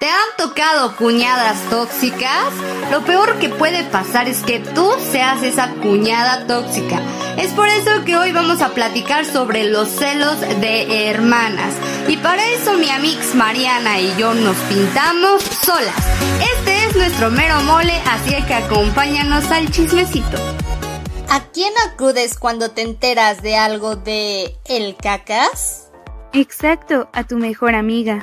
¿Te 0.00 0.08
han 0.08 0.34
tocado 0.38 0.96
cuñadas 0.96 1.60
tóxicas? 1.68 2.54
Lo 2.90 3.04
peor 3.04 3.38
que 3.38 3.50
puede 3.50 3.84
pasar 3.84 4.28
es 4.28 4.42
que 4.42 4.58
tú 4.58 4.90
seas 5.12 5.42
esa 5.42 5.74
cuñada 5.74 6.46
tóxica. 6.46 7.02
Es 7.36 7.52
por 7.52 7.68
eso 7.68 8.02
que 8.06 8.16
hoy 8.16 8.32
vamos 8.32 8.62
a 8.62 8.70
platicar 8.70 9.26
sobre 9.26 9.64
los 9.64 9.88
celos 9.90 10.40
de 10.40 11.10
hermanas. 11.10 11.74
Y 12.08 12.16
para 12.16 12.42
eso 12.46 12.78
mi 12.78 12.88
amix 12.88 13.34
Mariana 13.34 14.00
y 14.00 14.16
yo 14.16 14.32
nos 14.32 14.56
pintamos 14.70 15.42
solas. 15.42 16.06
Este 16.56 16.86
es 16.86 16.96
nuestro 16.96 17.30
mero 17.30 17.60
mole, 17.64 18.00
así 18.06 18.42
que 18.46 18.54
acompáñanos 18.54 19.50
al 19.50 19.70
chismecito. 19.70 20.38
¿A 21.28 21.40
quién 21.52 21.74
acudes 21.92 22.38
cuando 22.38 22.70
te 22.70 22.80
enteras 22.80 23.42
de 23.42 23.56
algo 23.56 23.96
de 23.96 24.56
el 24.64 24.96
cacas? 24.96 25.90
Exacto, 26.32 27.10
a 27.12 27.24
tu 27.24 27.36
mejor 27.36 27.74
amiga. 27.74 28.22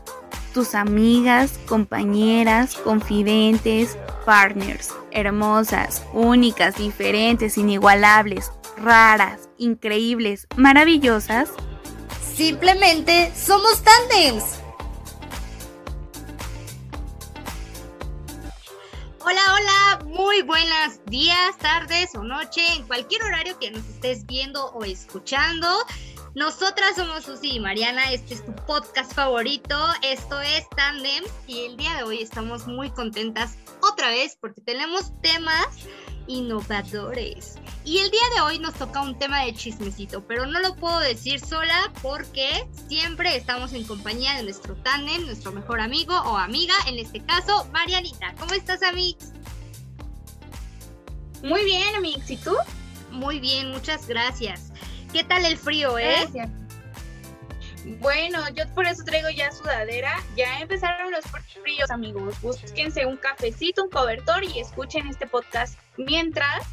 tus 0.53 0.75
amigas, 0.75 1.59
compañeras, 1.67 2.75
confidentes, 2.75 3.97
partners, 4.25 4.93
hermosas, 5.11 6.03
únicas, 6.13 6.75
diferentes, 6.75 7.57
inigualables, 7.57 8.51
raras, 8.77 9.49
increíbles, 9.57 10.47
maravillosas. 10.55 11.49
Simplemente 12.35 13.31
somos 13.35 13.81
tandems. 13.83 14.61
Hola, 19.23 19.41
hola, 19.53 20.05
muy 20.05 20.41
buenos 20.41 21.05
días, 21.05 21.55
tardes 21.59 22.15
o 22.15 22.23
noche, 22.23 22.61
en 22.73 22.83
cualquier 22.87 23.21
horario 23.23 23.57
que 23.59 23.69
nos 23.69 23.85
estés 23.85 24.25
viendo 24.25 24.65
o 24.71 24.83
escuchando. 24.83 25.67
Nosotras 26.33 26.95
somos 26.95 27.25
Susi 27.25 27.55
y 27.55 27.59
Mariana, 27.59 28.13
este 28.13 28.35
es 28.35 28.45
tu 28.45 28.55
podcast 28.55 29.11
favorito, 29.11 29.77
esto 30.01 30.39
es 30.39 30.65
Tandem 30.69 31.25
y 31.45 31.65
el 31.65 31.75
día 31.75 31.93
de 31.97 32.03
hoy 32.03 32.21
estamos 32.21 32.67
muy 32.67 32.89
contentas 32.89 33.57
otra 33.81 34.07
vez 34.07 34.37
porque 34.39 34.61
tenemos 34.61 35.11
temas 35.19 35.67
innovadores. 36.27 37.55
Y 37.83 37.97
el 37.97 38.09
día 38.11 38.21
de 38.33 38.41
hoy 38.43 38.59
nos 38.59 38.75
toca 38.75 39.01
un 39.01 39.19
tema 39.19 39.43
de 39.43 39.53
chismecito, 39.53 40.25
pero 40.25 40.45
no 40.45 40.61
lo 40.61 40.73
puedo 40.77 40.99
decir 40.99 41.41
sola 41.41 41.91
porque 42.01 42.65
siempre 42.87 43.35
estamos 43.35 43.73
en 43.73 43.83
compañía 43.83 44.37
de 44.37 44.43
nuestro 44.43 44.77
tandem, 44.77 45.25
nuestro 45.25 45.51
mejor 45.51 45.81
amigo 45.81 46.15
o 46.15 46.37
amiga, 46.37 46.75
en 46.87 46.97
este 46.97 47.19
caso, 47.25 47.67
Marianita. 47.73 48.33
¿Cómo 48.39 48.53
estás, 48.53 48.83
Amix? 48.83 49.33
Muy 51.43 51.65
bien, 51.65 51.93
Amix, 51.93 52.31
¿y 52.31 52.37
tú? 52.37 52.55
Muy 53.11 53.41
bien, 53.41 53.71
muchas 53.71 54.07
gracias. 54.07 54.71
¿Qué 55.11 55.23
tal 55.23 55.45
el 55.45 55.57
frío, 55.57 55.97
eh? 55.97 56.27
Bueno, 57.99 58.39
yo 58.49 58.63
por 58.73 58.85
eso 58.85 59.03
traigo 59.03 59.29
ya 59.29 59.51
sudadera. 59.51 60.13
Ya 60.37 60.59
empezaron 60.59 61.11
los 61.11 61.25
fríos, 61.61 61.89
amigos. 61.89 62.39
Búsquense 62.41 63.05
un 63.05 63.17
cafecito, 63.17 63.83
un 63.83 63.89
cobertor 63.89 64.43
y 64.43 64.59
escuchen 64.59 65.07
este 65.07 65.27
podcast. 65.27 65.77
Mientras, 65.97 66.65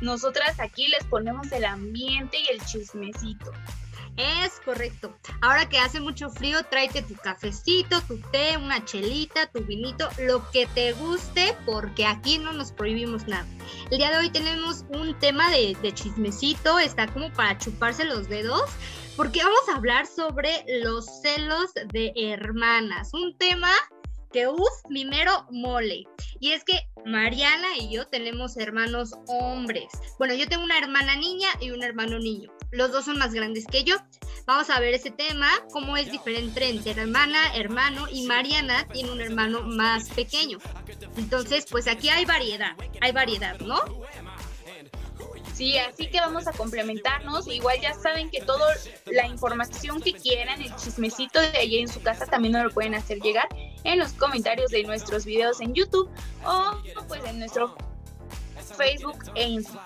nosotras 0.00 0.60
aquí 0.60 0.86
les 0.88 1.04
ponemos 1.04 1.50
el 1.52 1.64
ambiente 1.64 2.38
y 2.38 2.48
el 2.52 2.64
chismecito. 2.64 3.52
Es 4.20 4.60
correcto. 4.66 5.16
Ahora 5.40 5.66
que 5.66 5.78
hace 5.78 5.98
mucho 5.98 6.28
frío, 6.28 6.62
tráete 6.64 7.00
tu 7.00 7.14
cafecito, 7.14 8.02
tu 8.02 8.18
té, 8.30 8.58
una 8.58 8.84
chelita, 8.84 9.46
tu 9.46 9.64
vinito, 9.64 10.10
lo 10.18 10.48
que 10.50 10.66
te 10.66 10.92
guste, 10.92 11.56
porque 11.64 12.04
aquí 12.04 12.38
no 12.38 12.52
nos 12.52 12.70
prohibimos 12.70 13.26
nada. 13.26 13.46
El 13.90 13.96
día 13.96 14.10
de 14.10 14.18
hoy 14.18 14.30
tenemos 14.30 14.84
un 14.90 15.18
tema 15.20 15.50
de, 15.50 15.74
chismecito, 15.94 16.78
está 16.78 17.06
como 17.06 17.32
para 17.32 17.56
chuparse 17.56 18.04
los 18.04 18.28
dedos, 18.28 18.68
porque 19.16 19.42
vamos 19.42 19.68
a 19.72 19.76
hablar 19.76 20.06
sobre 20.06 20.64
los 20.82 21.06
celos 21.22 21.72
de 21.90 22.12
hermanas. 22.14 23.14
Un 23.14 23.34
tema 23.38 23.70
que, 24.32 24.48
uff, 24.48 24.82
primero 24.88 25.46
mole. 25.50 26.04
Y 26.38 26.52
es 26.52 26.64
que 26.64 26.88
Mariana 27.04 27.76
y 27.78 27.92
yo 27.92 28.06
tenemos 28.06 28.56
hermanos 28.56 29.14
hombres. 29.26 29.88
Bueno, 30.18 30.34
yo 30.34 30.48
tengo 30.48 30.64
una 30.64 30.78
hermana 30.78 31.16
niña 31.16 31.48
y 31.60 31.70
un 31.70 31.82
hermano 31.82 32.18
niño. 32.18 32.50
Los 32.70 32.92
dos 32.92 33.04
son 33.04 33.18
más 33.18 33.32
grandes 33.32 33.66
que 33.66 33.84
yo. 33.84 33.96
Vamos 34.46 34.70
a 34.70 34.80
ver 34.80 34.94
ese 34.94 35.10
tema, 35.10 35.48
cómo 35.72 35.96
es 35.96 36.10
diferente 36.10 36.68
entre 36.68 36.92
hermana, 36.92 37.54
hermano 37.54 38.06
y 38.10 38.26
Mariana 38.26 38.86
tiene 38.88 39.10
un 39.12 39.20
hermano 39.20 39.62
más 39.62 40.08
pequeño. 40.10 40.58
Entonces, 41.16 41.66
pues 41.70 41.86
aquí 41.86 42.08
hay 42.08 42.24
variedad, 42.24 42.76
hay 43.00 43.12
variedad, 43.12 43.58
¿no? 43.60 43.80
Sí, 45.60 45.76
así 45.76 46.08
que 46.08 46.18
vamos 46.18 46.46
a 46.46 46.52
complementarnos. 46.52 47.46
Igual 47.46 47.78
ya 47.82 47.92
saben 47.92 48.30
que 48.30 48.40
toda 48.40 48.74
la 49.04 49.26
información 49.26 50.00
que 50.00 50.14
quieran, 50.14 50.62
el 50.62 50.74
chismecito 50.74 51.38
de 51.38 51.58
allí 51.58 51.80
en 51.80 51.88
su 51.88 52.00
casa, 52.00 52.24
también 52.24 52.52
nos 52.52 52.64
lo 52.64 52.70
pueden 52.70 52.94
hacer 52.94 53.20
llegar 53.20 53.46
en 53.84 53.98
los 53.98 54.14
comentarios 54.14 54.70
de 54.70 54.84
nuestros 54.84 55.26
videos 55.26 55.60
en 55.60 55.74
YouTube 55.74 56.08
o 56.46 56.78
pues 57.08 57.22
en 57.26 57.40
nuestro 57.40 57.76
Facebook 58.78 59.18
e 59.34 59.48
Instagram. 59.48 59.84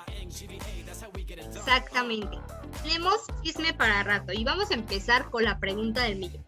Exactamente. 1.57 2.39
Tenemos 2.85 3.17
chisme 3.43 3.75
para 3.75 4.05
rato 4.05 4.33
y 4.33 4.45
vamos 4.45 4.71
a 4.71 4.75
empezar 4.75 5.29
con 5.29 5.43
la 5.43 5.59
pregunta 5.59 6.05
del 6.05 6.19
millón. 6.19 6.45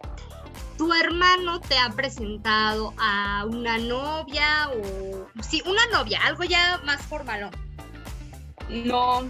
¿Tu 0.77 0.93
hermano 0.93 1.59
te 1.59 1.77
ha 1.77 1.89
presentado 1.89 2.93
a 2.97 3.43
una 3.45 3.77
novia 3.77 4.69
o... 4.69 5.27
Sí, 5.41 5.61
una 5.65 5.85
novia, 5.87 6.21
algo 6.23 6.45
ya 6.45 6.79
más 6.85 7.01
formal, 7.01 7.51
no, 8.69 9.29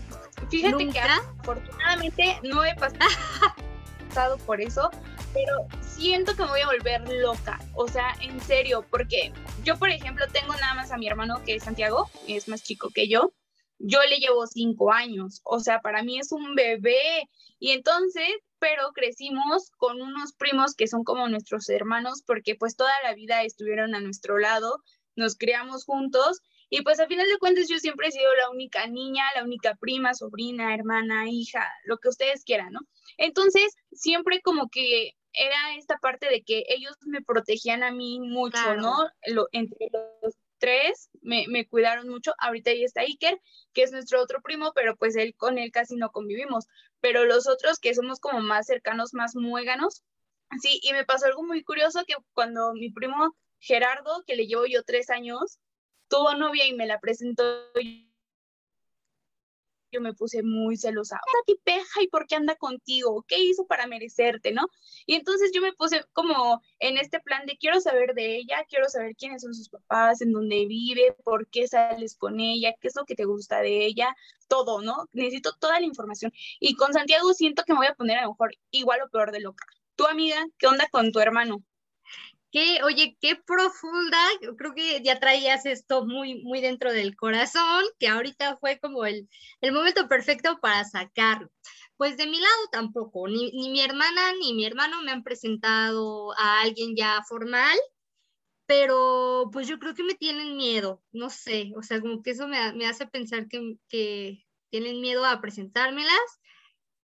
fíjate 0.50 0.90
que 0.90 1.00
afortunadamente 1.00 2.40
no 2.44 2.64
he 2.66 2.76
pasado 4.10 4.38
por 4.46 4.62
eso, 4.62 4.90
pero 5.34 5.68
siento 5.82 6.36
que 6.36 6.44
me 6.44 6.50
voy 6.50 6.62
a 6.62 6.68
volver 6.68 7.02
loca. 7.22 7.60
O 7.76 7.88
sea, 7.88 8.16
en 8.22 8.40
serio, 8.42 8.86
porque 8.90 9.32
yo, 9.64 9.78
por 9.78 9.90
ejemplo, 9.90 10.26
tengo 10.32 10.54
nada 10.54 10.74
más 10.74 10.92
a 10.92 10.98
mi 10.98 11.08
hermano 11.08 11.42
que 11.46 11.56
es 11.56 11.64
Santiago, 11.64 12.10
es 12.28 12.48
más 12.48 12.64
chico 12.64 12.90
que 12.94 13.08
yo. 13.08 13.34
Yo 13.80 14.00
le 14.10 14.18
llevo 14.18 14.48
cinco 14.48 14.92
años, 14.92 15.42
o 15.44 15.60
sea, 15.60 15.82
para 15.82 16.02
mí 16.02 16.18
es 16.20 16.32
un 16.32 16.56
bebé. 16.56 17.30
Y 17.60 17.72
entonces, 17.72 18.28
pero 18.60 18.92
crecimos 18.94 19.70
con 19.78 20.02
unos 20.02 20.34
primos 20.34 20.74
que 20.74 20.88
son 20.88 21.04
como 21.04 21.28
nuestros 21.28 21.70
hermanos, 21.70 22.24
porque 22.26 22.56
pues 22.56 22.76
toda 22.76 22.94
la 23.04 23.14
vida 23.14 23.44
estuvieron 23.44 23.94
a 23.94 24.00
nuestro 24.00 24.40
lado, 24.40 24.82
nos 25.16 25.36
criamos 25.36 25.86
juntos 25.86 26.42
y 26.70 26.82
pues 26.82 27.00
a 27.00 27.08
final 27.08 27.28
de 27.28 27.38
cuentas 27.38 27.68
yo 27.70 27.78
siempre 27.78 28.08
he 28.08 28.12
sido 28.12 28.34
la 28.36 28.50
única 28.50 28.88
niña, 28.88 29.24
la 29.36 29.44
única 29.44 29.76
prima, 29.76 30.14
sobrina, 30.14 30.74
hermana, 30.74 31.30
hija, 31.30 31.66
lo 31.86 31.98
que 31.98 32.10
ustedes 32.10 32.44
quieran, 32.44 32.74
¿no? 32.74 32.82
Entonces, 33.18 33.76
siempre 33.92 34.42
como 34.42 34.70
que 34.70 35.14
era 35.34 35.76
esta 35.78 35.98
parte 35.98 36.28
de 36.30 36.42
que 36.42 36.64
ellos 36.68 36.96
me 37.06 37.22
protegían 37.22 37.84
a 37.84 37.92
mí 37.92 38.20
mucho, 38.20 38.76
¿no? 38.76 38.96
Lo, 39.28 39.48
entre 39.52 39.90
los 39.92 40.36
tres 40.58 41.10
me, 41.22 41.46
me, 41.48 41.68
cuidaron 41.68 42.10
mucho. 42.10 42.34
Ahorita 42.40 42.72
ahí 42.72 42.84
está 42.84 43.02
Iker, 43.02 43.40
que 43.74 43.84
es 43.84 43.92
nuestro 43.92 44.22
otro 44.22 44.42
primo, 44.42 44.72
pero 44.74 44.96
pues 44.98 45.16
él 45.16 45.36
con 45.36 45.58
él 45.58 45.72
casi 45.72 45.96
no 45.96 46.12
convivimos. 46.12 46.66
Pero 47.00 47.26
los 47.26 47.48
otros 47.48 47.80
que 47.80 47.94
somos 47.94 48.20
como 48.20 48.42
más 48.42 48.66
cercanos, 48.66 49.14
más 49.14 49.36
muéganos, 49.36 50.04
sí, 50.62 50.80
y 50.82 50.94
me 50.94 51.06
pasó 51.06 51.28
algo 51.28 51.44
muy 51.44 51.64
curioso 51.64 52.04
que 52.06 52.16
cuando 52.34 52.74
mi 52.74 52.92
primo 52.92 53.36
Gerardo, 53.60 54.24
que 54.26 54.36
le 54.36 54.48
llevo 54.48 54.66
yo 54.66 54.84
tres 54.84 55.10
años, 55.10 55.60
tuvo 56.08 56.36
novia 56.36 56.68
y 56.68 56.74
me 56.74 56.86
la 56.86 57.00
presentó, 57.00 57.44
yo 59.92 60.02
me 60.02 60.14
puse 60.14 60.44
muy 60.44 60.78
celosa. 60.78 61.20
Tipeja, 61.46 62.02
¿y 62.02 62.08
por 62.08 62.28
qué 62.28 62.36
anda 62.36 62.56
contigo? 62.56 63.24
¿Qué 63.28 63.40
hizo 63.40 63.66
para 63.68 63.88
merecerte, 63.88 64.52
no? 64.52 64.68
Y 65.06 65.16
entonces 65.16 65.52
yo 65.54 65.62
me 65.62 65.74
puse 65.74 66.04
como 66.14 66.62
en 66.80 66.98
este 66.98 67.20
plan 67.20 67.46
de 67.46 67.58
quiero 67.58 67.80
saber 67.80 68.14
de 68.14 68.38
ella, 68.38 68.66
quiero 68.68 68.90
saber 68.90 69.16
quiénes 69.16 69.42
son 69.42 69.54
sus 69.54 69.70
papás, 69.70 70.22
en 70.22 70.34
dónde 70.34 70.66
vive, 70.66 71.16
por 71.24 71.48
qué 71.50 71.68
sales 71.68 72.16
con 72.16 72.40
ella, 72.40 72.74
qué 72.82 72.90
es 72.90 72.96
lo 72.96 73.06
que 73.06 73.16
te 73.16 73.26
gusta 73.26 73.62
de 73.62 73.86
ella, 73.86 74.16
todo, 74.48 74.82
¿no? 74.82 75.08
Necesito 75.14 75.54
toda 75.60 75.80
la 75.80 75.86
información. 75.86 76.32
Y 76.60 76.76
con 76.76 76.94
Santiago 76.94 77.34
siento 77.34 77.64
que 77.64 77.74
me 77.74 77.80
voy 77.80 77.88
a 77.88 77.96
poner 77.96 78.18
a 78.18 78.24
lo 78.24 78.32
mejor 78.32 78.56
igual 78.72 79.02
o 79.02 79.10
peor 79.10 79.32
de 79.32 79.40
loca. 79.40 79.66
Tu 79.96 80.06
amiga, 80.06 80.46
¿qué 80.58 80.68
onda 80.68 80.88
con 80.90 81.12
tu 81.12 81.20
hermano? 81.20 81.64
Oye, 82.84 83.18
qué 83.22 83.36
profunda, 83.36 84.18
creo 84.58 84.74
que 84.74 85.02
ya 85.04 85.20
traías 85.20 85.66
esto 85.66 86.06
muy, 86.06 86.42
muy 86.44 86.62
dentro 86.62 86.92
del 86.92 87.16
corazón, 87.16 87.84
que 88.00 88.08
ahorita 88.08 88.58
fue 88.58 88.80
como 88.80 89.06
el, 89.06 89.30
el 89.62 89.72
momento 89.74 90.08
perfecto 90.08 90.58
para 90.62 90.84
sacarlo. 90.86 91.50
Pues 91.98 92.18
de 92.18 92.28
mi 92.28 92.40
lado 92.40 92.68
tampoco, 92.72 93.28
ni, 93.28 93.52
ni, 93.52 93.70
mi 93.70 93.82
hermana 93.82 94.34
ni 94.40 94.54
mi 94.54 94.66
hermano 94.66 95.02
me 95.04 95.12
han 95.12 95.24
presentado 95.24 96.32
a 96.38 96.62
alguien 96.62 96.96
ya 96.96 97.22
formal. 97.28 97.78
pero 98.66 99.50
pues 99.54 99.68
yo 99.68 99.80
creo 99.80 99.94
que 99.96 100.04
me 100.04 100.16
tienen 100.16 100.58
miedo, 100.58 101.02
no 101.12 101.30
sé, 101.30 101.72
o 101.78 101.82
sea, 101.84 102.02
como 102.02 102.22
que 102.22 102.32
eso 102.32 102.48
me, 102.48 102.74
me 102.74 102.86
hace 102.88 103.08
pensar 103.08 103.48
que, 103.48 103.78
que 103.90 104.46
tienen 104.70 105.00
miedo 105.02 105.26
a 105.26 105.40
presentármelas, 105.42 106.40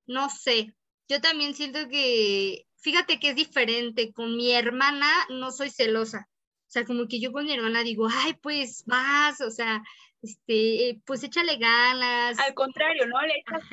no 0.06 0.30
sé, 0.30 0.75
yo 1.07 1.22
también 1.22 1.54
siento 1.56 1.88
que, 1.89 2.68
fíjate 2.83 3.19
que 3.19 3.30
es 3.30 3.35
diferente, 3.35 4.12
con 4.13 4.35
mi 4.35 4.51
hermana 4.51 5.07
no 5.30 5.51
soy 5.51 5.69
celosa, 5.69 6.30
o 6.30 6.71
sea, 6.74 6.85
como 6.85 7.07
que 7.07 7.19
yo 7.19 7.31
con 7.31 7.45
mi 7.45 7.53
hermana 7.53 7.81
digo, 7.81 8.07
ay, 8.12 8.33
pues 8.41 8.83
vas, 8.85 9.41
o 9.41 9.50
sea, 9.50 9.81
este, 10.21 11.01
pues 11.06 11.24
échale 11.24 11.57
ganas. 11.57 12.39
Al 12.39 12.53
contrario, 12.53 13.07
¿no? 13.07 13.21
Le 13.21 13.39
echas 13.39 13.63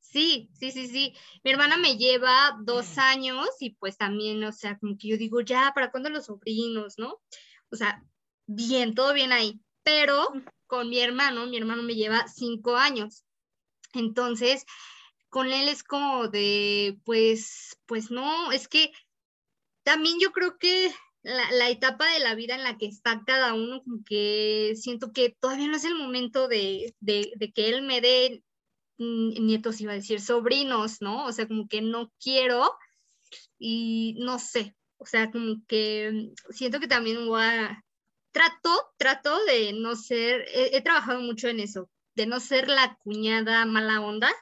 Sí, 0.00 0.48
sí, 0.54 0.70
sí, 0.70 0.88
sí. 0.88 1.14
Mi 1.44 1.50
hermana 1.50 1.76
me 1.76 1.98
lleva 1.98 2.56
dos 2.62 2.96
años 2.96 3.48
y 3.60 3.70
pues 3.74 3.98
también, 3.98 4.42
o 4.44 4.52
sea, 4.52 4.78
como 4.78 4.96
que 4.96 5.08
yo 5.08 5.18
digo, 5.18 5.40
ya, 5.42 5.72
¿para 5.74 5.90
cuándo 5.90 6.08
los 6.08 6.26
sobrinos, 6.26 6.94
no? 6.96 7.20
O 7.70 7.76
sea, 7.76 8.02
bien, 8.46 8.94
todo 8.94 9.12
bien 9.12 9.32
ahí. 9.32 9.60
Pero 9.82 10.32
con 10.66 10.88
mi 10.88 11.00
hermano, 11.00 11.46
mi 11.46 11.58
hermano 11.58 11.82
me 11.82 11.94
lleva 11.94 12.26
cinco 12.28 12.76
años. 12.76 13.24
Entonces, 13.92 14.64
con 15.36 15.52
él 15.52 15.68
es 15.68 15.82
como 15.84 16.28
de, 16.28 16.98
pues, 17.04 17.78
pues 17.84 18.10
no, 18.10 18.52
es 18.52 18.68
que 18.68 18.90
también 19.82 20.16
yo 20.18 20.32
creo 20.32 20.56
que 20.56 20.90
la, 21.22 21.68
etapa 21.68 22.10
de 22.10 22.20
la 22.20 22.34
vida 22.34 22.54
en 22.54 22.62
la 22.62 22.78
que 22.78 22.86
está 22.86 23.22
cada 23.26 23.52
uno, 23.52 23.82
como 23.82 24.02
que 24.02 24.72
siento 24.76 25.12
que 25.12 25.36
todavía 25.38 25.68
no 25.68 25.76
es 25.76 25.84
el 25.84 25.94
momento 25.94 26.48
de, 26.48 26.94
de, 27.00 27.52
que 27.54 27.68
él 27.68 27.82
me 27.82 28.00
dé 28.00 28.42
nietos, 28.96 29.78
iba 29.82 29.92
a 29.92 29.96
decir, 29.96 30.22
sobrinos, 30.22 31.02
¿no? 31.02 31.26
O 31.26 31.32
sea, 31.32 31.46
como 31.46 31.68
que 31.68 31.82
no 31.82 32.10
quiero 32.18 32.72
y 33.58 34.14
no 34.20 34.38
sé, 34.38 34.74
o 34.96 35.04
sea, 35.04 35.30
como 35.30 35.62
que 35.68 36.32
siento 36.48 36.80
que 36.80 36.88
también 36.88 37.26
voy 37.26 37.42
a, 37.42 37.84
trato, 38.32 38.70
trato 38.96 39.44
de 39.44 39.74
no 39.74 39.96
ser, 39.96 40.46
he, 40.48 40.78
he 40.78 40.80
trabajado 40.80 41.20
mucho 41.20 41.48
en 41.48 41.60
eso, 41.60 41.90
de 42.14 42.24
no 42.24 42.40
ser 42.40 42.68
la 42.68 42.96
cuñada 43.04 43.66
mala 43.66 44.00
onda, 44.00 44.32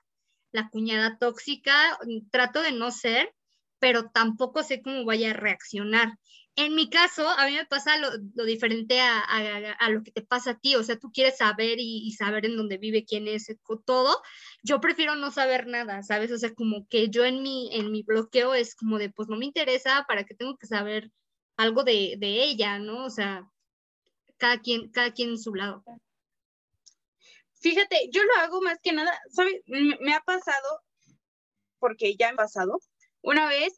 la 0.55 0.69
cuñada 0.71 1.19
tóxica, 1.19 1.99
trato 2.31 2.63
de 2.63 2.71
no 2.73 2.93
ser, 2.93 3.35
pero 3.81 4.11
tampoco 4.11 4.63
sé 4.63 4.83
cómo 4.83 5.05
vaya 5.05 5.31
a 5.31 5.35
reaccionar. 5.35 6.17
En 6.57 6.77
mi 6.77 6.89
caso, 6.89 7.29
a 7.29 7.47
mí 7.47 7.55
me 7.55 7.67
pasa 7.67 7.99
lo, 7.99 8.45
diferente 8.45 9.01
a, 9.01 9.91
lo 9.91 10.05
que 10.05 10.13
te 10.13 10.23
pasa 10.23 10.53
a 10.53 10.59
ti, 10.59 10.77
o 10.77 10.85
sea, 10.85 10.97
tú 10.97 11.11
quieres 11.13 11.39
saber 11.39 11.79
y, 11.81 12.13
saber 12.13 12.47
en 12.47 12.57
dónde 12.57 12.79
vive, 12.79 13.05
quién 13.05 13.27
es, 13.27 13.49
todo. 13.85 14.23
Yo 14.63 14.81
prefiero 14.81 15.17
no 15.17 15.33
saber 15.33 15.67
nada, 15.67 16.05
¿sabes? 16.05 16.31
O 16.31 16.39
sea, 16.39 16.55
como 16.55 16.87
que 16.89 17.11
yo 17.11 17.25
en 17.25 17.43
mi, 17.43 17.75
en 17.75 17.91
mi 17.91 18.05
bloqueo 18.05 18.55
es 18.55 18.77
como 18.77 18.99
de, 18.99 19.11
pues 19.11 19.29
no 19.29 19.37
me 19.37 19.47
interesa, 19.47 20.05
¿para 20.07 20.23
qué 20.25 20.35
tengo 20.35 20.57
que 20.57 20.69
saber 20.69 21.11
algo 21.57 21.83
de, 21.83 22.17
ella, 22.23 22.79
¿no? 22.79 23.05
O 23.07 23.11
sea, 23.11 23.51
cada 24.37 24.61
quien, 24.61 24.91
cada 24.93 25.13
quien 25.13 25.31
en 25.31 25.39
su 25.39 25.53
lado. 25.53 25.83
Fíjate, 27.65 28.11
yo 28.13 28.23
lo 28.25 28.35
hago 28.43 28.61
más 28.61 28.79
que 28.83 28.93
nada, 28.93 29.19
¿sabes? 29.31 29.63
Me 29.67 30.13
ha 30.15 30.21
pasado, 30.21 30.83
porque 31.79 32.15
ya 32.15 32.27
me 32.27 32.35
ha 32.35 32.37
pasado, 32.37 32.79
una 33.23 33.49
vez 33.49 33.73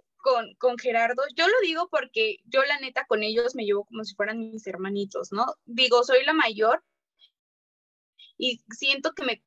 con, 0.59 0.77
Gerardo, 0.77 1.23
yo 1.37 1.47
lo 1.47 1.55
digo 1.63 1.89
porque 1.89 2.39
yo 2.47 2.65
la 2.65 2.81
neta 2.81 3.05
con 3.07 3.23
ellos 3.23 3.55
me 3.55 3.65
llevo 3.65 3.85
como 3.85 4.03
si 4.03 4.17
fueran 4.17 4.41
mis 4.41 4.67
hermanitos, 4.67 5.31
¿no? 5.31 5.47
Digo, 5.67 6.03
soy 6.03 6.25
la 6.25 6.33
mayor 6.33 6.83
y 8.37 8.61
siento 8.71 9.13
que 9.13 9.23
me, 9.23 9.45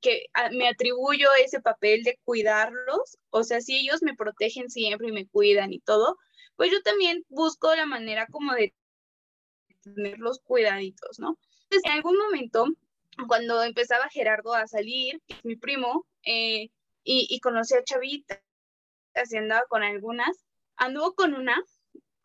que 0.00 0.26
me 0.52 0.68
atribuyo 0.68 1.30
ese 1.44 1.60
papel 1.60 2.04
de 2.04 2.20
cuidarlos, 2.22 3.18
o 3.30 3.42
sea, 3.42 3.60
si 3.60 3.76
ellos 3.76 4.04
me 4.04 4.14
protegen 4.14 4.70
siempre 4.70 5.08
y 5.08 5.12
me 5.12 5.26
cuidan 5.26 5.72
y 5.72 5.80
todo, 5.80 6.16
pues 6.54 6.70
yo 6.70 6.80
también 6.82 7.24
busco 7.28 7.74
la 7.74 7.86
manera 7.86 8.28
como 8.28 8.52
de 8.52 8.72
tenerlos 9.82 10.38
cuidaditos, 10.44 11.18
¿no? 11.18 11.36
Entonces, 11.64 11.90
en 11.90 11.96
algún 11.96 12.16
momento, 12.18 12.66
cuando 13.28 13.62
empezaba 13.62 14.08
Gerardo 14.08 14.54
a 14.54 14.66
salir, 14.66 15.20
mi 15.42 15.56
primo, 15.56 16.06
eh, 16.24 16.70
y, 17.04 17.26
y 17.28 17.40
conocí 17.40 17.74
a 17.74 17.84
Chavita, 17.84 18.42
así 19.14 19.36
andaba 19.36 19.64
con 19.68 19.82
algunas, 19.82 20.44
anduvo 20.76 21.14
con 21.14 21.34
una 21.34 21.62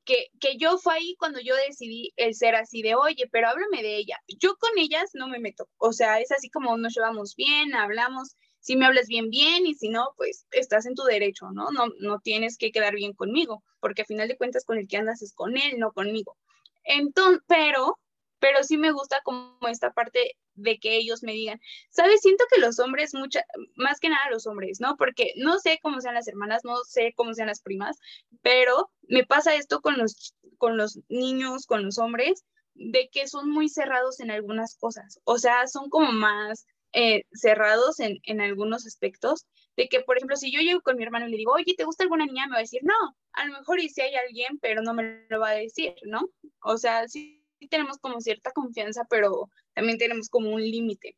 que, 0.05 0.27
que, 0.39 0.57
yo 0.57 0.79
fue 0.79 0.95
ahí 0.95 1.15
cuando 1.19 1.39
yo 1.39 1.55
decidí 1.67 2.13
el 2.15 2.33
ser 2.33 2.55
así 2.55 2.81
de, 2.81 2.95
oye, 2.95 3.29
pero 3.31 3.47
háblame 3.47 3.83
de 3.83 3.97
ella. 3.97 4.17
Yo 4.27 4.55
con 4.55 4.71
ellas 4.77 5.11
no 5.13 5.27
me 5.27 5.37
meto, 5.37 5.69
o 5.77 5.93
sea, 5.93 6.19
es 6.19 6.31
así 6.31 6.49
como 6.49 6.75
nos 6.77 6.95
llevamos 6.95 7.35
bien, 7.35 7.75
hablamos, 7.75 8.35
si 8.59 8.75
me 8.75 8.85
hablas 8.85 9.07
bien, 9.07 9.29
bien, 9.29 9.67
y 9.67 9.75
si 9.75 9.89
no, 9.89 10.13
pues 10.17 10.47
estás 10.51 10.85
en 10.85 10.95
tu 10.95 11.03
derecho, 11.03 11.51
¿no? 11.51 11.71
No, 11.71 11.87
no 11.99 12.19
tienes 12.19 12.57
que 12.57 12.71
quedar 12.71 12.95
bien 12.95 13.13
conmigo, 13.13 13.63
porque 13.79 14.01
a 14.01 14.05
final 14.05 14.27
de 14.27 14.37
cuentas 14.37 14.65
con 14.65 14.77
el 14.77 14.87
que 14.87 14.97
andas 14.97 15.21
es 15.21 15.33
con 15.33 15.57
él, 15.57 15.77
no 15.77 15.91
conmigo. 15.91 16.35
Entonces, 16.83 17.41
pero, 17.47 17.99
pero 18.39 18.63
sí 18.63 18.77
me 18.77 18.91
gusta 18.91 19.21
como 19.23 19.59
esta 19.67 19.91
parte 19.91 20.37
de 20.61 20.79
que 20.79 20.97
ellos 20.97 21.23
me 21.23 21.33
digan, 21.33 21.59
¿sabes? 21.89 22.21
Siento 22.21 22.43
que 22.51 22.61
los 22.61 22.79
hombres, 22.79 23.13
mucha, 23.13 23.43
más 23.75 23.99
que 23.99 24.09
nada 24.09 24.29
los 24.31 24.47
hombres, 24.47 24.79
¿no? 24.79 24.95
Porque 24.97 25.33
no 25.37 25.59
sé 25.59 25.79
cómo 25.81 26.01
sean 26.01 26.15
las 26.15 26.27
hermanas, 26.27 26.63
no 26.63 26.77
sé 26.83 27.13
cómo 27.15 27.33
sean 27.33 27.47
las 27.47 27.61
primas, 27.61 27.97
pero 28.41 28.91
me 29.07 29.25
pasa 29.25 29.55
esto 29.55 29.81
con 29.81 29.97
los, 29.97 30.35
con 30.57 30.77
los 30.77 30.99
niños, 31.09 31.65
con 31.65 31.83
los 31.83 31.97
hombres, 31.97 32.45
de 32.75 33.09
que 33.11 33.27
son 33.27 33.49
muy 33.49 33.69
cerrados 33.69 34.19
en 34.19 34.31
algunas 34.31 34.77
cosas, 34.77 35.19
o 35.25 35.37
sea, 35.37 35.67
son 35.67 35.89
como 35.89 36.11
más 36.13 36.65
eh, 36.93 37.23
cerrados 37.33 37.99
en, 37.99 38.19
en 38.23 38.41
algunos 38.41 38.85
aspectos, 38.87 39.45
de 39.75 39.87
que, 39.87 40.01
por 40.01 40.17
ejemplo, 40.17 40.35
si 40.35 40.51
yo 40.51 40.59
llego 40.59 40.81
con 40.81 40.97
mi 40.97 41.03
hermano 41.03 41.27
y 41.27 41.31
le 41.31 41.37
digo, 41.37 41.53
oye, 41.53 41.73
¿te 41.77 41.85
gusta 41.85 42.03
alguna 42.03 42.25
niña? 42.25 42.47
Me 42.47 42.53
va 42.53 42.57
a 42.57 42.61
decir, 42.61 42.81
no, 42.83 43.15
a 43.33 43.45
lo 43.45 43.53
mejor 43.53 43.79
y 43.79 43.89
si 43.89 44.01
hay 44.01 44.13
alguien, 44.15 44.59
pero 44.59 44.81
no 44.81 44.93
me 44.93 45.25
lo 45.29 45.39
va 45.39 45.49
a 45.49 45.53
decir, 45.53 45.93
¿no? 46.03 46.29
O 46.61 46.77
sea, 46.77 47.07
sí 47.07 47.38
tenemos 47.67 47.97
como 47.97 48.21
cierta 48.21 48.51
confianza, 48.51 49.05
pero 49.09 49.49
también 49.73 49.97
tenemos 49.97 50.29
como 50.29 50.51
un 50.51 50.61
límite. 50.61 51.15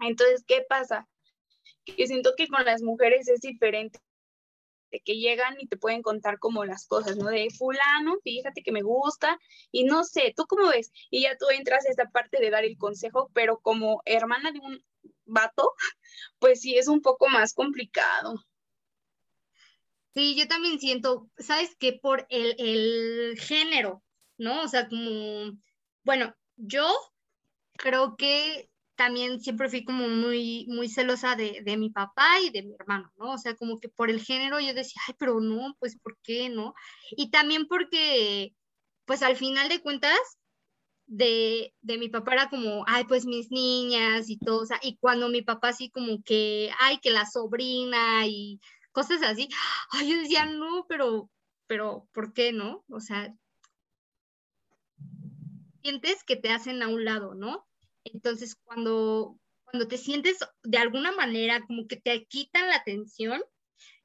Entonces, 0.00 0.44
¿qué 0.46 0.64
pasa? 0.68 1.08
Que 1.84 2.06
siento 2.06 2.34
que 2.36 2.48
con 2.48 2.64
las 2.64 2.82
mujeres 2.82 3.28
es 3.28 3.40
diferente, 3.40 3.98
que 5.04 5.16
llegan 5.16 5.56
y 5.60 5.66
te 5.66 5.76
pueden 5.76 6.02
contar 6.02 6.38
como 6.38 6.64
las 6.64 6.86
cosas, 6.86 7.16
¿no? 7.16 7.26
De 7.26 7.48
fulano, 7.50 8.16
fíjate 8.22 8.62
que 8.62 8.72
me 8.72 8.82
gusta 8.82 9.38
y 9.70 9.84
no 9.84 10.04
sé, 10.04 10.32
¿tú 10.36 10.44
cómo 10.46 10.68
ves? 10.68 10.90
Y 11.10 11.22
ya 11.22 11.36
tú 11.36 11.46
entras 11.50 11.86
a 11.86 11.90
esta 11.90 12.10
parte 12.10 12.40
de 12.40 12.50
dar 12.50 12.64
el 12.64 12.76
consejo, 12.76 13.30
pero 13.34 13.60
como 13.60 14.02
hermana 14.04 14.52
de 14.52 14.58
un 14.58 14.82
vato, 15.24 15.72
pues 16.38 16.60
sí 16.60 16.76
es 16.76 16.88
un 16.88 17.02
poco 17.02 17.28
más 17.28 17.54
complicado. 17.54 18.44
Sí, 20.12 20.34
yo 20.34 20.48
también 20.48 20.80
siento, 20.80 21.30
¿sabes 21.38 21.76
qué? 21.78 21.92
Por 21.92 22.26
el, 22.30 22.56
el 22.58 23.38
género, 23.38 24.02
¿no? 24.38 24.62
O 24.62 24.68
sea, 24.68 24.88
como 24.88 25.52
bueno, 26.10 26.34
yo 26.56 26.88
creo 27.74 28.16
que 28.16 28.68
también 28.96 29.40
siempre 29.40 29.68
fui 29.68 29.84
como 29.84 30.08
muy, 30.08 30.66
muy 30.68 30.88
celosa 30.88 31.36
de, 31.36 31.62
mi 31.78 31.90
papá 31.90 32.40
y 32.40 32.50
de 32.50 32.64
mi 32.64 32.74
hermano, 32.74 33.12
¿no? 33.16 33.34
O 33.34 33.38
sea, 33.38 33.54
como 33.54 33.78
que 33.78 33.88
por 33.88 34.10
el 34.10 34.20
género 34.20 34.58
yo 34.58 34.74
decía, 34.74 35.00
ay, 35.06 35.14
pero 35.20 35.38
no, 35.40 35.76
pues, 35.78 35.96
¿por 36.00 36.18
qué 36.24 36.48
no? 36.48 36.74
Y 37.12 37.30
también 37.30 37.68
porque, 37.68 38.56
pues, 39.04 39.22
al 39.22 39.36
final 39.36 39.68
de 39.68 39.80
cuentas, 39.82 40.18
de, 41.06 41.74
de, 41.80 41.96
mi 41.98 42.08
papá 42.08 42.32
era 42.32 42.50
como, 42.50 42.82
ay, 42.88 43.04
pues 43.04 43.24
mis 43.24 43.52
niñas 43.52 44.28
y 44.30 44.36
todo, 44.38 44.62
o 44.62 44.66
sea, 44.66 44.80
y 44.82 44.96
cuando 44.98 45.28
mi 45.28 45.42
papá 45.42 45.68
así 45.68 45.90
como 45.90 46.24
que, 46.24 46.72
ay, 46.80 46.98
que 46.98 47.10
la 47.10 47.24
sobrina 47.24 48.26
y 48.26 48.60
cosas 48.90 49.22
así, 49.22 49.48
ay, 49.92 50.10
yo 50.10 50.18
decía, 50.18 50.46
no, 50.46 50.86
pero, 50.88 51.30
pero, 51.68 52.08
¿por 52.12 52.32
qué 52.32 52.52
no? 52.52 52.84
O 52.88 52.98
sea, 52.98 53.32
sientes 55.82 56.24
que 56.24 56.36
te 56.36 56.50
hacen 56.50 56.82
a 56.82 56.88
un 56.88 57.04
lado, 57.04 57.34
¿no? 57.34 57.66
Entonces, 58.04 58.56
cuando, 58.64 59.38
cuando 59.64 59.88
te 59.88 59.98
sientes 59.98 60.38
de 60.62 60.78
alguna 60.78 61.12
manera 61.12 61.60
como 61.66 61.86
que 61.86 61.96
te 61.96 62.24
quitan 62.26 62.68
la 62.68 62.76
atención, 62.76 63.42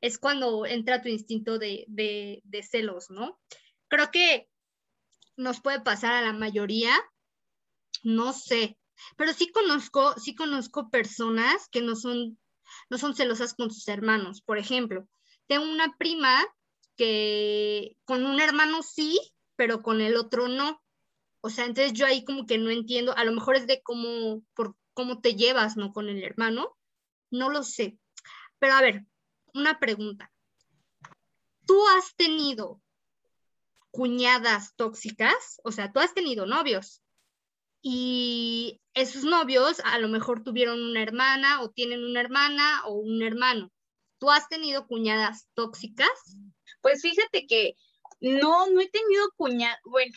es 0.02 0.18
cuando 0.18 0.66
entra 0.66 1.02
tu 1.02 1.10
instinto 1.10 1.58
de, 1.58 1.86
de, 1.88 2.64
celos, 2.64 3.10
¿no? 3.10 3.40
Creo 3.88 4.12
que 4.12 4.48
nos 5.38 5.62
puede 5.62 5.82
pasar 5.82 6.14
a 6.14 6.22
la 6.22 6.34
mayoría, 6.34 6.92
no 8.04 8.34
sé, 8.34 8.78
pero 9.18 9.34
sí 9.34 9.52
conozco, 9.52 10.14
sí 10.20 10.36
conozco 10.36 10.90
personas 10.90 11.68
que 11.70 11.82
no 11.82 11.96
son, 11.96 12.38
no 12.90 12.98
son 12.98 13.16
celosas 13.16 13.54
con 13.54 13.72
sus 13.72 13.88
hermanos. 13.88 14.42
Por 14.42 14.58
ejemplo, 14.58 15.08
tengo 15.48 15.66
una 15.66 15.96
prima 15.98 16.46
que 16.96 17.98
con 18.06 18.26
un 18.26 18.40
hermano 18.40 18.82
sí, 18.84 19.20
pero 19.56 19.82
con 19.82 20.02
el 20.02 20.16
otro 20.16 20.48
no. 20.48 20.82
O 21.46 21.52
sea, 21.52 21.66
entonces 21.66 21.94
yo 21.94 22.08
ahí 22.08 22.26
como 22.26 22.48
que 22.48 22.58
no 22.58 22.72
entiendo, 22.72 23.16
a 23.16 23.24
lo 23.24 23.32
mejor 23.32 23.56
es 23.56 23.68
de 23.68 23.84
cómo, 23.84 24.42
por 24.56 24.76
cómo 24.96 25.22
te 25.22 25.36
llevas, 25.36 25.78
¿no? 25.78 25.94
Con 25.94 26.10
el 26.10 26.24
hermano, 26.24 26.76
no 27.30 27.52
lo 27.52 27.62
sé. 27.62 28.00
Pero 28.58 28.74
a 28.74 28.82
ver, 28.82 29.06
una 29.54 29.78
pregunta. 29.78 30.34
¿Tú 31.68 31.80
has 31.90 32.16
tenido 32.16 32.82
cuñadas 33.92 34.76
tóxicas? 34.76 35.62
O 35.64 35.72
sea, 35.72 35.92
tú 35.92 36.00
has 36.00 36.16
tenido 36.16 36.48
novios 36.48 37.04
y 37.80 38.82
esos 38.96 39.24
novios 39.24 39.84
a 39.86 40.00
lo 40.00 40.08
mejor 40.08 40.44
tuvieron 40.44 40.82
una 40.82 41.04
hermana 41.04 41.62
o 41.62 41.70
tienen 41.70 42.04
una 42.04 42.22
hermana 42.22 42.82
o 42.88 42.96
un 42.96 43.22
hermano. 43.22 43.72
¿Tú 44.18 44.32
has 44.32 44.50
tenido 44.50 44.88
cuñadas 44.88 45.48
tóxicas? 45.54 46.10
Pues 46.82 47.04
fíjate 47.04 47.46
que 47.46 47.76
no, 48.20 48.66
no 48.66 48.82
he 48.82 48.90
tenido 48.90 49.30
cuñadas, 49.38 49.78
bueno, 49.86 50.12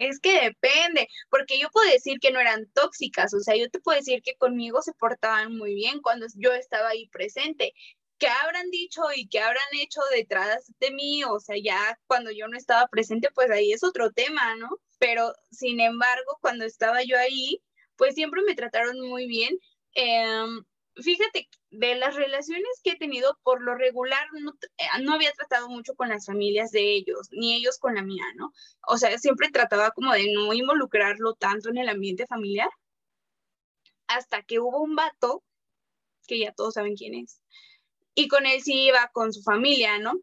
Es 0.00 0.18
que 0.18 0.32
depende, 0.40 1.08
porque 1.28 1.58
yo 1.60 1.68
puedo 1.70 1.90
decir 1.90 2.18
que 2.20 2.30
no 2.32 2.40
eran 2.40 2.66
tóxicas, 2.72 3.34
o 3.34 3.40
sea, 3.40 3.54
yo 3.56 3.68
te 3.70 3.80
puedo 3.80 3.98
decir 3.98 4.22
que 4.22 4.34
conmigo 4.36 4.80
se 4.80 4.94
portaban 4.94 5.54
muy 5.58 5.74
bien 5.74 6.00
cuando 6.00 6.26
yo 6.36 6.52
estaba 6.54 6.88
ahí 6.88 7.08
presente. 7.10 7.74
¿Qué 8.18 8.26
habrán 8.28 8.70
dicho 8.70 9.02
y 9.14 9.28
qué 9.28 9.40
habrán 9.40 9.62
hecho 9.74 10.00
detrás 10.14 10.72
de 10.80 10.90
mí? 10.92 11.22
O 11.24 11.38
sea, 11.38 11.56
ya 11.62 11.98
cuando 12.06 12.30
yo 12.30 12.48
no 12.48 12.56
estaba 12.56 12.88
presente, 12.88 13.28
pues 13.34 13.50
ahí 13.50 13.72
es 13.72 13.84
otro 13.84 14.10
tema, 14.10 14.56
¿no? 14.56 14.70
Pero 14.98 15.34
sin 15.50 15.80
embargo, 15.80 16.38
cuando 16.40 16.64
estaba 16.64 17.02
yo 17.04 17.18
ahí, 17.18 17.62
pues 17.96 18.14
siempre 18.14 18.42
me 18.42 18.54
trataron 18.54 18.98
muy 19.00 19.26
bien. 19.26 19.58
Em, 19.94 20.64
fíjate, 21.00 21.48
de 21.70 21.94
las 21.96 22.14
relaciones 22.16 22.80
que 22.82 22.92
he 22.92 22.96
tenido, 22.96 23.38
por 23.42 23.62
lo 23.62 23.74
regular, 23.74 24.26
eh, 24.78 24.84
no, 25.02 25.14
había 25.14 25.32
tratado 25.32 25.68
mucho 25.68 25.94
con 25.94 26.08
las 26.08 26.26
familias 26.26 26.70
de 26.70 26.94
ellos, 26.94 27.28
ni 27.32 27.54
ellos 27.54 27.78
con 27.78 27.94
la 27.94 28.02
mía, 28.02 28.24
¿no? 28.36 28.52
O 28.86 28.96
sea, 28.98 29.16
siempre 29.18 29.50
trataba 29.50 29.90
como 29.92 30.12
de 30.12 30.32
no 30.32 30.52
involucrarlo 30.52 31.34
tanto 31.34 31.70
en 31.70 31.78
el 31.78 31.88
ambiente 31.88 32.26
familiar, 32.26 32.70
hasta 34.08 34.42
que 34.42 34.58
hubo 34.58 34.82
un 34.82 34.96
vato, 34.96 35.44
que 36.26 36.38
ya 36.38 36.52
todos 36.52 36.74
saben 36.74 36.96
quién 36.96 37.14
es, 37.14 37.40
y 38.14 38.28
con 38.28 38.46
él 38.46 38.60
sí 38.62 38.86
iba 38.86 39.08
con 39.12 39.32
su 39.32 39.42
familia, 39.42 39.98
¿no? 39.98 40.14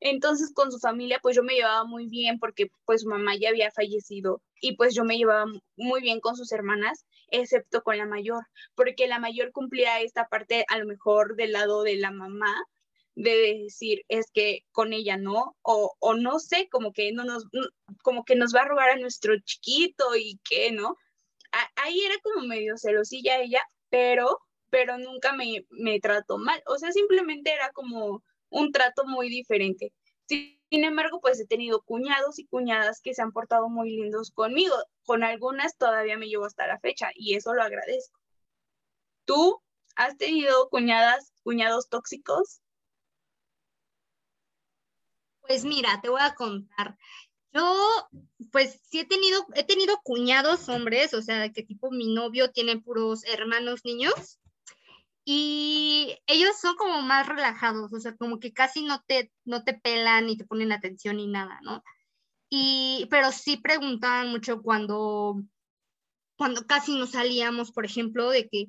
Entonces 0.00 0.52
con 0.54 0.70
su 0.72 0.78
familia 0.78 1.18
pues 1.22 1.36
yo 1.36 1.42
me 1.42 1.54
llevaba 1.54 1.84
muy 1.84 2.06
bien 2.06 2.38
porque 2.38 2.70
pues 2.84 3.02
su 3.02 3.08
mamá 3.08 3.36
ya 3.36 3.48
había 3.50 3.70
fallecido 3.70 4.42
y 4.64 4.76
pues 4.76 4.94
yo 4.94 5.04
me 5.04 5.18
llevaba 5.18 5.44
muy 5.76 6.00
bien 6.00 6.20
con 6.20 6.36
sus 6.36 6.50
hermanas 6.50 7.04
excepto 7.28 7.82
con 7.82 7.98
la 7.98 8.06
mayor, 8.06 8.44
porque 8.74 9.06
la 9.06 9.18
mayor 9.18 9.52
cumplía 9.52 10.00
esta 10.00 10.26
parte 10.26 10.64
a 10.68 10.78
lo 10.78 10.86
mejor 10.86 11.36
del 11.36 11.52
lado 11.52 11.82
de 11.82 11.96
la 11.96 12.10
mamá, 12.10 12.54
de 13.14 13.60
decir 13.62 14.04
es 14.08 14.30
que 14.32 14.60
con 14.72 14.94
ella 14.94 15.18
no, 15.18 15.54
o, 15.60 15.94
o 15.98 16.14
no 16.14 16.38
sé, 16.38 16.68
como 16.70 16.92
que 16.92 17.12
no 17.12 17.24
nos, 17.24 17.44
como 18.02 18.24
que 18.24 18.36
nos 18.36 18.54
va 18.54 18.62
a 18.62 18.68
robar 18.68 18.88
a 18.90 18.96
nuestro 18.96 19.34
chiquito 19.44 20.16
y 20.16 20.40
que, 20.48 20.72
¿no? 20.72 20.96
ahí 21.76 22.00
era 22.00 22.14
como 22.22 22.46
medio 22.46 22.78
celosilla 22.78 23.40
ella, 23.40 23.60
pero, 23.90 24.40
pero 24.70 24.96
nunca 24.96 25.34
me, 25.34 25.66
me 25.68 26.00
trató 26.00 26.38
mal, 26.38 26.62
o 26.66 26.78
sea, 26.78 26.90
simplemente 26.90 27.52
era 27.52 27.70
como 27.72 28.24
un 28.48 28.72
trato 28.72 29.04
muy 29.04 29.28
diferente. 29.28 29.92
Sin 30.26 30.84
embargo, 30.84 31.20
pues 31.20 31.38
he 31.40 31.46
tenido 31.46 31.82
cuñados 31.82 32.38
y 32.38 32.46
cuñadas 32.46 33.00
que 33.00 33.14
se 33.14 33.22
han 33.22 33.32
portado 33.32 33.68
muy 33.68 33.90
lindos 33.90 34.30
conmigo. 34.30 34.74
Con 35.04 35.22
algunas 35.22 35.76
todavía 35.76 36.18
me 36.18 36.28
llevo 36.28 36.46
hasta 36.46 36.66
la 36.66 36.78
fecha 36.80 37.10
y 37.14 37.34
eso 37.34 37.54
lo 37.54 37.62
agradezco. 37.62 38.18
¿Tú 39.24 39.62
has 39.96 40.16
tenido 40.16 40.68
cuñadas, 40.70 41.32
cuñados 41.42 41.88
tóxicos? 41.88 42.60
Pues 45.40 45.64
mira, 45.64 46.00
te 46.00 46.08
voy 46.08 46.22
a 46.22 46.34
contar. 46.34 46.98
Yo, 47.52 48.08
pues 48.50 48.80
sí 48.82 49.00
he 49.00 49.06
tenido, 49.06 49.46
he 49.54 49.64
tenido 49.64 49.96
cuñados 50.02 50.68
hombres, 50.68 51.14
o 51.14 51.22
sea, 51.22 51.52
que 51.52 51.62
tipo 51.62 51.90
mi 51.90 52.12
novio 52.12 52.50
tiene 52.50 52.80
puros 52.80 53.24
hermanos 53.24 53.84
niños 53.84 54.40
y 55.24 56.18
ellos 56.26 56.58
son 56.60 56.76
como 56.76 57.00
más 57.02 57.26
relajados, 57.26 57.92
o 57.92 58.00
sea, 58.00 58.14
como 58.16 58.38
que 58.38 58.52
casi 58.52 58.84
no 58.84 59.02
te, 59.06 59.32
no 59.44 59.64
te 59.64 59.74
pelan 59.74 60.26
ni 60.26 60.36
te 60.36 60.44
ponen 60.44 60.72
atención 60.72 61.16
ni 61.16 61.26
nada, 61.26 61.60
¿no? 61.62 61.82
Y, 62.50 63.06
pero 63.10 63.32
sí 63.32 63.56
preguntaban 63.56 64.30
mucho 64.30 64.62
cuando, 64.62 65.42
cuando 66.36 66.66
casi 66.66 66.96
nos 66.96 67.12
salíamos, 67.12 67.72
por 67.72 67.86
ejemplo, 67.86 68.28
de 68.30 68.48
que 68.48 68.66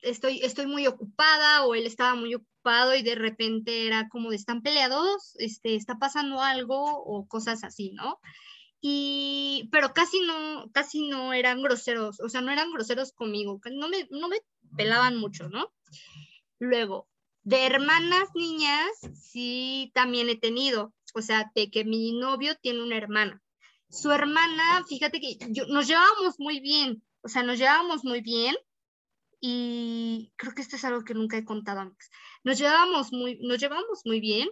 estoy, 0.00 0.40
estoy 0.42 0.66
muy 0.66 0.86
ocupada 0.86 1.64
o 1.64 1.74
él 1.74 1.86
estaba 1.86 2.16
muy 2.16 2.34
ocupado 2.34 2.94
y 2.96 3.02
de 3.02 3.14
repente 3.14 3.86
era 3.86 4.08
como 4.08 4.30
de 4.30 4.36
están 4.36 4.62
peleados, 4.62 5.34
este, 5.38 5.76
está 5.76 5.98
pasando 5.98 6.40
algo 6.42 6.82
o 7.04 7.26
cosas 7.28 7.62
así, 7.62 7.92
¿no? 7.92 8.18
Y, 8.80 9.68
pero 9.70 9.94
casi 9.94 10.20
no, 10.22 10.68
casi 10.72 11.08
no 11.08 11.32
eran 11.32 11.62
groseros, 11.62 12.18
o 12.20 12.28
sea, 12.28 12.40
no 12.40 12.50
eran 12.50 12.72
groseros 12.72 13.12
conmigo, 13.12 13.60
no 13.70 13.88
me, 13.88 14.08
no 14.10 14.28
me 14.28 14.40
pelaban 14.76 15.16
mucho, 15.16 15.48
¿no? 15.48 15.72
Luego, 16.58 17.08
de 17.42 17.66
hermanas 17.66 18.28
niñas, 18.34 18.88
sí 19.14 19.90
también 19.94 20.28
he 20.28 20.36
tenido, 20.36 20.94
o 21.14 21.22
sea, 21.22 21.50
de 21.54 21.70
que 21.70 21.84
mi 21.84 22.12
novio 22.12 22.56
tiene 22.56 22.82
una 22.82 22.96
hermana. 22.96 23.42
Su 23.90 24.10
hermana, 24.10 24.84
fíjate 24.88 25.20
que 25.20 25.36
nos 25.68 25.86
llevábamos 25.86 26.36
muy 26.38 26.60
bien, 26.60 27.02
o 27.22 27.28
sea, 27.28 27.42
nos 27.42 27.58
llevábamos 27.58 28.04
muy 28.04 28.20
bien 28.20 28.56
y 29.40 30.32
creo 30.36 30.54
que 30.54 30.62
esto 30.62 30.76
es 30.76 30.84
algo 30.84 31.04
que 31.04 31.14
nunca 31.14 31.36
he 31.36 31.44
contado 31.44 31.80
antes. 31.80 32.10
Nos 32.44 32.58
llevábamos 32.58 33.12
muy, 33.12 33.38
nos 33.40 33.58
llevamos 33.58 34.02
muy 34.04 34.20
bien, 34.20 34.48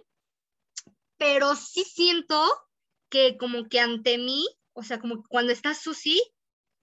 pero 1.17 1.55
sí 1.55 1.83
siento 1.85 2.45
que 3.09 3.37
como 3.37 3.67
que 3.67 3.79
ante 3.79 4.17
mí, 4.17 4.45
o 4.73 4.83
sea, 4.83 4.99
como 4.99 5.23
cuando 5.27 5.53
está 5.53 5.73
Susi, 5.73 6.21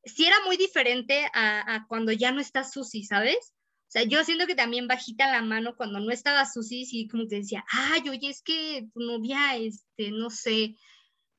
sí 0.09 0.27
era 0.27 0.37
muy 0.47 0.57
diferente 0.57 1.29
a, 1.35 1.85
cuando 1.89 2.13
ya 2.13 2.33
no 2.33 2.41
está 2.41 2.65
Susi, 2.65 3.05
¿sabes? 3.05 3.55
O 3.89 3.91
sea, 3.91 4.03
yo 4.03 4.23
siento 4.25 4.47
que 4.47 4.55
también 4.55 4.87
bajita 4.87 5.31
la 5.31 5.43
mano 5.43 5.75
cuando 5.77 5.99
no 6.01 6.11
estaba 6.11 6.45
Susi, 6.45 6.85
sí 6.85 7.09
como 7.09 7.27
que 7.27 7.37
decía, 7.37 7.65
ay, 7.71 8.09
oye, 8.09 8.29
es 8.29 8.43
que 8.43 8.87
tu 8.93 9.01
novia, 9.01 9.57
este, 9.57 10.11
no 10.11 10.29
sé, 10.31 10.77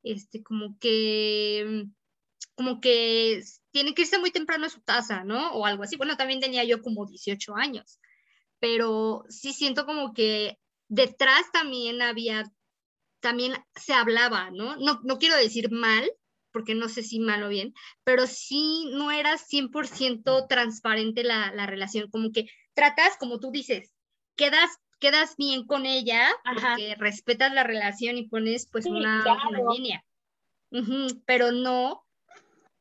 este, 0.03 0.41
como 0.41 0.77
que, 0.79 1.85
como 2.55 2.81
que 2.81 3.43
tiene 3.71 3.93
que 3.93 4.01
irse 4.03 4.17
muy 4.17 4.31
temprano 4.31 4.65
a 4.65 4.69
su 4.69 4.81
casa, 4.83 5.23
¿no? 5.23 5.51
O 5.51 5.65
algo 5.65 5.83
así. 5.83 5.95
Bueno, 5.95 6.17
también 6.17 6.39
tenía 6.39 6.63
yo 6.63 6.81
como 6.81 7.05
18 7.05 7.55
años, 7.55 7.99
pero 8.59 9.25
sí 9.29 9.53
siento 9.53 9.85
como 9.85 10.13
que 10.13 10.57
detrás 10.87 11.51
también 11.53 12.01
había, 12.01 12.51
también 13.19 13.53
se 13.75 13.93
hablaba, 13.93 14.49
¿no? 14.51 14.75
No, 14.77 15.01
no 15.03 15.19
quiero 15.19 15.35
decir 15.35 15.71
mal, 15.71 16.09
porque 16.51 16.75
no 16.75 16.89
sé 16.89 17.03
si 17.03 17.19
mal 17.19 17.43
o 17.43 17.49
bien, 17.49 17.73
pero 18.03 18.27
sí 18.27 18.89
no 18.91 19.11
era 19.11 19.37
100% 19.37 20.47
transparente 20.47 21.23
la, 21.23 21.51
la, 21.53 21.65
relación, 21.65 22.09
como 22.09 22.31
que 22.31 22.47
tratas, 22.73 23.17
como 23.17 23.39
tú 23.39 23.51
dices, 23.51 23.93
quedas, 24.35 24.69
quedas 24.99 25.35
bien 25.37 25.65
con 25.65 25.85
ella, 25.85 26.29
porque 26.43 26.95
respetas 26.95 27.53
la 27.53 27.63
relación 27.63 28.17
y 28.17 28.27
pones 28.27 28.67
pues 28.71 28.85
una, 28.85 29.23
línea, 29.71 30.03
pero 31.25 31.51
no, 31.51 32.05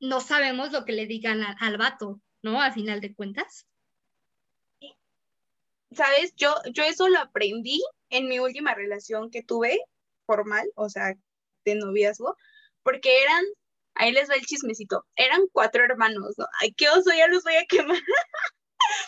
no 0.01 0.21
sabemos 0.21 0.73
lo 0.73 0.85
que 0.85 0.93
le 0.93 1.07
digan 1.07 1.43
al, 1.43 1.57
al 1.61 1.77
vato, 1.79 2.21
¿no? 2.43 2.61
Al 2.61 2.73
final 2.73 3.01
de 3.01 3.15
cuentas. 3.15 3.67
Sabes, 5.91 6.35
yo, 6.37 6.55
yo 6.73 6.85
eso 6.85 7.09
lo 7.09 7.19
aprendí 7.19 7.83
en 8.11 8.29
mi 8.29 8.39
última 8.39 8.75
relación 8.75 9.31
que 9.31 9.43
tuve 9.43 9.81
formal, 10.27 10.71
o 10.75 10.89
sea, 10.91 11.15
de 11.65 11.75
noviazgo, 11.75 12.37
porque 12.83 13.23
eran, 13.23 13.45
ahí 13.99 14.13
les 14.13 14.31
va 14.31 14.35
el 14.35 14.47
chismecito, 14.47 15.05
eran 15.17 15.43
cuatro 15.53 15.85
hermanos, 15.85 16.35
¿no? 16.39 16.47
Ay, 16.61 16.73
qué 16.73 16.89
oso, 16.89 17.11
ya 17.17 17.27
los 17.29 17.45
voy 17.45 17.57
a 17.57 17.67
quemar. 17.67 18.01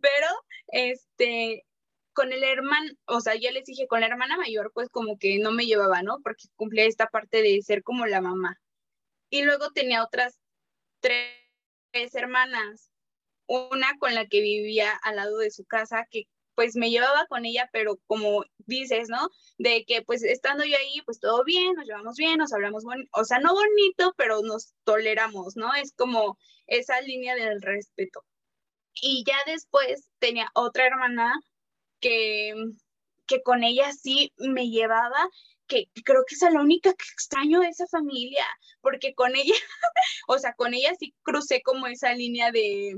Pero, 0.00 0.26
este, 0.68 1.64
con 2.12 2.32
el 2.32 2.44
hermano, 2.44 2.90
o 3.06 3.20
sea, 3.20 3.34
ya 3.34 3.50
les 3.52 3.64
dije, 3.64 3.86
con 3.86 4.00
la 4.00 4.06
hermana 4.06 4.36
mayor, 4.36 4.70
pues 4.72 4.88
como 4.88 5.18
que 5.18 5.38
no 5.38 5.52
me 5.52 5.66
llevaba, 5.66 6.02
¿no? 6.02 6.18
Porque 6.22 6.44
cumplía 6.56 6.86
esta 6.86 7.08
parte 7.08 7.42
de 7.42 7.60
ser 7.62 7.82
como 7.82 8.06
la 8.06 8.20
mamá. 8.20 8.58
Y 9.30 9.42
luego 9.42 9.70
tenía 9.72 10.04
otras 10.04 10.38
tres 11.00 12.14
hermanas, 12.14 12.90
una 13.46 13.98
con 13.98 14.14
la 14.14 14.26
que 14.26 14.40
vivía 14.40 14.92
al 15.02 15.16
lado 15.16 15.38
de 15.38 15.50
su 15.50 15.64
casa, 15.64 16.06
que 16.10 16.24
pues 16.56 16.74
me 16.74 16.90
llevaba 16.90 17.26
con 17.28 17.44
ella, 17.44 17.68
pero 17.72 17.98
como 18.06 18.44
dices, 18.66 19.08
¿no? 19.08 19.30
De 19.58 19.84
que 19.86 20.02
pues 20.02 20.24
estando 20.24 20.64
yo 20.64 20.76
ahí, 20.76 21.02
pues 21.04 21.20
todo 21.20 21.44
bien, 21.44 21.74
nos 21.74 21.86
llevamos 21.86 22.16
bien, 22.16 22.38
nos 22.38 22.52
hablamos, 22.52 22.84
o 23.12 23.24
sea, 23.24 23.38
no 23.38 23.54
bonito, 23.54 24.14
pero 24.16 24.42
nos 24.42 24.74
toleramos, 24.84 25.56
¿no? 25.56 25.72
Es 25.74 25.92
como 25.92 26.38
esa 26.66 27.00
línea 27.02 27.36
del 27.36 27.62
respeto. 27.62 28.24
Y 28.94 29.24
ya 29.26 29.36
después 29.46 30.10
tenía 30.18 30.50
otra 30.54 30.86
hermana 30.86 31.32
que, 32.00 32.54
que 33.26 33.42
con 33.42 33.62
ella 33.62 33.92
sí 33.92 34.32
me 34.38 34.70
llevaba, 34.70 35.28
que 35.66 35.90
creo 36.04 36.24
que 36.26 36.36
es 36.36 36.42
la 36.52 36.60
única 36.62 36.90
que 36.94 37.04
extraño 37.12 37.60
de 37.60 37.68
esa 37.68 37.86
familia, 37.88 38.46
porque 38.80 39.14
con 39.14 39.36
ella, 39.36 39.54
o 40.28 40.38
sea, 40.38 40.54
con 40.54 40.74
ella 40.74 40.94
sí 40.98 41.14
crucé 41.22 41.62
como 41.62 41.86
esa 41.86 42.14
línea 42.14 42.50
de, 42.50 42.96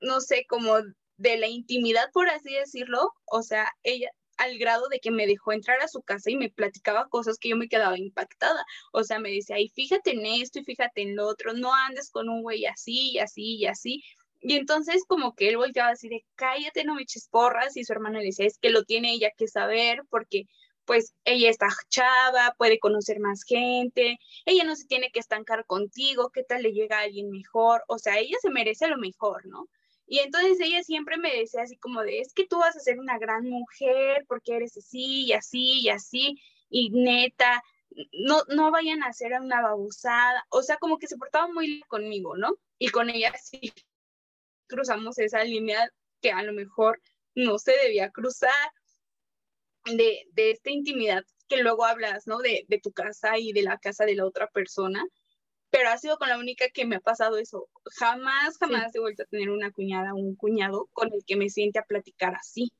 no 0.00 0.20
sé, 0.20 0.46
como 0.48 0.78
de 1.22 1.38
la 1.38 1.48
intimidad, 1.48 2.10
por 2.12 2.28
así 2.28 2.52
decirlo, 2.52 3.12
o 3.26 3.42
sea, 3.42 3.70
ella 3.84 4.10
al 4.38 4.58
grado 4.58 4.88
de 4.88 4.98
que 4.98 5.12
me 5.12 5.26
dejó 5.26 5.52
entrar 5.52 5.80
a 5.80 5.88
su 5.88 6.02
casa 6.02 6.30
y 6.30 6.36
me 6.36 6.50
platicaba 6.50 7.08
cosas 7.08 7.38
que 7.38 7.50
yo 7.50 7.56
me 7.56 7.68
quedaba 7.68 7.96
impactada. 7.96 8.64
O 8.92 9.04
sea, 9.04 9.20
me 9.20 9.30
decía, 9.30 9.56
ay, 9.56 9.68
fíjate 9.68 10.12
en 10.12 10.26
esto 10.26 10.58
y 10.58 10.64
fíjate 10.64 11.02
en 11.02 11.14
lo 11.16 11.26
otro, 11.28 11.52
no 11.52 11.72
andes 11.72 12.10
con 12.10 12.28
un 12.28 12.42
güey 12.42 12.66
así 12.66 13.12
y 13.12 13.18
así 13.18 13.56
y 13.56 13.66
así. 13.66 14.02
Y 14.40 14.56
entonces 14.56 15.04
como 15.06 15.34
que 15.36 15.48
él 15.48 15.58
volteaba 15.58 15.90
a 15.90 15.92
decir, 15.92 16.10
cállate, 16.34 16.84
no 16.84 16.96
me 16.96 17.02
eches 17.02 17.28
porras. 17.28 17.76
Y 17.76 17.84
su 17.84 17.92
hermana 17.92 18.18
le 18.18 18.26
decía, 18.26 18.46
es 18.46 18.58
que 18.58 18.70
lo 18.70 18.84
tiene 18.84 19.12
ella 19.12 19.30
que 19.36 19.46
saber 19.46 20.02
porque 20.10 20.46
pues 20.84 21.14
ella 21.24 21.50
está 21.50 21.68
chava, 21.88 22.54
puede 22.58 22.80
conocer 22.80 23.20
más 23.20 23.44
gente, 23.44 24.18
ella 24.44 24.64
no 24.64 24.74
se 24.74 24.86
tiene 24.86 25.12
que 25.12 25.20
estancar 25.20 25.64
contigo, 25.66 26.30
¿qué 26.34 26.42
tal 26.42 26.62
le 26.62 26.72
llega 26.72 26.98
a 26.98 27.02
alguien 27.02 27.30
mejor? 27.30 27.84
O 27.86 27.98
sea, 27.98 28.18
ella 28.18 28.36
se 28.42 28.50
merece 28.50 28.88
lo 28.88 28.98
mejor, 28.98 29.46
¿no? 29.46 29.68
Y 30.12 30.18
entonces 30.18 30.60
ella 30.60 30.82
siempre 30.82 31.16
me 31.16 31.34
decía 31.34 31.62
así 31.62 31.78
como 31.78 32.02
de, 32.02 32.20
es 32.20 32.34
que 32.34 32.46
tú 32.46 32.58
vas 32.58 32.76
a 32.76 32.80
ser 32.80 33.00
una 33.00 33.16
gran 33.16 33.44
mujer 33.48 34.26
porque 34.28 34.56
eres 34.56 34.76
así 34.76 35.24
y 35.24 35.32
así 35.32 35.80
y 35.80 35.88
así. 35.88 36.38
Y 36.68 36.90
neta, 36.90 37.62
no, 38.12 38.42
no 38.54 38.70
vayan 38.70 39.02
a 39.02 39.06
hacer 39.06 39.32
una 39.40 39.62
babosada, 39.62 40.44
o 40.50 40.62
sea, 40.62 40.76
como 40.76 40.98
que 40.98 41.06
se 41.06 41.16
portaba 41.16 41.48
muy 41.48 41.80
conmigo, 41.88 42.36
¿no? 42.36 42.58
Y 42.78 42.90
con 42.90 43.08
ella 43.08 43.32
sí 43.42 43.72
cruzamos 44.66 45.18
esa 45.18 45.44
línea 45.44 45.90
que 46.20 46.30
a 46.30 46.42
lo 46.42 46.52
mejor 46.52 47.00
no 47.34 47.58
se 47.58 47.72
debía 47.72 48.10
cruzar 48.10 48.52
de, 49.86 50.26
esta 50.36 50.70
intimidad 50.70 51.24
que 51.48 51.62
luego 51.62 51.86
hablas, 51.86 52.26
¿no? 52.26 52.40
De, 52.40 52.66
de, 52.68 52.80
tu 52.80 52.92
casa 52.92 53.38
y 53.38 53.54
de 53.54 53.62
la 53.62 53.78
casa 53.78 54.04
de 54.04 54.16
la 54.16 54.26
otra 54.26 54.46
persona, 54.48 55.06
pero 55.72 55.88
ha 55.88 55.96
sido 55.96 56.18
con 56.18 56.28
la 56.28 56.38
única 56.38 56.68
que 56.68 56.84
me 56.84 56.96
ha 56.96 57.00
pasado 57.00 57.38
eso. 57.38 57.66
Jamás, 57.96 58.58
jamás 58.58 58.94
he 58.94 59.00
vuelto 59.00 59.22
a 59.22 59.26
tener 59.26 59.48
una 59.48 59.72
cuñada 59.72 60.12
o 60.12 60.18
un 60.18 60.36
cuñado 60.36 60.90
con 60.92 61.10
el 61.14 61.24
que 61.26 61.34
me 61.34 61.48
siente 61.48 61.78
a 61.78 61.86
platicar 61.86 62.34
así. 62.34 62.70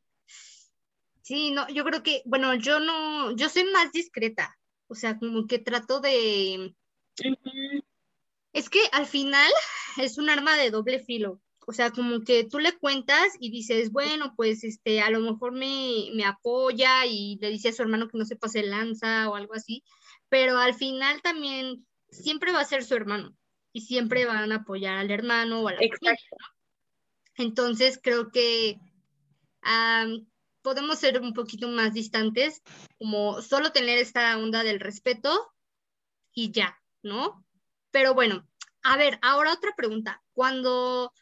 Sí, 1.23 1.53
no, 1.53 1.67
yo 1.71 1.85
creo 1.85 2.03
que, 2.03 2.21
bueno, 2.27 2.55
yo 2.55 2.81
no, 2.81 3.35
yo 3.35 3.49
soy 3.49 3.65
más 3.65 3.93
discreta, 3.93 4.59
o 4.89 4.95
sea, 4.95 5.19
como 5.19 5.47
que 5.47 5.59
trato 5.59 6.01
de... 6.01 6.75
Es 8.53 8.69
que 8.69 8.81
al 8.93 9.07
final 9.07 9.51
es 9.97 10.19
un 10.19 10.29
arma 10.29 10.59
de 10.59 10.71
doble 10.71 10.99
filo. 11.01 11.41
O 11.67 11.73
sea, 11.73 11.93
como 11.93 12.23
que 12.25 12.45
tú 12.45 12.59
le 12.59 12.77
cuentas 12.77 13.29
y 13.41 13.51
dices, 13.51 13.91
bueno, 13.91 14.35
pues 14.37 14.65
este, 14.65 15.01
a 15.01 15.09
lo 15.09 15.21
mejor 15.21 15.53
me, 15.53 16.11
me 16.13 16.25
apoya 16.25 17.07
y 17.07 17.39
le 17.41 17.49
dice 17.49 17.71
a 17.71 17.73
su 17.73 17.81
hermano 17.81 18.09
que 18.09 18.19
no 18.19 18.27
se 18.27 18.37
pase 18.37 18.63
lanza 18.65 19.31
o 19.31 19.37
algo 19.37 19.55
así, 19.55 19.83
pero 20.29 20.59
al 20.59 20.75
final 20.75 21.23
también 21.23 21.87
siempre 22.13 22.53
va 22.53 22.61
a 22.61 22.65
ser 22.65 22.85
su 22.85 22.95
hermano 22.95 23.35
y 23.73 23.81
siempre 23.81 24.27
van 24.27 24.53
a 24.53 24.57
apoyar 24.57 24.99
al 24.99 25.11
hermano 25.11 25.63
o 25.63 25.69
a 25.69 25.73
la 25.73 25.79
familia, 25.79 26.17
Entonces 27.37 27.99
creo 28.03 28.31
que 28.31 28.79
podemos 30.61 30.99
ser 30.99 31.21
un 31.21 31.33
poquito 31.33 31.69
más 31.69 31.93
distantes, 31.95 32.63
como 32.99 33.41
solo 33.43 33.73
tener 33.73 33.99
esta 33.99 34.37
onda 34.37 34.63
del 34.63 34.81
respeto 34.81 35.53
y 36.33 36.53
ya, 36.53 36.79
¿no? 37.03 37.45
Pero 37.91 38.15
bueno, 38.15 38.47
a 38.83 38.97
ver, 38.97 39.19
ahora 39.23 39.53
otra 39.53 39.75
pregunta. 39.77 40.23
Cuando, 40.33 41.13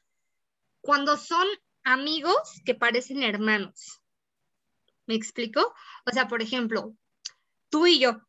cuando 0.80 1.16
son 1.16 1.46
amigos 1.84 2.60
que 2.64 2.74
parecen 2.74 3.22
hermanos, 3.22 4.00
¿me 5.06 5.14
explico? 5.14 5.74
O 6.06 6.10
sea, 6.12 6.28
por 6.28 6.42
ejemplo, 6.42 6.94
tú 7.68 7.86
y 7.86 7.98
yo, 7.98 8.20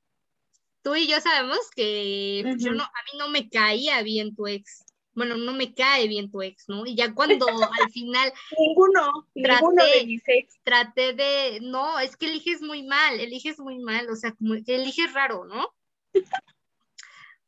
tú 0.81 0.95
y 0.95 1.07
yo 1.07 1.19
sabemos 1.19 1.59
que 1.75 2.41
pues, 2.43 2.63
yo 2.63 2.71
no, 2.71 2.83
a 2.83 3.03
mí 3.11 3.17
no 3.17 3.29
me 3.29 3.49
caía 3.49 4.01
bien 4.01 4.35
tu 4.35 4.47
ex, 4.47 4.85
bueno, 5.13 5.35
no 5.35 5.53
me 5.53 5.73
cae 5.73 6.07
bien 6.07 6.31
tu 6.31 6.41
ex, 6.41 6.69
¿no? 6.69 6.85
Y 6.85 6.95
ya 6.95 7.13
cuando 7.13 7.47
al 7.47 7.91
final... 7.91 8.31
ninguno, 8.57 9.27
traté, 9.33 9.61
ninguno 9.61 9.85
de 9.85 10.05
mis 10.05 10.23
ex. 10.25 10.59
Traté 10.63 11.13
de, 11.13 11.59
no, 11.61 11.99
es 11.99 12.15
que 12.15 12.27
eliges 12.27 12.61
muy 12.61 12.83
mal, 12.83 13.19
eliges 13.19 13.59
muy 13.59 13.79
mal, 13.79 14.09
o 14.09 14.15
sea, 14.15 14.31
como 14.33 14.55
que 14.65 14.75
eliges 14.75 15.13
raro, 15.13 15.45
¿no? 15.45 15.73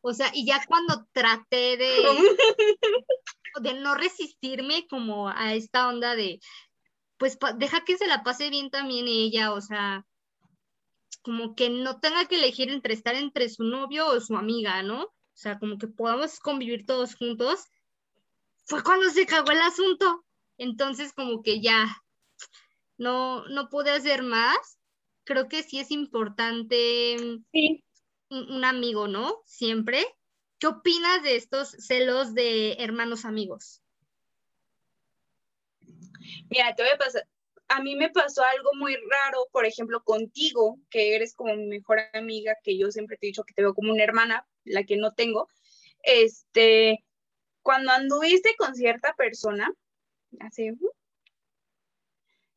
O 0.02 0.14
sea, 0.14 0.32
y 0.34 0.46
ya 0.46 0.62
cuando 0.68 1.08
traté 1.14 1.78
de, 1.78 1.88
de 3.62 3.74
no 3.76 3.96
resistirme 3.96 4.86
como 4.88 5.30
a 5.30 5.54
esta 5.54 5.88
onda 5.88 6.16
de, 6.16 6.42
pues 7.18 7.38
deja 7.56 7.86
que 7.86 7.98
se 7.98 8.08
la 8.08 8.24
pase 8.24 8.50
bien 8.50 8.70
también 8.70 9.08
ella, 9.08 9.54
o 9.54 9.62
sea, 9.62 10.06
como 11.22 11.56
que 11.56 11.70
no 11.70 12.00
tenga 12.00 12.26
que 12.26 12.36
elegir 12.36 12.72
entre 12.72 12.94
estar 12.94 13.16
entre 13.16 13.50
su 13.50 13.64
novio 13.64 14.08
o 14.08 14.20
su 14.20 14.36
amiga, 14.36 14.84
¿no? 14.84 15.10
o 15.34 15.38
sea, 15.38 15.58
como 15.58 15.78
que 15.78 15.88
podamos 15.88 16.40
convivir 16.40 16.86
todos 16.86 17.16
juntos, 17.16 17.66
fue 18.66 18.84
cuando 18.84 19.10
se 19.10 19.26
cagó 19.26 19.52
el 19.52 19.62
asunto. 19.62 20.24
Entonces, 20.58 21.12
como 21.12 21.42
que 21.42 21.60
ya 21.60 21.98
no, 22.98 23.46
no 23.48 23.70
pude 23.70 23.92
hacer 23.92 24.22
más. 24.22 24.78
Creo 25.24 25.48
que 25.48 25.64
sí 25.64 25.80
es 25.80 25.90
importante 25.92 27.18
un, 28.30 28.64
amigo, 28.64 29.08
¿no? 29.08 29.42
Siempre. 29.46 30.06
¿Qué 30.60 30.68
opinas 30.68 31.24
de 31.24 31.36
estos 31.36 31.70
celos 31.80 32.34
de 32.36 32.74
hermanos 32.74 33.26
amigos? 33.26 33.82
Mira, 36.50 36.74
te 36.76 36.84
voy 36.84 36.92
a 36.92 36.98
pasar. 36.98 37.28
A 37.70 37.82
mí 37.82 37.96
me 37.96 38.10
pasó 38.10 38.44
algo 38.44 38.72
muy 38.76 38.96
raro, 38.96 39.48
por 39.52 39.66
ejemplo, 39.66 40.04
contigo, 40.04 40.80
que 40.90 41.16
eres 41.16 41.34
como 41.34 41.56
mi 41.56 41.66
mejor 41.66 42.00
amiga, 42.14 42.56
que 42.64 42.78
yo 42.78 42.92
siempre 42.92 43.18
te 43.18 43.26
he 43.26 43.30
dicho 43.30 43.44
que 43.44 43.54
te 43.54 43.64
veo 43.64 43.74
como 43.74 43.92
una 43.92 44.04
hermana, 44.04 44.46
la 44.64 44.84
que 44.84 44.98
no 44.98 45.14
tengo, 45.14 45.48
este, 46.04 47.04
cuando 47.62 47.92
anduviste 47.92 48.56
con 48.58 48.76
cierta 48.76 49.14
persona, 49.16 49.72
así, 50.40 50.72
uh, 50.72 50.92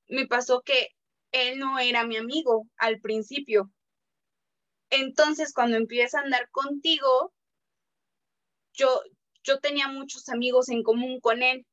me 0.09 0.27
pasó 0.27 0.63
que 0.63 0.89
él 1.33 1.59
no 1.59 1.79
era 1.79 2.07
mi 2.07 2.17
amigo 2.17 2.67
al 2.77 3.01
principio. 3.01 3.71
Entonces, 4.91 5.53
cuando 5.53 5.77
empieza 5.77 6.19
a 6.19 6.23
andar 6.23 6.49
contigo, 6.51 7.33
yo, 8.73 9.03
yo 9.43 9.59
tenía 9.61 9.89
muchos 9.89 10.29
amigos 10.29 10.69
en 10.69 10.83
común 10.83 11.21
con 11.21 11.43
él. 11.43 11.67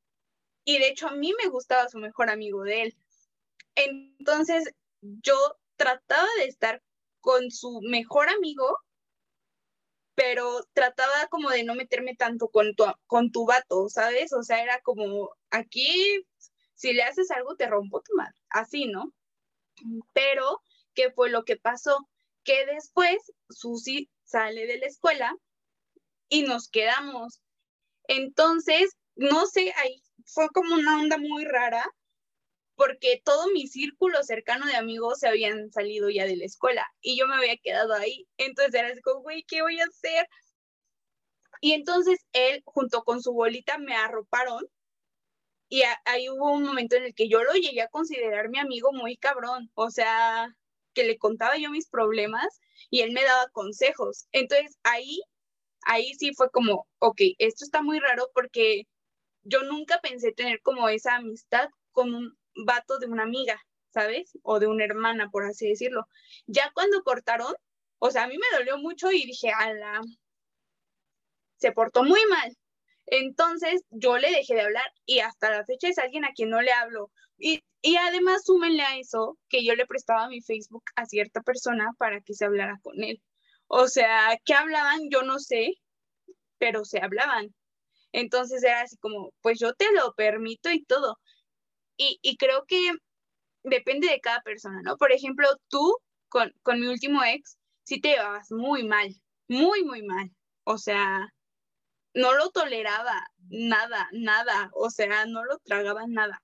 Y 0.66 0.80
de 0.80 0.88
hecho, 0.88 1.08
a 1.08 1.16
mí 1.16 1.34
me 1.44 1.50
gustaba 1.50 1.90
su 1.90 2.00
mejor 2.00 2.30
amigo 2.30 2.64
de 2.64 2.84
él. 2.84 2.98
Entonces, 3.76 4.74
yo 5.02 5.36
trataba 5.76 6.28
de 6.38 6.46
estar 6.46 6.82
con 7.22 7.52
su 7.52 7.82
mejor 7.82 8.30
amigo 8.30 8.78
pero 10.16 10.66
trataba 10.74 11.28
como 11.30 11.50
de 11.50 11.64
no 11.64 11.76
meterme 11.76 12.16
tanto 12.16 12.50
con 12.50 12.76
tu, 12.76 12.86
con 13.08 13.32
tu 13.32 13.46
vato, 13.46 13.90
¿sabes? 13.90 14.34
O 14.34 14.44
sea, 14.44 14.62
era 14.62 14.80
como, 14.82 15.36
aquí, 15.50 16.24
si 16.76 16.94
le 16.94 17.04
haces 17.04 17.32
algo, 17.32 17.56
te 17.56 17.68
rompo 17.68 18.02
tu 18.02 18.16
madre, 18.16 18.36
así, 18.50 18.86
¿no? 18.86 19.12
Pero, 20.14 20.62
¿qué 20.94 21.12
fue 21.12 21.30
lo 21.30 21.44
que 21.44 21.58
pasó? 21.58 22.08
Que 22.44 22.66
después 22.66 23.18
Susi 23.50 24.10
sale 24.24 24.68
de 24.68 24.78
la 24.78 24.86
escuela 24.86 25.36
y 26.30 26.44
nos 26.44 26.70
quedamos. 26.70 27.42
Entonces, 28.08 28.96
no 29.16 29.46
sé, 29.48 29.74
ahí 29.78 30.04
fue 30.26 30.48
como 30.50 30.76
una 30.76 31.02
onda 31.02 31.18
muy 31.18 31.46
rara 31.46 31.84
porque 32.76 33.22
todo 33.24 33.50
mi 33.52 33.68
círculo 33.68 34.24
cercano 34.24 34.66
de 34.66 34.76
amigos 34.76 35.20
se 35.20 35.28
habían 35.28 35.72
salido 35.72 36.10
ya 36.10 36.26
de 36.26 36.38
la 36.38 36.46
escuela 36.46 36.86
y 37.02 37.18
yo 37.18 37.28
me 37.28 37.36
había 37.36 37.58
quedado 37.58 37.94
ahí. 37.94 38.28
Entonces 38.38 38.74
era 38.74 38.90
así 38.90 39.02
como, 39.02 39.22
güey, 39.22 39.44
¿qué 39.48 39.62
voy 39.62 39.80
a 39.80 39.86
hacer? 39.86 40.28
Y 41.62 41.74
entonces 41.74 42.20
él, 42.34 42.62
junto 42.66 43.04
con 43.04 43.22
su 43.22 43.34
bolita, 43.34 43.78
me 43.78 43.96
arroparon 43.96 44.68
y 45.70 45.82
ahí 46.06 46.30
hubo 46.30 46.52
un 46.54 46.64
momento 46.64 46.96
en 46.96 47.06
el 47.06 47.16
que 47.16 47.28
yo 47.28 47.44
lo 47.44 47.54
llegué 47.54 47.82
a 47.82 47.88
considerar 47.88 48.50
mi 48.50 48.60
amigo 48.60 48.92
muy 48.94 49.18
cabrón, 49.18 49.72
o 49.74 49.90
sea, 49.90 50.56
que 50.94 51.04
le 51.04 51.18
contaba 51.18 51.58
yo 51.58 51.72
mis 51.72 51.90
problemas 51.90 52.62
y 52.92 53.02
él 53.02 53.12
me 53.12 53.24
daba 53.24 53.50
consejos. 53.50 54.28
Entonces 54.32 54.78
ahí, 54.84 55.22
ahí 55.86 56.14
sí 56.16 56.34
fue 56.36 56.52
como, 56.52 56.88
ok, 57.00 57.22
esto 57.40 57.66
está 57.66 57.82
muy 57.82 58.00
raro 58.00 58.30
porque 58.36 58.84
yo 59.44 59.64
nunca 59.64 60.00
pensé 60.02 60.32
tener 60.32 60.62
como 60.62 60.90
esa 60.90 61.16
amistad 61.16 61.70
con 61.92 62.14
un 62.14 62.38
vato 62.56 63.00
de 63.00 63.08
una 63.08 63.24
amiga, 63.24 63.60
¿sabes? 63.90 64.38
O 64.44 64.60
de 64.60 64.68
una 64.68 64.86
hermana, 64.86 65.30
por 65.30 65.46
así 65.46 65.68
decirlo. 65.68 66.08
Ya 66.48 66.72
cuando 66.74 67.04
cortaron, 67.04 67.54
o 68.00 68.12
sea, 68.12 68.24
a 68.24 68.28
mí 68.28 68.36
me 68.38 68.58
dolió 68.58 68.78
mucho 68.78 69.12
y 69.12 69.26
dije, 69.26 69.52
ala, 69.52 70.02
se 71.58 71.72
portó 71.72 72.04
muy 72.04 72.22
mal. 72.30 72.58
Entonces 73.06 73.84
yo 73.90 74.18
le 74.18 74.32
dejé 74.32 74.56
de 74.56 74.62
hablar 74.62 74.86
y 75.06 75.20
hasta 75.20 75.50
la 75.52 75.66
fecha 75.66 75.88
es 75.90 75.98
alguien 75.98 76.26
a 76.26 76.34
quien 76.34 76.50
no 76.50 76.62
le 76.62 76.72
hablo. 76.72 77.12
Y, 77.38 77.64
y 77.82 77.98
además 77.98 78.44
súmenle 78.46 78.84
a 78.84 78.98
eso 78.98 79.38
que 79.50 79.64
yo 79.66 79.76
le 79.76 79.86
prestaba 79.86 80.30
mi 80.30 80.42
Facebook 80.42 80.84
a 80.96 81.06
cierta 81.06 81.42
persona 81.42 81.92
para 81.98 82.22
que 82.22 82.34
se 82.34 82.46
hablara 82.46 82.80
con 82.82 83.04
él. 83.04 83.22
O 83.68 83.88
sea, 83.88 84.38
¿qué 84.46 84.54
hablaban? 84.54 85.10
Yo 85.10 85.24
no 85.24 85.40
sé, 85.40 85.74
pero 86.58 86.86
se 86.86 87.00
hablaban. 87.00 87.54
Entonces 88.14 88.64
era 88.64 88.82
así 88.82 88.98
como, 88.98 89.34
pues 89.42 89.60
yo 89.60 89.74
te 89.74 89.92
lo 89.94 90.14
permito 90.14 90.72
y 90.72 90.84
todo. 90.86 91.20
Y, 91.98 92.38
creo 92.38 92.66
que 92.68 92.92
depende 93.64 94.08
de 94.10 94.20
cada 94.20 94.42
persona, 94.42 94.82
¿no? 94.84 94.98
Por 94.98 95.12
ejemplo, 95.12 95.48
tú 95.70 95.98
con, 96.30 96.54
con 96.64 96.80
mi 96.80 96.88
último 96.88 97.24
ex, 97.24 97.58
sí 97.84 98.02
te 98.02 98.10
llevabas 98.10 98.52
muy 98.52 98.84
mal, 98.84 99.16
muy, 99.48 99.84
muy 99.84 100.04
mal. 100.04 100.32
O 100.64 100.78
sea, 100.78 101.28
no 102.14 102.34
lo 102.34 102.50
toleraba 102.52 103.28
nada, 103.50 104.10
nada. 104.14 104.70
O 104.74 104.90
sea, 104.90 105.26
no 105.26 105.44
lo 105.46 105.58
tragaba 105.60 106.06
nada. 106.08 106.42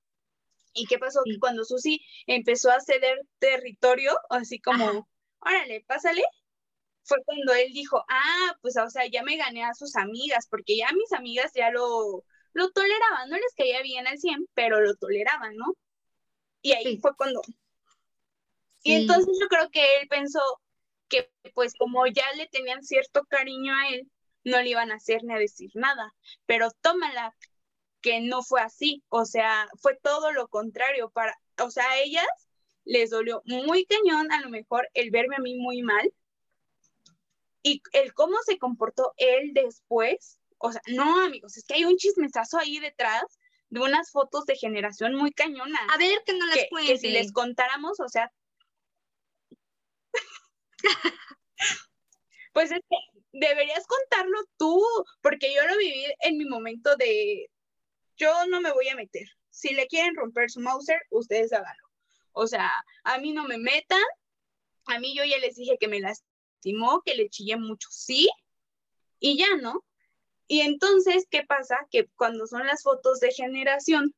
¿Y 0.74 0.86
qué 0.86 0.98
pasó? 1.00 1.22
Que 1.26 1.40
cuando 1.40 1.66
Susi 1.66 2.00
empezó 2.28 2.72
a 2.72 2.80
ceder 2.80 3.20
territorio, 3.40 4.18
así 4.30 4.60
como, 4.60 5.08
órale, 5.40 5.84
pásale, 5.88 6.24
fue 7.04 7.18
cuando 7.26 7.54
él 7.54 7.74
dijo, 7.74 8.04
ah, 8.08 8.56
pues, 8.62 8.78
o 8.78 8.90
sea, 8.90 9.08
ya 9.08 9.24
me 9.24 9.38
gané 9.38 9.64
a 9.66 9.74
sus 9.74 9.96
amigas, 9.96 10.48
porque 10.50 10.78
ya 10.78 10.88
mis 10.94 11.12
amigas 11.14 11.52
ya 11.56 11.72
lo, 11.72 12.24
lo 12.54 12.72
toleraban, 12.72 13.30
no 13.30 13.38
les 13.38 13.54
caía 13.56 13.82
bien 13.82 14.08
al 14.08 14.18
100, 14.20 14.48
pero 14.54 14.82
lo 14.82 14.96
toleraban, 14.96 15.56
¿no? 15.56 15.74
Y 16.62 16.74
ahí 16.74 16.98
fue 17.00 17.16
cuando... 17.16 17.42
Y 18.84 18.94
entonces 18.94 19.38
yo 19.42 19.48
creo 19.48 19.70
que 19.70 20.00
él 20.02 20.08
pensó 20.08 20.42
que 21.10 21.32
pues 21.54 21.74
como 21.78 22.06
ya 22.08 22.32
le 22.34 22.48
tenían 22.48 22.84
cierto 22.84 23.26
cariño 23.26 23.74
a 23.76 23.90
él, 23.90 24.10
no 24.44 24.62
le 24.62 24.70
iban 24.70 24.92
a 24.92 24.96
hacer 24.96 25.24
ni 25.24 25.34
a 25.34 25.38
decir 25.38 25.72
nada, 25.74 26.14
pero 26.46 26.70
tómala, 26.82 27.36
que 28.02 28.22
no 28.22 28.44
fue 28.44 28.62
así, 28.62 29.04
o 29.10 29.26
sea, 29.26 29.68
fue 29.82 29.98
todo 30.02 30.32
lo 30.32 30.48
contrario, 30.48 31.10
para, 31.10 31.38
o 31.62 31.70
sea, 31.72 31.90
a 31.92 32.00
ellas 32.00 32.28
les 32.86 33.10
dolió 33.10 33.42
muy 33.46 33.86
cañón 33.86 34.32
a 34.32 34.42
lo 34.42 34.50
mejor 34.50 34.88
el 34.94 35.12
verme 35.12 35.36
a 35.38 35.42
mí 35.42 35.56
muy 35.56 35.82
mal, 35.82 36.14
Y 37.62 37.82
el 37.94 38.14
cómo 38.14 38.38
se 38.46 38.58
comportó 38.58 39.14
él 39.18 39.54
después, 39.54 40.39
o 40.60 40.72
sea, 40.72 40.82
no, 40.88 41.22
amigos, 41.22 41.58
es 41.58 41.66
que 41.66 41.76
hay 41.76 41.86
un 41.86 41.98
chismesazo 41.98 42.58
ahí 42.58 42.80
detrás 42.80 43.24
de 43.70 43.80
unas 43.82 44.12
fotos 44.12 44.46
de 44.46 44.56
generación 44.56 45.16
muy 45.16 45.32
cañona. 45.32 45.80
A 45.94 45.98
ver, 45.98 46.22
que 46.26 46.34
no 46.34 46.46
las 46.46 46.58
que, 46.58 46.70
que 46.88 46.98
si 46.98 47.10
les 47.10 47.32
contáramos, 47.32 48.00
o 48.00 48.10
sea... 48.10 48.32
pues 52.54 52.72
es 52.72 52.80
que 52.90 52.98
deberías 53.32 53.86
contarlo 53.86 54.40
tú, 54.58 54.84
porque 55.22 55.54
yo 55.54 55.66
lo 55.68 55.78
viví 55.78 56.06
en 56.22 56.38
mi 56.38 56.46
momento 56.46 56.96
de, 56.96 57.50
yo 58.18 58.48
no 58.48 58.62
me 58.62 58.72
voy 58.72 58.90
a 58.90 58.96
meter. 58.96 59.28
Si 59.50 59.74
le 59.74 59.88
quieren 59.88 60.16
romper 60.16 60.50
su 60.50 60.60
Mauser, 60.60 61.02
ustedes 61.10 61.54
háganlo. 61.54 61.88
O 62.32 62.48
sea, 62.48 62.72
a 63.04 63.18
mí 63.18 63.34
no 63.34 63.46
me 63.46 63.58
metan. 63.58 64.02
A 64.86 65.00
mí 65.00 65.16
yo 65.16 65.24
ya 65.24 65.38
les 65.40 65.56
dije 65.56 65.78
que 65.80 65.88
me 65.88 66.00
lastimó, 66.00 67.02
que 67.06 67.16
le 67.16 67.30
chillé 67.30 67.58
mucho, 67.58 67.88
sí. 67.92 68.30
Y 69.20 69.38
ya, 69.38 69.56
¿no? 69.58 69.84
Y 70.50 70.62
entonces, 70.62 71.28
¿qué 71.30 71.46
pasa? 71.46 71.78
Que 71.92 72.08
cuando 72.16 72.48
son 72.48 72.66
las 72.66 72.82
fotos 72.82 73.20
de 73.20 73.32
generación, 73.32 74.16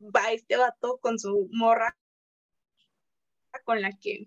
va 0.00 0.32
este 0.32 0.56
vato 0.56 0.98
con 1.02 1.18
su 1.18 1.48
morra 1.52 1.94
con 3.64 3.82
la 3.82 3.92
que 3.92 4.26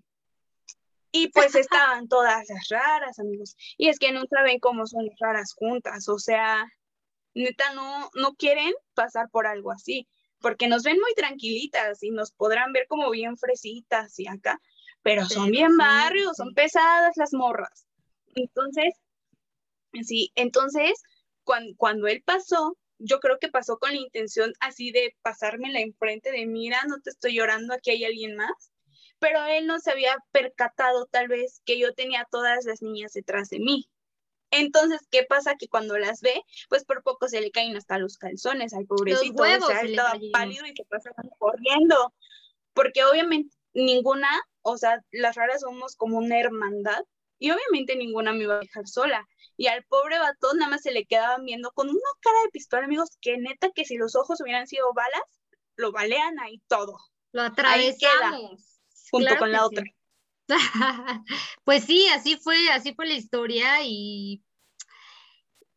y 1.11 1.27
pues 1.29 1.55
estaban 1.55 2.07
todas 2.07 2.47
las 2.47 2.69
raras, 2.69 3.19
amigos. 3.19 3.55
Y 3.77 3.89
es 3.89 3.99
que 3.99 4.11
no 4.11 4.23
saben 4.29 4.59
cómo 4.59 4.85
son 4.85 5.07
las 5.07 5.19
raras 5.19 5.53
juntas, 5.53 6.07
o 6.07 6.19
sea, 6.19 6.65
neta 7.33 7.73
no, 7.73 8.09
no 8.13 8.35
quieren 8.35 8.73
pasar 8.93 9.29
por 9.29 9.47
algo 9.47 9.71
así, 9.71 10.07
porque 10.39 10.67
nos 10.67 10.83
ven 10.83 10.99
muy 10.99 11.13
tranquilitas 11.15 12.01
y 12.03 12.11
nos 12.11 12.31
podrán 12.31 12.71
ver 12.73 12.85
como 12.87 13.09
bien 13.09 13.37
fresitas 13.37 14.17
y 14.19 14.27
acá, 14.27 14.61
pero 15.01 15.25
son 15.25 15.49
bien 15.49 15.75
barrios, 15.77 16.37
son 16.37 16.53
pesadas 16.53 17.17
las 17.17 17.33
morras. 17.33 17.87
Entonces, 18.35 18.93
sí, 20.03 20.31
entonces, 20.35 21.01
cuando, 21.43 21.73
cuando 21.77 22.07
él 22.07 22.23
pasó, 22.25 22.77
yo 22.99 23.19
creo 23.19 23.37
que 23.39 23.49
pasó 23.49 23.77
con 23.79 23.91
la 23.91 23.97
intención 23.97 24.53
así 24.59 24.91
de 24.91 25.15
pasarme 25.21 25.71
la 25.71 25.79
enfrente 25.79 26.31
de, 26.31 26.45
mira, 26.45 26.83
no 26.87 26.99
te 27.01 27.09
estoy 27.09 27.35
llorando, 27.35 27.73
aquí 27.73 27.91
hay 27.91 28.05
alguien 28.05 28.35
más 28.35 28.71
pero 29.21 29.45
él 29.45 29.67
no 29.67 29.79
se 29.79 29.91
había 29.91 30.17
percatado 30.31 31.05
tal 31.05 31.27
vez 31.27 31.61
que 31.63 31.77
yo 31.77 31.93
tenía 31.93 32.27
todas 32.31 32.65
las 32.65 32.81
niñas 32.81 33.13
detrás 33.13 33.49
de 33.49 33.59
mí. 33.59 33.87
Entonces, 34.49 34.99
¿qué 35.11 35.23
pasa? 35.23 35.55
Que 35.57 35.67
cuando 35.67 35.97
las 35.99 36.21
ve, 36.21 36.41
pues 36.69 36.83
por 36.85 37.03
poco 37.03 37.27
se 37.27 37.39
le 37.39 37.51
caen 37.51 37.77
hasta 37.77 37.99
los 37.99 38.17
calzones 38.17 38.73
al 38.73 38.87
pobrecito. 38.87 39.45
Los 39.45 39.63
o 39.63 39.67
sea, 39.67 39.81
estaba 39.81 40.19
pálido 40.33 40.65
y 40.65 40.73
se 40.75 40.85
pasa 40.85 41.11
corriendo. 41.37 42.15
Porque 42.73 43.03
obviamente 43.05 43.55
ninguna, 43.73 44.27
o 44.63 44.75
sea, 44.77 45.05
las 45.11 45.35
raras 45.35 45.61
somos 45.61 45.95
como 45.95 46.17
una 46.17 46.39
hermandad 46.39 47.03
y 47.41 47.49
obviamente 47.49 47.95
ninguna 47.95 48.33
me 48.33 48.43
iba 48.43 48.55
a 48.55 48.59
dejar 48.59 48.87
sola. 48.87 49.27
Y 49.57 49.65
al 49.65 49.83
pobre 49.85 50.19
batón 50.19 50.59
nada 50.59 50.69
más 50.69 50.83
se 50.83 50.91
le 50.91 51.07
quedaban 51.07 51.43
viendo 51.43 51.71
con 51.71 51.89
una 51.89 51.99
cara 52.19 52.37
de 52.43 52.51
pistola, 52.51 52.85
amigos, 52.85 53.17
que 53.19 53.35
neta 53.39 53.71
que 53.73 53.83
si 53.83 53.97
los 53.97 54.15
ojos 54.15 54.39
hubieran 54.41 54.67
sido 54.67 54.93
balas, 54.93 55.23
lo 55.75 55.91
balean 55.91 56.39
ahí 56.39 56.61
todo. 56.67 56.99
Lo 57.31 57.41
atravesamos 57.41 58.79
junto 59.09 59.35
con 59.37 59.51
la 59.51 59.65
otra. 59.65 59.83
pues 61.63 61.85
sí, 61.85 62.05
así 62.09 62.37
fue, 62.37 62.69
así 62.69 62.93
fue 62.93 63.07
la 63.07 63.15
historia 63.15 63.83
y 63.83 64.43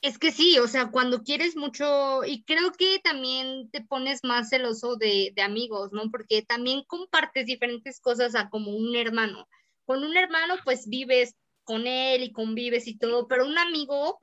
es 0.02 0.18
que 0.18 0.32
sí, 0.32 0.58
o 0.58 0.68
sea, 0.68 0.90
cuando 0.90 1.22
quieres 1.22 1.56
mucho, 1.56 2.24
y 2.26 2.44
creo 2.44 2.72
que 2.72 2.98
también 3.02 3.70
te 3.70 3.80
pones 3.80 4.20
más 4.22 4.50
celoso 4.50 4.96
de, 4.96 5.32
de 5.34 5.40
amigos, 5.40 5.92
¿no? 5.92 6.10
Porque 6.10 6.42
también 6.42 6.84
compartes 6.86 7.46
diferentes 7.46 8.00
cosas 8.00 8.34
a 8.34 8.50
como 8.50 8.72
un 8.72 8.94
hermano. 8.96 9.48
Con 9.86 10.04
un 10.04 10.14
hermano, 10.14 10.56
pues 10.62 10.88
vives 10.88 11.34
con 11.64 11.86
él 11.86 12.22
y 12.22 12.32
convives 12.32 12.86
y 12.86 12.96
todo, 12.96 13.26
pero 13.26 13.46
un 13.46 13.58
amigo 13.58 14.20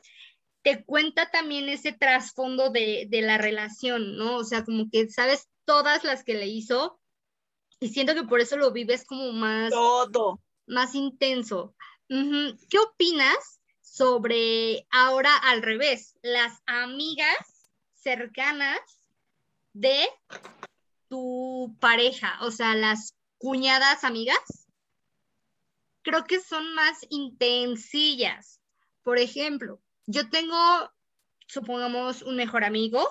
te 0.62 0.84
cuenta 0.84 1.30
también 1.32 1.70
ese 1.70 1.92
trasfondo 1.92 2.70
de, 2.70 3.08
de 3.10 3.22
la 3.22 3.38
relación, 3.38 4.16
¿no? 4.18 4.38
O 4.38 4.44
sea, 4.44 4.64
como 4.64 4.90
que 4.92 5.10
sabes 5.10 5.50
todas 5.66 6.04
las 6.04 6.24
que 6.24 6.36
le 6.36 6.48
hizo 6.48 7.02
y 7.82 7.90
siento 7.90 8.14
que 8.14 8.24
por 8.24 8.40
eso 8.40 8.58
lo 8.58 8.72
vives 8.72 9.04
como 9.06 9.34
más... 9.34 9.72
Todo. 9.72 10.40
Más 10.68 10.94
intenso. 10.94 11.74
¿Qué 12.08 12.78
opinas 12.78 13.60
sobre 13.82 14.86
ahora 14.92 15.36
al 15.36 15.64
revés? 15.64 16.14
Las 16.22 16.62
amigas 16.68 17.72
cercanas 17.94 18.80
de 19.74 20.08
tu 21.10 21.76
pareja, 21.80 22.38
o 22.42 22.52
sea, 22.52 22.76
las 22.76 23.16
cuñadas 23.40 24.04
amigas, 24.04 24.61
creo 26.02 26.24
que 26.26 26.40
son 26.40 26.74
más 26.74 27.06
intensillas. 27.10 28.62
Por 29.04 29.18
ejemplo, 29.18 29.82
yo 30.06 30.30
tengo, 30.30 30.58
supongamos, 31.48 32.22
un 32.22 32.36
mejor 32.36 32.64
amigo. 32.64 33.08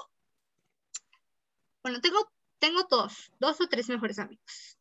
Bueno, 1.83 2.01
tengo 2.01 2.31
tengo 2.61 2.87
dos, 2.89 3.33
dos 3.41 3.61
o 3.61 3.67
tres 3.67 3.89
mejores 3.89 4.21
amigos. 4.21 4.79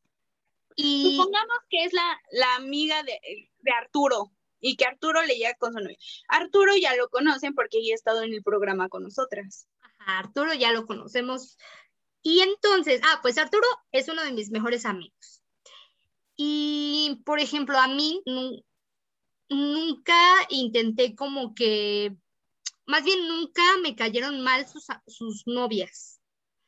Y... 0.76 1.16
Supongamos 1.16 1.58
que 1.70 1.86
es 1.86 1.94
la, 1.94 2.22
la 2.32 2.56
amiga 2.56 3.02
de, 3.04 3.20
de, 3.60 3.72
Arturo 3.72 4.32
y 4.60 4.76
que 4.76 4.86
Arturo 4.86 5.24
le 5.24 5.36
llega 5.36 5.56
con 5.56 5.74
su 5.74 5.80
novia. 5.80 5.98
Arturo 6.28 6.74
ya 6.80 6.96
lo 6.96 7.10
conocen 7.10 7.56
porque 7.56 7.84
ya 7.84 7.94
ha 7.94 7.96
estado 7.96 8.22
en 8.22 8.34
el 8.34 8.44
programa 8.44 8.90
con 8.90 9.04
nosotras. 9.04 9.68
Ajá, 9.82 10.20
Arturo 10.20 10.54
ya 10.54 10.72
lo 10.72 10.86
conocemos. 10.86 11.58
Y 12.22 12.42
entonces, 12.42 13.02
ah, 13.06 13.20
pues 13.22 13.38
Arturo 13.38 13.68
es 13.92 14.08
uno 14.10 14.24
de 14.24 14.34
mis 14.34 14.52
mejores 14.52 14.86
amigos. 14.86 15.39
Y, 16.42 17.22
por 17.26 17.42
ejemplo, 17.42 17.78
a 17.78 17.90
mí 17.90 18.24
nunca 19.50 20.16
intenté 20.48 21.14
como 21.14 21.54
que, 21.54 22.16
más 22.86 23.04
bien 23.04 23.28
nunca 23.28 23.62
me 23.84 23.94
cayeron 23.94 24.40
mal 24.40 24.66
sus, 24.66 24.86
sus 25.06 25.46
novias. 25.48 26.22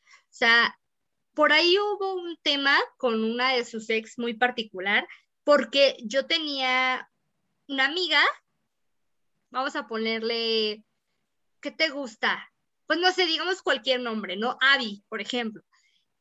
O 0.03 0.33
sea, 0.33 0.77
por 1.33 1.53
ahí 1.53 1.77
hubo 1.79 2.15
un 2.15 2.35
tema 2.43 2.77
con 2.97 3.23
una 3.23 3.53
de 3.53 3.63
sus 3.63 3.89
ex 3.89 4.19
muy 4.19 4.33
particular, 4.33 5.07
porque 5.45 5.95
yo 6.03 6.25
tenía 6.25 7.09
una 7.69 7.85
amiga, 7.85 8.21
vamos 9.51 9.77
a 9.77 9.87
ponerle, 9.87 10.83
¿qué 11.61 11.71
te 11.71 11.87
gusta? 11.91 12.51
Pues 12.87 12.99
no 12.99 13.09
sé, 13.13 13.25
digamos 13.25 13.61
cualquier 13.61 14.01
nombre, 14.01 14.35
¿no? 14.35 14.57
Abby, 14.59 15.01
por 15.07 15.21
ejemplo. 15.21 15.63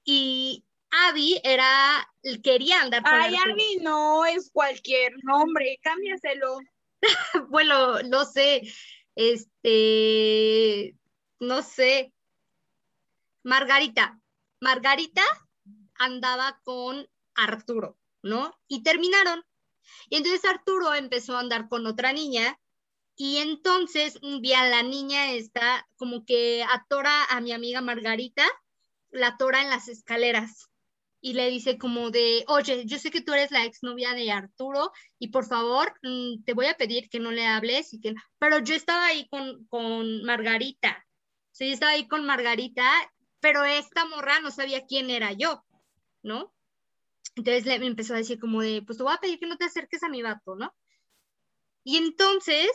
Y 0.05 0.65
Abby 0.91 1.41
era, 1.45 2.09
quería 2.43 2.83
andar 2.83 3.03
Ay, 3.05 3.35
Abby 3.37 3.79
no 3.81 4.25
es 4.25 4.51
cualquier 4.53 5.13
nombre, 5.23 5.79
cámbiaselo. 5.83 6.59
bueno, 7.49 8.03
no 8.03 8.25
sé, 8.25 8.63
este, 9.15 10.97
no 11.39 11.63
sé, 11.63 12.13
Margarita, 13.43 14.21
Margarita 14.61 15.23
andaba 15.95 16.61
con 16.65 17.09
Arturo, 17.35 17.97
¿no? 18.23 18.59
Y 18.69 18.83
terminaron. 18.83 19.45
Y 20.09 20.17
entonces 20.17 20.45
Arturo 20.45 20.95
empezó 20.95 21.37
a 21.37 21.41
andar 21.41 21.69
con 21.69 21.87
otra 21.87 22.13
niña 22.13 22.59
y 23.17 23.39
entonces 23.39 24.19
un 24.23 24.41
día 24.41 24.67
la 24.67 24.83
niña 24.83 25.33
está 25.33 25.87
como 25.97 26.25
que 26.25 26.65
atora 26.71 27.25
a 27.25 27.41
mi 27.41 27.53
amiga 27.53 27.81
Margarita, 27.81 28.47
la 29.11 29.29
atora 29.29 29.63
en 29.63 29.71
las 29.71 29.89
escaleras 29.89 30.70
y 31.21 31.35
le 31.35 31.51
dice 31.51 31.79
como 31.79 32.11
de, 32.11 32.45
oye, 32.49 32.85
yo 32.87 32.99
sé 32.99 33.11
que 33.11 33.21
tú 33.21 33.33
eres 33.33 33.51
la 33.51 33.65
exnovia 33.65 34.15
de 34.15 34.31
Arturo 34.31 34.93
y 35.19 35.29
por 35.29 35.47
favor 35.47 35.93
mm, 36.03 36.45
te 36.45 36.55
voy 36.55 36.67
a 36.67 36.77
pedir 36.77 37.09
que 37.09 37.21
no 37.21 37.31
le 37.31 37.47
hables 37.47 37.93
y 37.93 38.01
que, 38.01 38.15
pero 38.39 38.59
yo 38.59 38.75
estaba 38.75 39.07
ahí 39.07 39.29
con, 39.29 39.67
con 39.67 40.23
Margarita, 40.25 41.07
sí, 41.53 41.69
yo 41.69 41.75
estaba 41.75 41.93
ahí 41.93 42.09
con 42.09 42.25
Margarita 42.25 42.91
pero 43.41 43.65
esta 43.65 44.05
morra 44.05 44.41
no 44.41 44.51
sabía 44.51 44.87
quién 44.87 45.11
era 45.11 45.33
yo, 45.33 45.65
¿no? 46.23 46.53
Entonces 47.35 47.65
le 47.65 47.75
empezó 47.87 48.15
a 48.15 48.19
decir 48.19 48.39
como 48.39 48.61
de, 48.61 48.83
pues 48.83 48.99
te 48.99 49.05
voy 49.05 49.15
a 49.15 49.21
pedir 49.21 49.39
que 49.39 49.47
no 49.47 49.57
te 49.57 49.65
acerques 49.65 50.03
a 50.03 50.09
mi 50.09 50.23
vato, 50.23 50.55
¿no? 50.57 50.75
Y 51.83 51.97
entonces 51.97 52.71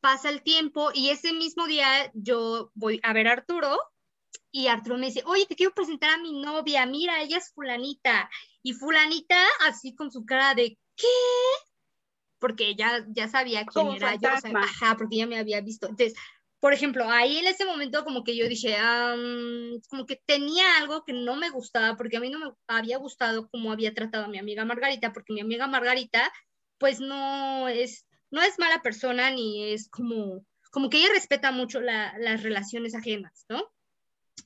pasa 0.00 0.30
el 0.30 0.42
tiempo 0.42 0.90
y 0.94 1.10
ese 1.10 1.32
mismo 1.32 1.66
día 1.66 2.10
yo 2.14 2.70
voy 2.74 3.00
a 3.02 3.12
ver 3.12 3.26
a 3.26 3.32
Arturo 3.32 3.76
y 4.50 4.68
Arturo 4.68 4.98
me 4.98 5.06
dice, 5.06 5.22
oye, 5.26 5.46
te 5.46 5.56
quiero 5.56 5.74
presentar 5.74 6.10
a 6.10 6.22
mi 6.22 6.40
novia, 6.40 6.86
mira, 6.86 7.20
ella 7.22 7.38
es 7.38 7.52
fulanita. 7.52 8.30
Y 8.62 8.72
fulanita 8.72 9.36
así 9.66 9.94
con 9.94 10.12
su 10.12 10.24
cara 10.24 10.54
de, 10.54 10.78
¿qué? 10.96 11.06
Porque 12.38 12.74
ya, 12.74 13.04
ya 13.08 13.28
sabía 13.28 13.66
quién 13.66 13.88
era 13.92 14.14
yo, 14.16 14.28
ajá, 14.28 14.96
porque 14.96 15.16
ya 15.16 15.26
me 15.26 15.38
había 15.38 15.60
visto. 15.60 15.88
Entonces, 15.88 16.14
por 16.60 16.72
ejemplo, 16.72 17.10
ahí 17.10 17.36
en 17.36 17.46
ese 17.46 17.66
momento 17.66 18.04
como 18.04 18.24
que 18.24 18.36
yo 18.36 18.48
dije, 18.48 18.74
como 19.88 20.06
que 20.06 20.22
tenía 20.24 20.78
algo 20.78 21.04
que 21.04 21.12
no 21.12 21.36
me 21.36 21.50
gustaba, 21.50 21.96
porque 21.96 22.16
a 22.16 22.20
mí 22.20 22.30
no 22.30 22.38
me 22.38 22.52
había 22.68 22.96
gustado 22.96 23.48
cómo 23.50 23.70
había 23.70 23.92
tratado 23.92 24.24
a 24.24 24.28
mi 24.28 24.38
amiga 24.38 24.64
Margarita, 24.64 25.12
porque 25.12 25.34
mi 25.34 25.40
amiga 25.40 25.66
Margarita, 25.66 26.32
pues 26.78 27.00
no 27.00 27.68
es, 27.68 28.06
no 28.30 28.40
es 28.40 28.58
mala 28.58 28.80
persona, 28.80 29.30
ni 29.30 29.74
es 29.74 29.90
como, 29.90 30.46
como 30.70 30.88
que 30.88 30.98
ella 30.98 31.12
respeta 31.12 31.52
mucho 31.52 31.82
las 31.82 32.42
relaciones 32.42 32.94
ajenas, 32.94 33.44
¿no? 33.50 33.73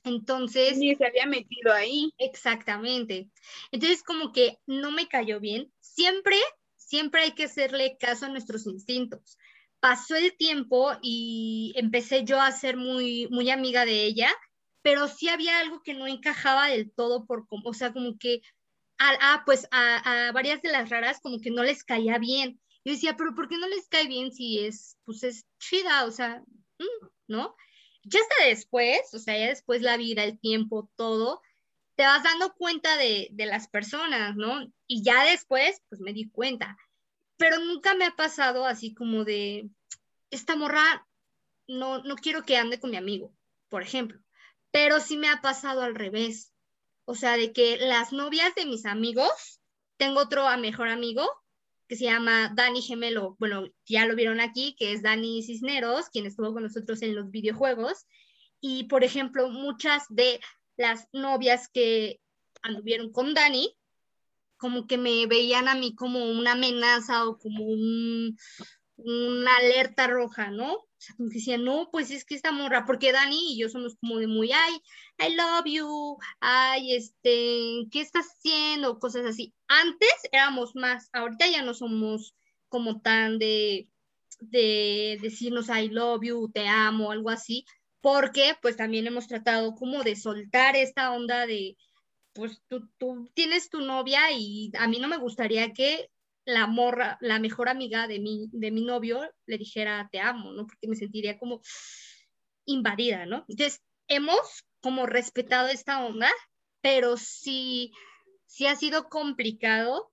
Entonces... 0.03 0.77
Ni 0.77 0.95
se 0.95 1.05
había 1.05 1.25
metido 1.25 1.73
ahí. 1.73 2.13
Exactamente. 2.17 3.29
Entonces 3.71 4.03
como 4.03 4.31
que 4.31 4.59
no 4.65 4.91
me 4.91 5.07
cayó 5.07 5.39
bien. 5.39 5.71
Siempre 5.79 6.35
siempre 6.89 7.21
hay 7.21 7.31
que 7.33 7.43
hacerle 7.43 7.97
caso 7.99 8.25
a 8.25 8.29
nuestros 8.29 8.65
instintos. 8.65 9.37
Pasó 9.79 10.15
el 10.15 10.35
tiempo 10.35 10.91
y 11.01 11.71
empecé 11.75 12.25
yo 12.25 12.41
a 12.41 12.51
ser 12.51 12.77
muy, 12.77 13.27
muy 13.29 13.51
amiga 13.51 13.85
de 13.85 14.05
ella, 14.05 14.29
pero 14.81 15.07
sí 15.07 15.29
había 15.29 15.59
algo 15.59 15.83
que 15.83 15.93
no 15.93 16.07
encajaba 16.07 16.67
del 16.67 16.91
todo 16.91 17.25
por, 17.25 17.45
o 17.49 17.73
sea, 17.73 17.93
como 17.93 18.17
que, 18.17 18.41
ah, 18.97 19.43
pues 19.45 19.67
a, 19.71 20.31
varias 20.33 20.61
de 20.63 20.71
las 20.71 20.89
raras 20.89 21.19
como 21.21 21.39
que 21.39 21.51
no 21.51 21.63
les 21.63 21.83
caía 21.83 22.17
bien. 22.17 22.59
Yo 22.83 22.93
decía, 22.93 23.15
pero 23.15 23.35
¿por 23.35 23.47
qué 23.47 23.57
no 23.57 23.67
les 23.67 23.87
cae 23.87 24.07
bien 24.07 24.31
si 24.31 24.59
es, 24.65 24.97
pues 25.05 25.23
es 25.23 25.45
chida, 25.59 26.05
o 26.05 26.11
sea, 26.11 26.43
mm, 26.79 27.07
¿no? 27.27 27.55
Ya 28.03 28.19
hasta 28.19 28.47
después, 28.47 29.13
o 29.13 29.19
sea, 29.19 29.37
ya 29.37 29.47
después 29.47 29.81
la 29.81 29.97
vida, 29.97 30.23
el 30.23 30.39
tiempo, 30.39 30.89
todo, 30.95 31.41
te 31.95 32.03
vas 32.03 32.23
dando 32.23 32.53
cuenta 32.53 32.97
de, 32.97 33.27
de 33.31 33.45
las 33.45 33.67
personas, 33.67 34.35
¿no? 34.35 34.65
Y 34.87 35.03
ya 35.03 35.25
después, 35.25 35.81
pues 35.89 36.01
me 36.01 36.13
di 36.13 36.29
cuenta. 36.29 36.77
Pero 37.37 37.59
nunca 37.59 37.93
me 37.95 38.05
ha 38.05 38.15
pasado 38.15 38.65
así 38.65 38.93
como 38.93 39.25
de, 39.25 39.69
esta 40.31 40.55
morra, 40.55 41.07
no, 41.67 42.03
no 42.03 42.15
quiero 42.15 42.43
que 42.43 42.57
ande 42.57 42.79
con 42.79 42.91
mi 42.91 42.97
amigo, 42.97 43.33
por 43.69 43.83
ejemplo. 43.83 44.19
Pero 44.71 44.99
sí 44.99 45.17
me 45.17 45.29
ha 45.29 45.41
pasado 45.41 45.81
al 45.81 45.95
revés. 45.95 46.53
O 47.05 47.15
sea, 47.15 47.37
de 47.37 47.53
que 47.53 47.77
las 47.77 48.13
novias 48.13 48.53
de 48.55 48.65
mis 48.65 48.85
amigos, 48.85 49.59
tengo 49.97 50.21
otro 50.21 50.45
mejor 50.57 50.89
amigo 50.89 51.27
que 51.89 51.95
se 51.95 52.05
llama 52.05 52.53
Dani 52.55 52.83
Gemelo, 52.83 53.35
bueno, 53.39 53.65
ya 53.87 54.05
lo 54.05 54.15
vieron 54.15 54.39
aquí, 54.39 54.75
que 54.77 54.93
es 54.93 55.01
Dani 55.01 55.41
Cisneros, 55.41 56.09
quien 56.09 56.27
estuvo 56.27 56.53
con 56.53 56.61
nosotros 56.61 57.01
en 57.01 57.15
los 57.15 57.31
videojuegos. 57.31 58.05
Y, 58.61 58.83
por 58.83 59.03
ejemplo, 59.03 59.49
muchas 59.49 60.03
de 60.09 60.39
las 60.77 61.07
novias 61.13 61.67
que 61.67 62.21
anduvieron 62.61 63.11
con 63.11 63.33
Dani, 63.33 63.75
como 64.57 64.85
que 64.85 64.99
me 64.99 65.25
veían 65.25 65.67
a 65.67 65.73
mí 65.73 65.95
como 65.95 66.29
una 66.29 66.51
amenaza 66.51 67.27
o 67.27 67.39
como 67.39 67.65
una 67.65 69.57
alerta 69.57 70.05
roja, 70.05 70.51
¿no? 70.51 70.85
O 70.99 71.01
sea, 71.01 71.15
como 71.15 71.29
que 71.29 71.35
decían, 71.35 71.63
no, 71.63 71.89
pues 71.91 72.11
es 72.11 72.25
que 72.25 72.35
esta 72.35 72.51
morra, 72.51 72.85
porque 72.85 73.13
Dani 73.13 73.53
y 73.53 73.57
yo 73.57 73.69
somos 73.69 73.95
como 73.95 74.17
de 74.17 74.27
muy, 74.27 74.51
ay, 74.51 74.81
I 75.17 75.33
love 75.33 75.65
you, 75.65 76.17
ay, 76.41 76.93
este, 76.93 77.87
¿qué 77.89 78.01
estás 78.01 78.27
haciendo? 78.27 78.99
Cosas 78.99 79.25
así. 79.25 79.53
Antes 79.69 80.13
éramos 80.33 80.75
más, 80.75 81.09
ahorita 81.13 81.47
ya 81.47 81.61
no 81.61 81.73
somos 81.73 82.35
como 82.67 82.99
tan 82.99 83.39
de, 83.39 83.87
de 84.41 85.17
decirnos 85.21 85.69
I 85.69 85.87
love 85.87 86.21
you, 86.23 86.51
te 86.53 86.67
amo, 86.67 87.11
algo 87.11 87.29
así, 87.29 87.65
porque 88.01 88.55
pues 88.61 88.75
también 88.75 89.07
hemos 89.07 89.27
tratado 89.27 89.75
como 89.75 90.03
de 90.03 90.17
soltar 90.17 90.75
esta 90.75 91.11
onda 91.13 91.47
de, 91.47 91.77
pues 92.33 92.61
tú, 92.67 92.89
tú, 92.97 93.31
tienes 93.33 93.69
tu 93.69 93.79
novia 93.79 94.31
y 94.33 94.69
a 94.77 94.89
mí 94.89 94.99
no 94.99 95.07
me 95.07 95.17
gustaría 95.17 95.71
que 95.71 96.09
la 96.53 97.39
mejor 97.39 97.69
amiga 97.69 98.07
de 98.07 98.19
mi, 98.19 98.49
de 98.51 98.71
mi 98.71 98.83
novio 98.83 99.21
le 99.45 99.57
dijera 99.57 100.09
te 100.11 100.19
amo, 100.19 100.51
¿no? 100.51 100.65
Porque 100.67 100.87
me 100.87 100.95
sentiría 100.95 101.37
como 101.37 101.61
invadida, 102.65 103.25
¿no? 103.25 103.45
Entonces, 103.47 103.81
hemos 104.07 104.65
como 104.81 105.05
respetado 105.05 105.67
esta 105.67 106.05
onda, 106.05 106.31
pero 106.81 107.17
sí, 107.17 107.91
sí 108.45 108.67
ha 108.67 108.75
sido 108.75 109.09
complicado 109.09 110.11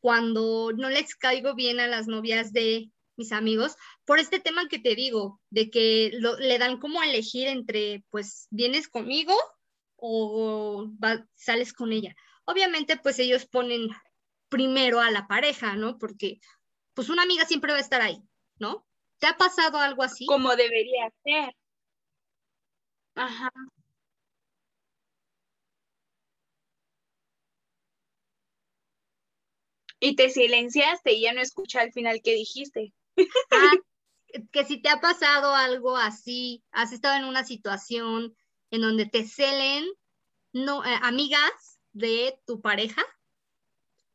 cuando 0.00 0.72
no 0.72 0.88
les 0.90 1.14
caigo 1.14 1.54
bien 1.54 1.80
a 1.80 1.86
las 1.86 2.06
novias 2.06 2.52
de 2.52 2.90
mis 3.16 3.32
amigos, 3.32 3.76
por 4.04 4.18
este 4.18 4.40
tema 4.40 4.68
que 4.68 4.78
te 4.78 4.94
digo, 4.94 5.40
de 5.50 5.70
que 5.70 6.12
le 6.38 6.58
dan 6.58 6.78
como 6.78 7.02
elegir 7.02 7.46
entre, 7.46 8.04
pues, 8.10 8.48
vienes 8.50 8.88
conmigo 8.88 9.34
o 9.96 10.90
sales 11.34 11.72
con 11.72 11.92
ella. 11.92 12.16
Obviamente, 12.44 12.96
pues 12.96 13.18
ellos 13.18 13.46
ponen 13.46 13.88
primero 14.52 15.00
a 15.00 15.10
la 15.10 15.26
pareja, 15.26 15.76
¿no? 15.76 15.98
Porque, 15.98 16.38
pues, 16.92 17.08
una 17.08 17.22
amiga 17.22 17.46
siempre 17.46 17.72
va 17.72 17.78
a 17.78 17.80
estar 17.80 18.02
ahí, 18.02 18.22
¿no? 18.58 18.86
¿Te 19.18 19.26
ha 19.26 19.36
pasado 19.38 19.78
algo 19.78 20.02
así? 20.02 20.26
Como 20.26 20.54
debería 20.54 21.10
ser. 21.24 21.56
Ajá. 23.14 23.50
Y 29.98 30.16
te 30.16 30.28
silenciaste 30.28 31.12
y 31.12 31.22
ya 31.22 31.32
no 31.32 31.40
escuché 31.40 31.78
al 31.78 31.92
final 31.92 32.20
qué 32.22 32.34
dijiste. 32.34 32.92
Ah, 33.50 33.72
que 34.52 34.64
si 34.66 34.82
te 34.82 34.90
ha 34.90 35.00
pasado 35.00 35.54
algo 35.54 35.96
así, 35.96 36.62
has 36.72 36.92
estado 36.92 37.16
en 37.16 37.24
una 37.24 37.44
situación 37.44 38.36
en 38.70 38.80
donde 38.82 39.06
te 39.06 39.26
celen 39.26 39.86
no, 40.52 40.84
eh, 40.84 40.98
amigas 41.00 41.78
de 41.92 42.38
tu 42.46 42.60
pareja 42.60 43.02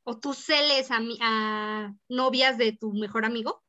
o 0.10 0.18
tú 0.18 0.34
celes 0.34 0.90
a, 0.90 1.02
a 1.20 1.94
novias 2.08 2.58
de 2.58 2.72
tu 2.72 2.94
mejor 2.94 3.26
amigo. 3.26 3.62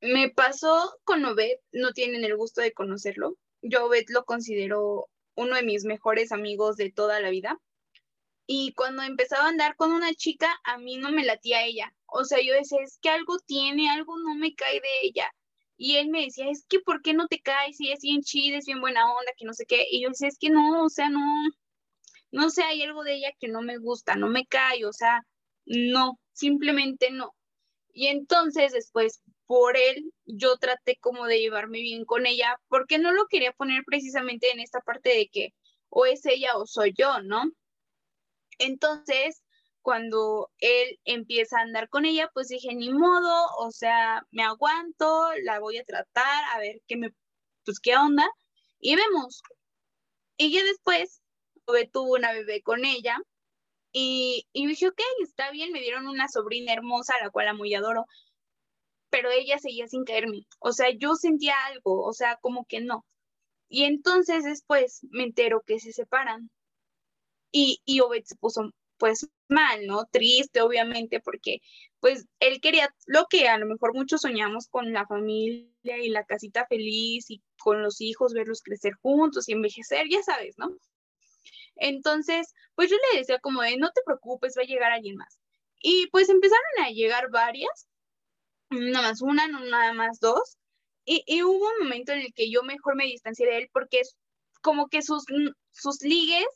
Me 0.00 0.30
pasó 0.30 0.98
con 1.04 1.22
Obed, 1.26 1.58
no 1.72 1.92
tienen 1.92 2.24
el 2.24 2.34
gusto 2.38 2.62
de 2.62 2.72
conocerlo. 2.72 3.36
Yo 3.60 3.84
Obed 3.84 4.06
lo 4.08 4.24
considero 4.24 5.10
uno 5.34 5.56
de 5.56 5.62
mis 5.62 5.84
mejores 5.84 6.32
amigos 6.32 6.76
de 6.78 6.90
toda 6.90 7.20
la 7.20 7.28
vida 7.28 7.60
y 8.46 8.72
cuando 8.72 9.02
empezaba 9.02 9.44
a 9.44 9.48
andar 9.48 9.76
con 9.76 9.92
una 9.92 10.14
chica, 10.14 10.58
a 10.64 10.78
mí 10.78 10.96
no 10.96 11.10
me 11.10 11.24
latía 11.26 11.66
ella. 11.66 11.94
O 12.06 12.24
sea, 12.24 12.38
yo 12.40 12.54
decía, 12.54 12.78
es 12.82 12.98
que 13.02 13.10
algo 13.10 13.38
tiene, 13.40 13.90
algo 13.90 14.16
no 14.16 14.34
me 14.36 14.54
cae 14.54 14.80
de 14.80 15.00
ella. 15.02 15.30
Y 15.76 15.96
él 15.96 16.08
me 16.10 16.22
decía, 16.24 16.48
es 16.50 16.64
que 16.68 16.80
¿por 16.80 17.02
qué 17.02 17.14
no 17.14 17.26
te 17.28 17.40
caes? 17.40 17.76
Si 17.76 17.90
es 17.90 18.00
bien 18.02 18.22
chida, 18.22 18.58
es 18.58 18.66
bien 18.66 18.80
buena 18.80 19.06
onda, 19.12 19.32
que 19.36 19.44
no 19.44 19.54
sé 19.54 19.66
qué. 19.66 19.86
Y 19.90 20.02
yo 20.02 20.10
decía, 20.10 20.28
es 20.28 20.38
que 20.38 20.50
no, 20.50 20.84
o 20.84 20.88
sea, 20.88 21.10
no, 21.10 21.20
no 22.30 22.50
sé, 22.50 22.62
hay 22.64 22.82
algo 22.82 23.04
de 23.04 23.14
ella 23.14 23.30
que 23.38 23.48
no 23.48 23.62
me 23.62 23.78
gusta, 23.78 24.16
no 24.16 24.28
me 24.28 24.46
cae, 24.46 24.84
o 24.84 24.92
sea, 24.92 25.22
no, 25.66 26.18
simplemente 26.32 27.10
no. 27.10 27.32
Y 27.92 28.08
entonces 28.08 28.72
después, 28.72 29.20
por 29.46 29.76
él, 29.76 30.12
yo 30.26 30.56
traté 30.58 30.96
como 31.00 31.26
de 31.26 31.40
llevarme 31.40 31.80
bien 31.80 32.04
con 32.04 32.26
ella, 32.26 32.58
porque 32.68 32.98
no 32.98 33.12
lo 33.12 33.26
quería 33.28 33.52
poner 33.52 33.84
precisamente 33.86 34.50
en 34.50 34.60
esta 34.60 34.80
parte 34.80 35.10
de 35.10 35.28
que 35.28 35.54
o 35.90 36.06
es 36.06 36.26
ella 36.26 36.56
o 36.56 36.66
soy 36.66 36.92
yo, 36.96 37.22
¿no? 37.22 37.44
Entonces, 38.58 39.43
cuando 39.84 40.50
él 40.60 40.98
empieza 41.04 41.58
a 41.58 41.62
andar 41.62 41.90
con 41.90 42.06
ella, 42.06 42.30
pues 42.34 42.48
dije, 42.48 42.74
ni 42.74 42.90
modo, 42.90 43.46
o 43.58 43.70
sea, 43.70 44.26
me 44.30 44.42
aguanto, 44.42 45.30
la 45.42 45.60
voy 45.60 45.76
a 45.78 45.84
tratar, 45.84 46.44
a 46.54 46.58
ver 46.58 46.80
qué 46.88 46.96
me, 46.96 47.10
pues 47.66 47.80
qué 47.80 47.96
onda, 47.96 48.26
y 48.80 48.96
vemos. 48.96 49.42
Y 50.38 50.52
ya 50.52 50.64
después, 50.64 51.22
tuvo 51.92 52.14
una 52.14 52.32
bebé 52.32 52.62
con 52.62 52.86
ella, 52.86 53.18
y, 53.92 54.46
y 54.54 54.66
dije, 54.66 54.88
ok, 54.88 55.00
está 55.22 55.50
bien, 55.50 55.70
me 55.72 55.80
dieron 55.80 56.08
una 56.08 56.28
sobrina 56.28 56.72
hermosa, 56.72 57.14
la 57.22 57.30
cual 57.30 57.48
amo 57.48 57.66
y 57.66 57.74
adoro, 57.74 58.06
pero 59.10 59.30
ella 59.30 59.58
seguía 59.58 59.86
sin 59.86 60.04
caerme, 60.04 60.46
o 60.60 60.72
sea, 60.72 60.90
yo 60.90 61.14
sentía 61.16 61.54
algo, 61.66 62.02
o 62.04 62.12
sea, 62.14 62.38
como 62.40 62.64
que 62.66 62.80
no. 62.80 63.04
Y 63.68 63.84
entonces 63.84 64.44
después 64.44 65.00
me 65.10 65.24
entero 65.24 65.62
que 65.66 65.78
se 65.80 65.92
separan 65.92 66.50
y, 67.52 67.80
y 67.84 68.00
Obed 68.00 68.24
se 68.24 68.36
puso 68.36 68.70
pues 68.98 69.28
mal, 69.48 69.86
¿no? 69.86 70.06
Triste, 70.10 70.60
obviamente, 70.60 71.20
porque 71.20 71.60
pues 72.00 72.26
él 72.40 72.60
quería 72.60 72.94
lo 73.06 73.26
que 73.30 73.48
a 73.48 73.58
lo 73.58 73.66
mejor 73.66 73.94
muchos 73.94 74.22
soñamos 74.22 74.68
con 74.68 74.92
la 74.92 75.06
familia 75.06 75.98
y 75.98 76.08
la 76.08 76.24
casita 76.24 76.66
feliz 76.68 77.30
y 77.30 77.42
con 77.58 77.82
los 77.82 78.00
hijos, 78.00 78.34
verlos 78.34 78.62
crecer 78.62 78.94
juntos 79.00 79.48
y 79.48 79.52
envejecer, 79.52 80.06
ya 80.10 80.22
sabes, 80.22 80.54
¿no? 80.58 80.76
Entonces, 81.76 82.54
pues 82.74 82.90
yo 82.90 82.96
le 83.12 83.18
decía 83.18 83.38
como 83.40 83.62
de, 83.62 83.76
no 83.76 83.90
te 83.90 84.02
preocupes, 84.04 84.54
va 84.56 84.62
a 84.62 84.66
llegar 84.66 84.92
alguien 84.92 85.16
más. 85.16 85.38
Y 85.80 86.08
pues 86.08 86.28
empezaron 86.28 86.84
a 86.84 86.90
llegar 86.90 87.30
varias, 87.30 87.88
nada 88.70 89.08
más 89.08 89.22
una, 89.22 89.48
no 89.48 89.60
nada 89.60 89.92
más 89.92 90.20
dos. 90.20 90.56
Y, 91.04 91.22
y, 91.26 91.42
hubo 91.42 91.68
un 91.68 91.84
momento 91.84 92.12
en 92.12 92.20
el 92.20 92.32
que 92.34 92.50
yo 92.50 92.62
mejor 92.62 92.96
me 92.96 93.04
distancié 93.04 93.46
de 93.46 93.58
él 93.58 93.70
porque 93.72 94.00
es 94.00 94.16
como 94.62 94.88
que 94.88 95.02
sus, 95.02 95.24
sus 95.72 96.02
ligues 96.02 96.46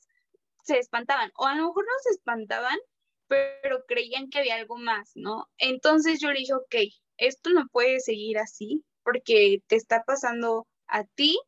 se 0.69 0.79
espantaban, 0.79 1.33
o 1.37 1.47
a 1.47 1.55
lo 1.55 1.67
mejor 1.69 1.85
no 1.85 1.93
se 2.03 2.11
espantaban, 2.11 2.79
pero 3.27 3.85
creían 3.87 4.29
que 4.29 4.39
había 4.39 4.57
algo 4.57 4.77
más, 4.77 5.13
¿no? 5.15 5.49
Entonces 5.59 6.21
yo 6.21 6.31
le 6.31 6.41
dije, 6.41 6.55
ok, 6.55 6.75
esto 7.17 7.51
no 7.51 7.67
puede 7.73 8.01
seguir 8.01 8.39
así 8.39 8.85
porque 9.03 9.63
te 9.67 9.77
está 9.77 10.05
pasando 10.05 10.67
a 10.87 11.05
ti 11.05 11.39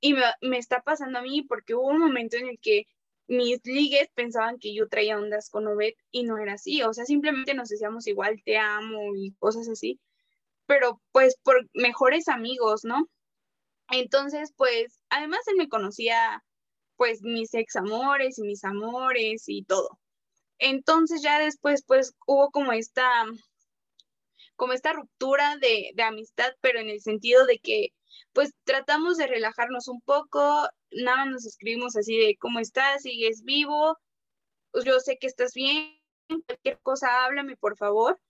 y 0.00 0.14
me, 0.14 0.58
está 0.58 0.82
pasando 0.82 1.18
a 1.20 1.22
mí 1.22 1.42
porque 1.42 1.74
hubo 1.74 1.88
un 1.88 1.98
momento 1.98 2.36
en 2.36 2.48
el 2.48 2.58
que 2.60 2.86
mis 3.28 3.60
ligues 3.64 4.08
pensaban 4.14 4.58
que 4.58 4.74
yo 4.74 4.88
traía 4.88 5.18
ondas 5.18 5.48
con 5.48 5.66
Obed 5.66 5.94
y 6.10 6.24
no 6.24 6.38
era 6.38 6.54
así, 6.54 6.82
o 6.82 6.92
sea, 6.92 7.06
simplemente 7.06 7.54
nos 7.54 7.68
decíamos 7.68 8.06
igual, 8.06 8.42
te 8.44 8.58
amo 8.58 9.14
y 9.16 9.32
cosas 9.38 9.68
así, 9.68 10.00
pero 10.66 11.00
pues 11.12 11.36
por 11.42 11.66
mejores 11.72 12.28
amigos, 12.28 12.84
¿no? 12.84 13.08
Entonces, 13.90 14.52
pues, 14.56 14.98
además 15.10 15.40
él 15.46 15.56
me 15.56 15.68
conocía 15.68 16.42
pues 16.96 17.22
mis 17.22 17.54
ex 17.54 17.76
amores 17.76 18.38
y 18.38 18.42
mis 18.42 18.64
amores 18.64 19.44
y 19.48 19.64
todo. 19.64 19.98
Entonces 20.58 21.22
ya 21.22 21.38
después 21.38 21.84
pues 21.86 22.14
hubo 22.26 22.50
como 22.50 22.72
esta 22.72 23.26
como 24.56 24.72
esta 24.72 24.92
ruptura 24.92 25.56
de, 25.56 25.90
de 25.94 26.02
amistad, 26.02 26.52
pero 26.60 26.78
en 26.78 26.88
el 26.88 27.00
sentido 27.00 27.44
de 27.46 27.58
que 27.58 27.88
pues 28.32 28.52
tratamos 28.64 29.16
de 29.16 29.26
relajarnos 29.26 29.88
un 29.88 30.00
poco, 30.00 30.68
nada 30.90 31.24
nos 31.26 31.46
escribimos 31.46 31.96
así 31.96 32.16
de 32.16 32.36
cómo 32.38 32.60
estás, 32.60 33.02
sigues 33.02 33.42
vivo, 33.44 33.98
pues, 34.70 34.84
yo 34.84 35.00
sé 35.00 35.18
que 35.18 35.26
estás 35.26 35.54
bien, 35.54 35.98
cualquier 36.46 36.80
cosa 36.80 37.24
háblame 37.24 37.56
por 37.56 37.76
favor, 37.76 38.20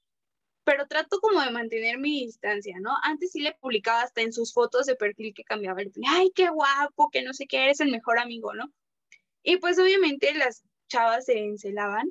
pero 0.64 0.87
trato 0.87 1.20
como 1.20 1.40
de 1.42 1.50
mantener 1.50 1.98
mi 1.98 2.24
distancia, 2.24 2.77
¿no? 2.81 2.90
Antes 3.03 3.33
sí 3.33 3.40
le 3.40 3.55
publicaba 3.55 4.03
hasta 4.03 4.22
en 4.22 4.33
sus 4.33 4.53
fotos 4.53 4.87
de 4.87 4.96
perfil 4.96 5.35
que 5.35 5.44
cambiaba, 5.44 5.83
el 5.83 5.92
ay, 6.09 6.33
qué 6.35 6.48
guapo, 6.48 7.11
que 7.11 7.22
no 7.22 7.35
sé 7.35 7.46
qué, 7.46 7.64
eres 7.64 7.81
el 7.81 7.90
mejor 7.90 8.18
amigo, 8.18 8.55
¿no? 8.55 8.72
Y 9.42 9.59
pues 9.59 9.79
obviamente 9.79 10.35
las 10.35 10.64
chavas 10.88 11.27
se 11.27 11.38
encelaban 11.38 12.11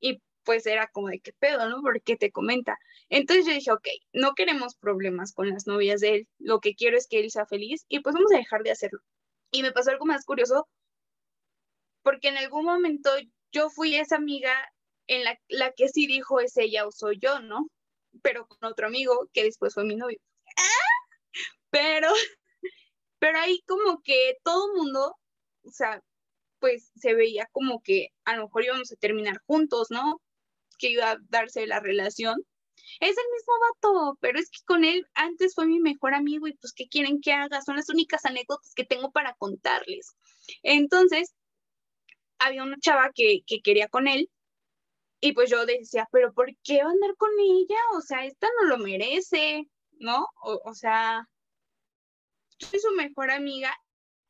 y 0.00 0.20
pues 0.44 0.66
era 0.66 0.88
como 0.88 1.08
de 1.08 1.20
qué 1.20 1.32
pedo, 1.32 1.68
¿no? 1.68 1.82
Porque 1.82 2.16
te 2.16 2.30
comenta. 2.30 2.78
Entonces 3.08 3.46
yo 3.46 3.52
dije, 3.52 3.72
ok, 3.72 3.88
no 4.12 4.34
queremos 4.34 4.76
problemas 4.76 5.32
con 5.32 5.50
las 5.50 5.66
novias 5.66 6.00
de 6.00 6.10
él, 6.16 6.28
lo 6.38 6.60
que 6.60 6.74
quiero 6.74 6.96
es 6.98 7.08
que 7.08 7.20
él 7.20 7.30
sea 7.30 7.46
feliz 7.46 7.84
y 7.88 8.00
pues 8.00 8.14
vamos 8.14 8.32
a 8.32 8.38
dejar 8.38 8.62
de 8.62 8.72
hacerlo. 8.72 9.00
Y 9.52 9.62
me 9.62 9.72
pasó 9.72 9.90
algo 9.90 10.06
más 10.06 10.24
curioso, 10.24 10.68
porque 12.02 12.28
en 12.28 12.36
algún 12.38 12.64
momento 12.64 13.10
yo 13.52 13.70
fui 13.70 13.96
esa 13.96 14.16
amiga 14.16 14.52
en 15.08 15.24
la, 15.24 15.38
la 15.48 15.72
que 15.72 15.88
sí 15.88 16.06
dijo 16.06 16.40
es 16.40 16.56
ella 16.56 16.86
o 16.86 16.92
soy 16.92 17.18
yo, 17.20 17.40
¿no? 17.40 17.68
Pero 18.22 18.46
con 18.46 18.70
otro 18.70 18.86
amigo 18.86 19.28
que 19.32 19.44
después 19.44 19.74
fue 19.74 19.84
mi 19.84 19.96
novio. 19.96 20.18
Pero, 21.70 22.08
pero 23.18 23.38
ahí 23.38 23.60
como 23.66 24.00
que 24.02 24.36
todo 24.42 24.66
el 24.66 24.78
mundo, 24.78 25.16
o 25.64 25.70
sea, 25.70 26.02
pues 26.58 26.90
se 26.96 27.14
veía 27.14 27.48
como 27.52 27.82
que 27.82 28.08
a 28.24 28.36
lo 28.36 28.44
mejor 28.44 28.64
íbamos 28.64 28.92
a 28.92 28.96
terminar 28.96 29.40
juntos, 29.46 29.88
¿no? 29.90 30.20
Que 30.78 30.90
iba 30.90 31.10
a 31.12 31.18
darse 31.28 31.66
la 31.66 31.80
relación. 31.80 32.36
Es 33.00 33.10
el 33.10 33.24
mismo 33.32 33.54
vato, 33.60 34.18
pero 34.20 34.38
es 34.38 34.50
que 34.50 34.60
con 34.64 34.84
él 34.84 35.06
antes 35.14 35.54
fue 35.54 35.66
mi 35.66 35.80
mejor 35.80 36.14
amigo 36.14 36.46
y 36.46 36.54
pues 36.54 36.72
¿qué 36.72 36.88
quieren 36.88 37.20
que 37.20 37.32
haga? 37.32 37.62
Son 37.62 37.76
las 37.76 37.88
únicas 37.88 38.24
anécdotas 38.24 38.72
que 38.74 38.84
tengo 38.84 39.10
para 39.10 39.34
contarles. 39.34 40.14
Entonces, 40.62 41.34
había 42.38 42.62
una 42.62 42.76
chava 42.80 43.10
que 43.14 43.42
quería 43.62 43.88
con 43.88 44.08
él 44.08 44.30
y 45.20 45.32
pues 45.32 45.50
yo 45.50 45.64
decía, 45.66 46.08
pero 46.12 46.32
¿por 46.32 46.48
qué 46.62 46.82
va 46.82 46.90
a 46.90 46.92
andar 46.92 47.16
con 47.16 47.30
ella? 47.38 47.78
O 47.94 48.00
sea, 48.00 48.24
esta 48.24 48.48
no 48.60 48.68
lo 48.68 48.78
merece, 48.78 49.68
¿no? 49.98 50.26
O, 50.42 50.60
o 50.64 50.74
sea, 50.74 51.28
soy 52.58 52.78
su 52.80 52.92
mejor 52.92 53.30
amiga 53.30 53.74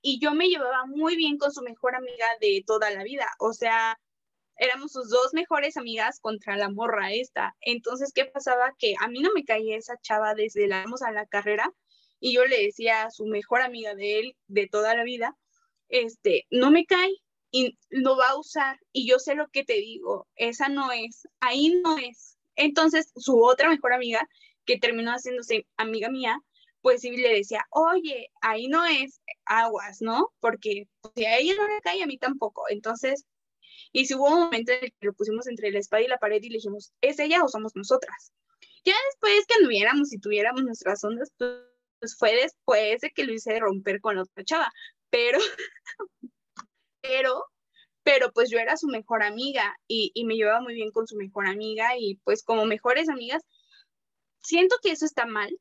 y 0.00 0.20
yo 0.20 0.32
me 0.34 0.48
llevaba 0.48 0.86
muy 0.86 1.16
bien 1.16 1.38
con 1.38 1.52
su 1.52 1.62
mejor 1.62 1.96
amiga 1.96 2.26
de 2.40 2.62
toda 2.66 2.90
la 2.90 3.02
vida. 3.02 3.26
O 3.38 3.52
sea, 3.52 3.98
éramos 4.56 4.92
sus 4.92 5.10
dos 5.10 5.34
mejores 5.34 5.76
amigas 5.76 6.20
contra 6.20 6.56
la 6.56 6.70
morra 6.70 7.12
esta. 7.12 7.56
Entonces, 7.60 8.12
¿qué 8.14 8.24
pasaba? 8.24 8.72
Que 8.78 8.94
a 9.00 9.08
mí 9.08 9.20
no 9.20 9.30
me 9.34 9.44
caía 9.44 9.76
esa 9.76 9.96
chava 10.00 10.34
desde 10.34 10.68
la 10.68 10.84
a 10.84 11.12
la 11.12 11.26
carrera 11.26 11.72
y 12.20 12.34
yo 12.34 12.46
le 12.46 12.62
decía 12.62 13.04
a 13.04 13.10
su 13.10 13.26
mejor 13.26 13.60
amiga 13.62 13.94
de 13.94 14.18
él 14.20 14.36
de 14.46 14.68
toda 14.68 14.94
la 14.94 15.04
vida, 15.04 15.36
este, 15.88 16.46
no 16.50 16.70
me 16.70 16.86
cae, 16.86 17.12
y 17.56 17.78
lo 17.88 18.18
va 18.18 18.28
a 18.28 18.38
usar 18.38 18.78
y 18.92 19.08
yo 19.08 19.18
sé 19.18 19.34
lo 19.34 19.48
que 19.48 19.64
te 19.64 19.72
digo, 19.74 20.28
esa 20.36 20.68
no 20.68 20.92
es, 20.92 21.26
ahí 21.40 21.70
no 21.82 21.96
es. 21.96 22.36
Entonces 22.54 23.12
su 23.16 23.42
otra 23.42 23.70
mejor 23.70 23.94
amiga, 23.94 24.28
que 24.66 24.78
terminó 24.78 25.12
haciéndose 25.12 25.66
amiga 25.78 26.10
mía, 26.10 26.38
pues 26.82 27.00
sí 27.00 27.16
le 27.16 27.32
decía, 27.32 27.64
oye, 27.70 28.28
ahí 28.42 28.68
no 28.68 28.84
es 28.84 29.22
aguas, 29.46 30.02
¿no? 30.02 30.34
Porque 30.38 30.86
si 31.14 31.24
a 31.24 31.38
ella 31.38 31.54
no 31.56 31.66
le 31.66 31.80
cae, 31.80 32.02
a 32.02 32.06
mí 32.06 32.18
tampoco. 32.18 32.64
Entonces, 32.68 33.24
y 33.90 34.04
si 34.04 34.14
hubo 34.14 34.26
un 34.26 34.40
momento 34.40 34.72
en 34.72 34.84
el 34.84 34.92
que 34.92 35.06
lo 35.06 35.14
pusimos 35.14 35.46
entre 35.46 35.70
la 35.70 35.78
espada 35.78 36.02
y 36.02 36.08
la 36.08 36.18
pared 36.18 36.42
y 36.42 36.50
le 36.50 36.56
dijimos, 36.56 36.92
¿es 37.00 37.18
ella 37.20 37.42
o 37.42 37.48
somos 37.48 37.74
nosotras? 37.74 38.32
Ya 38.84 38.94
después 39.10 39.46
que 39.46 39.54
anduviéramos 39.54 40.12
y 40.12 40.18
tuviéramos 40.18 40.62
nuestras 40.62 41.02
ondas, 41.04 41.32
pues 41.38 42.16
fue 42.18 42.34
después 42.36 43.00
de 43.00 43.10
que 43.10 43.24
lo 43.24 43.32
hice 43.32 43.58
romper 43.58 44.00
con 44.02 44.16
la 44.16 44.22
otra 44.24 44.44
chava. 44.44 44.70
Pero 45.08 45.38
pero, 47.08 47.44
pero 48.02 48.32
pues 48.32 48.50
yo 48.50 48.58
era 48.58 48.76
su 48.76 48.88
mejor 48.88 49.22
amiga 49.22 49.76
y, 49.88 50.10
y 50.14 50.24
me 50.24 50.34
llevaba 50.34 50.60
muy 50.60 50.74
bien 50.74 50.90
con 50.90 51.06
su 51.06 51.16
mejor 51.16 51.46
amiga 51.46 51.96
y 51.98 52.16
pues 52.24 52.42
como 52.44 52.64
mejores 52.66 53.08
amigas, 53.08 53.42
siento 54.40 54.76
que 54.82 54.92
eso 54.92 55.04
está 55.04 55.26
mal, 55.26 55.58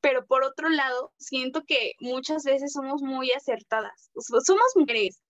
pero 0.00 0.26
por 0.26 0.44
otro 0.44 0.68
lado, 0.68 1.12
siento 1.18 1.64
que 1.64 1.92
muchas 2.00 2.44
veces 2.44 2.72
somos 2.72 3.02
muy 3.02 3.32
acertadas. 3.32 4.10
Somos 4.14 4.72
mujeres 4.76 5.20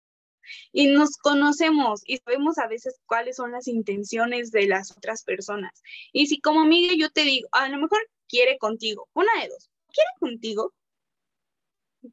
y 0.72 0.88
nos 0.88 1.16
conocemos 1.16 2.02
y 2.04 2.18
sabemos 2.18 2.58
a 2.58 2.68
veces 2.68 3.00
cuáles 3.06 3.36
son 3.36 3.52
las 3.52 3.68
intenciones 3.68 4.50
de 4.50 4.66
las 4.66 4.92
otras 4.92 5.24
personas. 5.24 5.82
Y 6.12 6.26
si 6.26 6.40
como 6.40 6.60
amiga 6.60 6.94
yo 6.96 7.10
te 7.10 7.22
digo, 7.22 7.48
a 7.52 7.68
lo 7.68 7.78
mejor 7.78 7.98
quiere 8.28 8.58
contigo, 8.58 9.08
una 9.14 9.30
de 9.40 9.48
dos, 9.48 9.70
quiere 9.92 10.10
contigo 10.20 10.72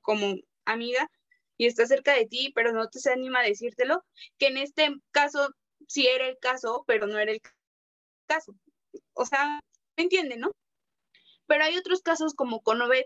como 0.01 0.35
amiga, 0.65 1.09
y 1.57 1.67
está 1.67 1.85
cerca 1.85 2.13
de 2.13 2.25
ti, 2.25 2.51
pero 2.55 2.71
no 2.71 2.89
te 2.89 2.99
se 2.99 3.11
anima 3.11 3.39
a 3.39 3.43
decírtelo, 3.43 4.03
que 4.37 4.47
en 4.47 4.57
este 4.57 4.89
caso 5.11 5.49
sí 5.87 6.07
era 6.07 6.27
el 6.27 6.37
caso, 6.39 6.83
pero 6.87 7.07
no 7.07 7.17
era 7.19 7.31
el 7.31 7.41
caso. 8.27 8.55
O 9.13 9.25
sea, 9.25 9.59
¿me 9.97 10.03
entienden, 10.03 10.41
no? 10.41 10.51
Pero 11.47 11.63
hay 11.63 11.77
otros 11.77 12.01
casos 12.01 12.33
como 12.33 12.61
con 12.61 12.81
Obed, 12.81 13.05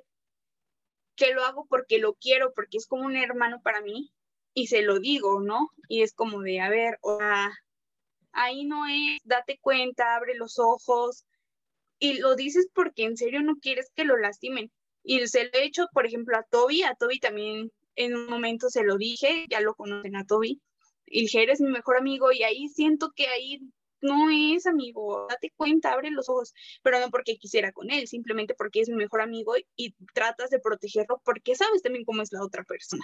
que 1.16 1.34
lo 1.34 1.44
hago 1.44 1.66
porque 1.68 1.98
lo 1.98 2.14
quiero, 2.14 2.54
porque 2.54 2.78
es 2.78 2.88
como 2.88 3.06
un 3.06 3.16
hermano 3.16 3.62
para 3.62 3.82
mí, 3.82 4.14
y 4.54 4.68
se 4.68 4.82
lo 4.82 5.00
digo, 5.00 5.42
¿no? 5.42 5.72
Y 5.90 6.04
es 6.04 6.14
como 6.14 6.42
de, 6.42 6.62
a 6.62 6.70
ver, 6.70 6.98
o 7.02 7.20
ahí 8.32 8.66
no 8.66 8.86
es, 8.88 9.20
date 9.24 9.60
cuenta, 9.60 10.16
abre 10.16 10.36
los 10.36 10.60
ojos, 10.60 11.26
y 12.00 12.20
lo 12.20 12.36
dices 12.36 12.68
porque 12.74 13.04
en 13.04 13.18
serio 13.18 13.42
no 13.42 13.56
quieres 13.58 13.92
que 13.96 14.06
lo 14.06 14.18
lastimen. 14.18 14.72
Y 15.04 15.26
se 15.28 15.46
lo 15.46 15.52
he 15.54 15.64
hecho, 15.64 15.88
por 15.94 16.06
ejemplo, 16.06 16.38
a 16.38 16.44
Toby, 16.44 16.84
a 16.84 16.96
Toby 16.96 17.20
también 17.20 17.72
en 17.98 18.16
un 18.16 18.28
momento 18.28 18.70
se 18.70 18.84
lo 18.84 18.98
dije, 18.98 19.46
ya 19.50 19.60
lo 19.60 19.76
conocen 19.76 20.16
a 20.16 20.26
Toby, 20.26 20.62
y 21.06 21.22
dije, 21.22 21.44
eres 21.44 21.60
mi 21.60 21.70
mejor 21.70 21.98
amigo, 21.98 22.32
y 22.32 22.44
ahí 22.44 22.70
siento 22.70 23.12
que 23.16 23.28
ahí 23.28 23.60
no 24.02 24.30
es 24.30 24.68
amigo, 24.68 25.26
date 25.30 25.52
cuenta, 25.56 25.92
abre 25.92 26.12
los 26.12 26.30
ojos, 26.30 26.54
pero 26.84 27.00
no 27.00 27.10
porque 27.10 27.38
quisiera 27.38 27.72
con 27.72 27.90
él, 27.92 28.08
simplemente 28.08 28.54
porque 28.54 28.82
es 28.82 28.90
mi 28.90 28.96
mejor 28.96 29.22
amigo 29.22 29.56
y, 29.76 29.96
tratas 30.14 30.50
de 30.52 30.60
protegerlo 30.60 31.22
porque 31.26 31.56
sabes 31.56 31.82
también 31.82 32.06
cómo 32.06 32.22
es 32.22 32.32
la 32.32 32.44
otra 32.44 32.64
persona. 32.64 33.04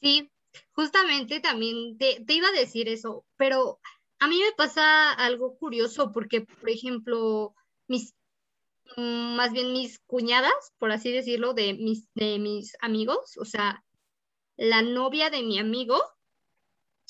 Sí, 0.00 0.30
justamente 0.72 1.40
también 1.40 1.96
te, 1.98 2.22
te 2.24 2.34
iba 2.34 2.48
a 2.48 2.52
decir 2.52 2.88
eso, 2.88 3.24
pero 3.36 3.80
a 4.18 4.28
mí 4.28 4.38
me 4.38 4.52
pasa 4.56 5.12
algo 5.12 5.56
curioso 5.58 6.12
porque, 6.12 6.42
por 6.42 6.70
ejemplo, 6.70 7.54
mis 7.88 8.14
más 8.96 9.52
bien 9.52 9.72
mis 9.72 9.98
cuñadas, 10.00 10.72
por 10.78 10.92
así 10.92 11.12
decirlo, 11.12 11.54
de 11.54 11.74
mis, 11.74 12.08
de 12.14 12.38
mis 12.38 12.76
amigos, 12.80 13.36
o 13.38 13.44
sea, 13.44 13.84
la 14.56 14.82
novia 14.82 15.30
de 15.30 15.42
mi 15.42 15.58
amigo, 15.58 16.00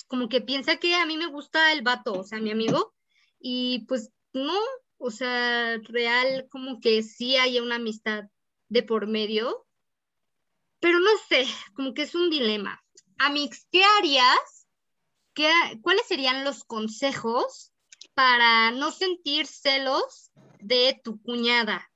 como 0.07 0.29
que 0.29 0.41
piensa 0.41 0.77
que 0.77 0.95
a 0.95 1.07
mí 1.07 1.17
me 1.17 1.27
gusta 1.27 1.73
el 1.73 1.83
vato, 1.83 2.13
o 2.13 2.25
sea, 2.25 2.39
mi 2.41 2.51
amigo, 2.51 2.95
y 3.39 3.85
pues 3.87 4.11
no, 4.33 4.59
o 4.99 5.11
sea, 5.11 5.79
real 5.79 6.47
como 6.51 6.81
que 6.81 7.03
sí 7.03 7.37
hay 7.37 7.59
una 7.59 7.77
amistad 7.77 8.25
de 8.69 8.83
por 8.83 9.07
medio, 9.07 9.67
pero 10.81 11.01
no 11.01 11.11
sé, 11.29 11.47
como 11.75 11.95
que 11.95 12.03
es 12.03 12.15
un 12.15 12.31
dilema. 12.31 12.83
Amix, 13.19 13.67
¿qué 13.71 13.85
harías? 13.85 14.67
¿Qué, 15.35 15.51
¿Cuáles 15.83 16.07
serían 16.07 16.45
los 16.45 16.65
consejos 16.65 17.73
para 18.15 18.71
no 18.73 18.91
sentir 18.91 19.47
celos 19.47 20.33
de 20.63 21.01
tu 21.03 21.21
cuñada, 21.21 21.91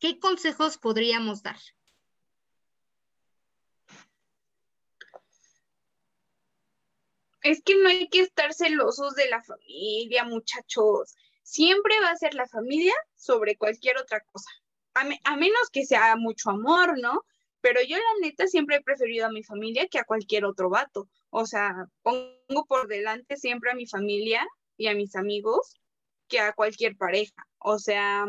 ¿qué 0.00 0.18
consejos 0.18 0.76
podríamos 0.76 1.42
dar? 1.42 1.58
Es 7.42 7.62
que 7.62 7.76
no 7.76 7.88
hay 7.88 8.08
que 8.08 8.20
estar 8.20 8.54
celosos 8.54 9.14
de 9.14 9.28
la 9.28 9.42
familia, 9.42 10.24
muchachos. 10.24 11.14
Siempre 11.42 12.00
va 12.00 12.10
a 12.10 12.16
ser 12.16 12.34
la 12.34 12.48
familia 12.48 12.94
sobre 13.14 13.56
cualquier 13.56 13.98
otra 13.98 14.20
cosa. 14.32 14.50
A, 14.94 15.36
menos 15.36 15.70
que 15.70 15.84
sea 15.84 16.16
mucho 16.16 16.50
amor, 16.50 16.98
¿no? 16.98 17.22
Pero 17.60 17.80
yo 17.82 17.96
la 17.96 18.26
neta 18.26 18.46
siempre 18.46 18.76
he 18.76 18.82
preferido 18.82 19.26
a 19.26 19.30
mi 19.30 19.42
familia 19.42 19.88
que 19.88 19.98
a 19.98 20.04
cualquier 20.04 20.44
otro 20.44 20.70
vato. 20.70 21.08
O 21.30 21.46
sea, 21.46 21.86
pongo 22.02 22.64
por 22.66 22.88
delante 22.88 23.36
siempre 23.36 23.70
a 23.70 23.74
mi 23.74 23.86
familia 23.86 24.46
y 24.76 24.86
a 24.86 24.94
mis 24.94 25.14
amigos 25.14 25.76
que 26.28 26.40
a 26.40 26.52
cualquier 26.52 26.96
pareja. 26.96 27.46
O 27.58 27.78
sea, 27.78 28.26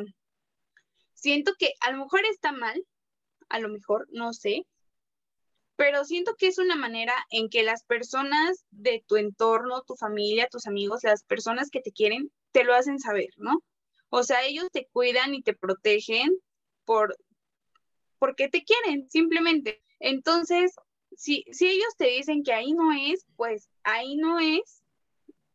siento 1.13 1.53
que 1.57 1.73
a 1.81 1.91
lo 1.91 1.99
mejor 1.99 2.21
está 2.25 2.51
mal, 2.51 2.83
a 3.49 3.59
lo 3.59 3.69
mejor, 3.69 4.07
no 4.11 4.33
sé, 4.33 4.65
pero 5.75 6.05
siento 6.05 6.35
que 6.35 6.47
es 6.47 6.57
una 6.57 6.75
manera 6.75 7.13
en 7.29 7.49
que 7.49 7.63
las 7.63 7.83
personas 7.83 8.65
de 8.71 9.03
tu 9.07 9.17
entorno, 9.17 9.83
tu 9.83 9.95
familia, 9.95 10.47
tus 10.49 10.67
amigos, 10.67 11.03
las 11.03 11.23
personas 11.23 11.69
que 11.69 11.81
te 11.81 11.91
quieren, 11.91 12.31
te 12.51 12.63
lo 12.63 12.73
hacen 12.73 12.99
saber, 12.99 13.29
¿no? 13.37 13.61
O 14.09 14.23
sea, 14.23 14.45
ellos 14.45 14.69
te 14.71 14.87
cuidan 14.91 15.35
y 15.35 15.41
te 15.41 15.53
protegen 15.53 16.29
por 16.85 17.17
porque 18.19 18.47
te 18.47 18.63
quieren, 18.63 19.09
simplemente. 19.09 19.83
Entonces, 19.99 20.73
si, 21.17 21.43
si 21.51 21.67
ellos 21.67 21.95
te 21.97 22.07
dicen 22.07 22.43
que 22.43 22.53
ahí 22.53 22.71
no 22.71 22.93
es, 22.93 23.25
pues 23.35 23.69
ahí 23.83 24.15
no 24.15 24.39
es 24.39 24.81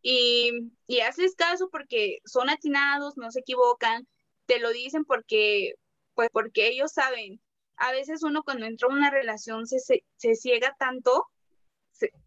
y, 0.03 0.73
y 0.87 1.01
haces 1.01 1.35
caso 1.35 1.69
porque 1.71 2.19
son 2.25 2.51
atinados, 2.51 3.17
no 3.17 3.31
se 3.31 3.41
equivocan, 3.41 4.07
te 4.47 4.59
lo 4.59 4.71
dicen 4.71 5.05
porque, 5.05 5.75
pues 6.15 6.29
porque 6.33 6.69
ellos 6.69 6.93
saben. 6.93 7.41
A 7.77 7.93
veces 7.93 8.23
uno 8.23 8.43
cuando 8.43 8.67
entra 8.67 8.89
a 8.89 8.93
una 8.93 9.11
relación 9.11 9.67
se, 9.67 9.79
se, 9.79 10.35
ciega 10.35 10.77
tanto 10.79 11.27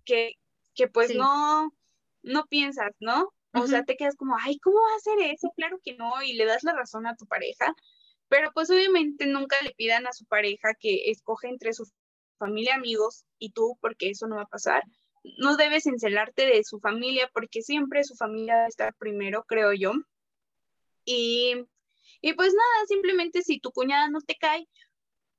que, 0.06 0.34
que 0.74 0.88
pues 0.88 1.16
no, 1.16 1.72
no 2.24 2.46
piensas, 2.46 2.92
¿no? 3.00 3.34
O 3.56 3.68
sea, 3.68 3.84
te 3.84 3.96
quedas 3.96 4.16
como, 4.16 4.36
ay, 4.40 4.58
¿cómo 4.60 4.78
va 4.78 4.94
a 4.94 4.98
hacer 4.98 5.32
eso? 5.32 5.52
Claro 5.56 5.80
que 5.84 5.96
no, 5.96 6.24
y 6.24 6.34
le 6.34 6.46
das 6.46 6.64
la 6.64 6.74
razón 6.74 7.06
a 7.06 7.16
tu 7.16 7.28
pareja, 7.28 7.72
pero 8.28 8.52
pues 8.52 8.72
obviamente 8.72 9.28
nunca 9.28 9.62
le 9.62 9.76
pidan 9.76 10.08
a 10.08 10.14
su 10.14 10.26
pareja 10.26 10.74
que 10.80 11.12
escoge 11.12 11.50
entre 11.50 11.74
su 11.74 11.86
familia, 12.40 12.76
amigos 12.76 13.26
y 13.38 13.52
tú, 13.52 13.78
porque 13.80 14.10
eso 14.10 14.28
no 14.28 14.38
va 14.38 14.44
a 14.44 14.48
pasar. 14.48 14.84
No 15.24 15.56
debes 15.58 15.86
encelarte 15.86 16.46
de 16.46 16.64
su 16.64 16.80
familia, 16.80 17.30
porque 17.34 17.62
siempre 17.62 18.04
su 18.04 18.16
familia 18.16 18.56
debe 18.56 18.68
estar 18.68 18.94
primero, 18.96 19.44
creo 19.46 19.74
yo. 19.74 19.94
Y, 21.06 21.56
y 22.22 22.34
pues 22.34 22.54
nada, 22.54 22.86
simplemente 22.88 23.42
si 23.42 23.60
tu 23.60 23.72
cuñada 23.72 24.10
no 24.10 24.22
te 24.22 24.36
cae, 24.36 24.68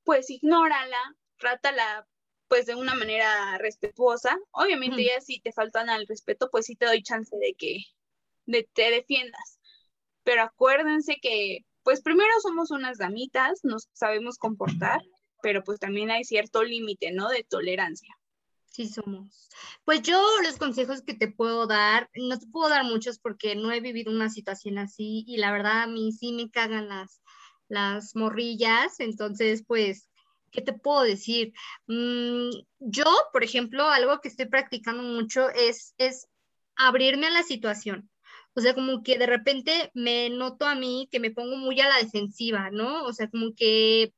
pues 0.04 0.30
ignórala, 0.30 1.16
trátala 1.38 2.06
pues 2.48 2.66
de 2.66 2.74
una 2.74 2.94
manera 2.94 3.58
respetuosa. 3.58 4.38
Obviamente 4.52 5.04
ya 5.04 5.20
si 5.20 5.40
te 5.40 5.52
faltan 5.52 5.90
al 5.90 6.06
respeto, 6.06 6.48
pues 6.50 6.66
sí 6.66 6.76
te 6.76 6.86
doy 6.86 7.02
chance 7.02 7.36
de 7.36 7.54
que 7.54 7.78
de, 8.46 8.68
te 8.72 8.90
defiendas. 8.90 9.58
Pero 10.22 10.42
acuérdense 10.42 11.18
que 11.20 11.64
pues 11.82 12.00
primero 12.00 12.30
somos 12.40 12.70
unas 12.70 12.98
damitas, 12.98 13.60
nos 13.62 13.88
sabemos 13.92 14.38
comportar, 14.38 15.02
pero 15.42 15.62
pues 15.62 15.78
también 15.78 16.10
hay 16.10 16.24
cierto 16.24 16.62
límite, 16.62 17.12
¿no? 17.12 17.28
De 17.28 17.44
tolerancia. 17.44 18.14
Sí 18.74 18.88
somos. 18.88 19.48
Pues 19.84 20.02
yo 20.02 20.20
los 20.42 20.56
consejos 20.56 21.00
que 21.02 21.14
te 21.14 21.30
puedo 21.30 21.68
dar, 21.68 22.10
no 22.16 22.36
te 22.40 22.48
puedo 22.48 22.68
dar 22.68 22.82
muchos 22.82 23.20
porque 23.20 23.54
no 23.54 23.70
he 23.70 23.78
vivido 23.78 24.10
una 24.10 24.30
situación 24.30 24.78
así 24.78 25.24
y 25.28 25.36
la 25.36 25.52
verdad 25.52 25.84
a 25.84 25.86
mí 25.86 26.10
sí 26.10 26.32
me 26.32 26.50
cagan 26.50 26.88
las, 26.88 27.22
las 27.68 28.16
morrillas, 28.16 28.98
entonces 28.98 29.62
pues, 29.64 30.08
¿qué 30.50 30.60
te 30.60 30.72
puedo 30.72 31.02
decir? 31.02 31.52
Mm, 31.86 32.50
yo, 32.80 33.04
por 33.32 33.44
ejemplo, 33.44 33.88
algo 33.88 34.20
que 34.20 34.26
estoy 34.26 34.46
practicando 34.46 35.04
mucho 35.04 35.50
es, 35.50 35.94
es 35.96 36.26
abrirme 36.74 37.28
a 37.28 37.30
la 37.30 37.44
situación. 37.44 38.10
O 38.54 38.60
sea, 38.60 38.74
como 38.74 39.04
que 39.04 39.18
de 39.18 39.26
repente 39.26 39.92
me 39.94 40.30
noto 40.30 40.66
a 40.66 40.74
mí 40.74 41.08
que 41.12 41.20
me 41.20 41.30
pongo 41.30 41.54
muy 41.56 41.80
a 41.80 41.88
la 41.88 41.98
defensiva, 41.98 42.70
¿no? 42.72 43.04
O 43.04 43.12
sea, 43.12 43.30
como 43.30 43.54
que 43.54 44.12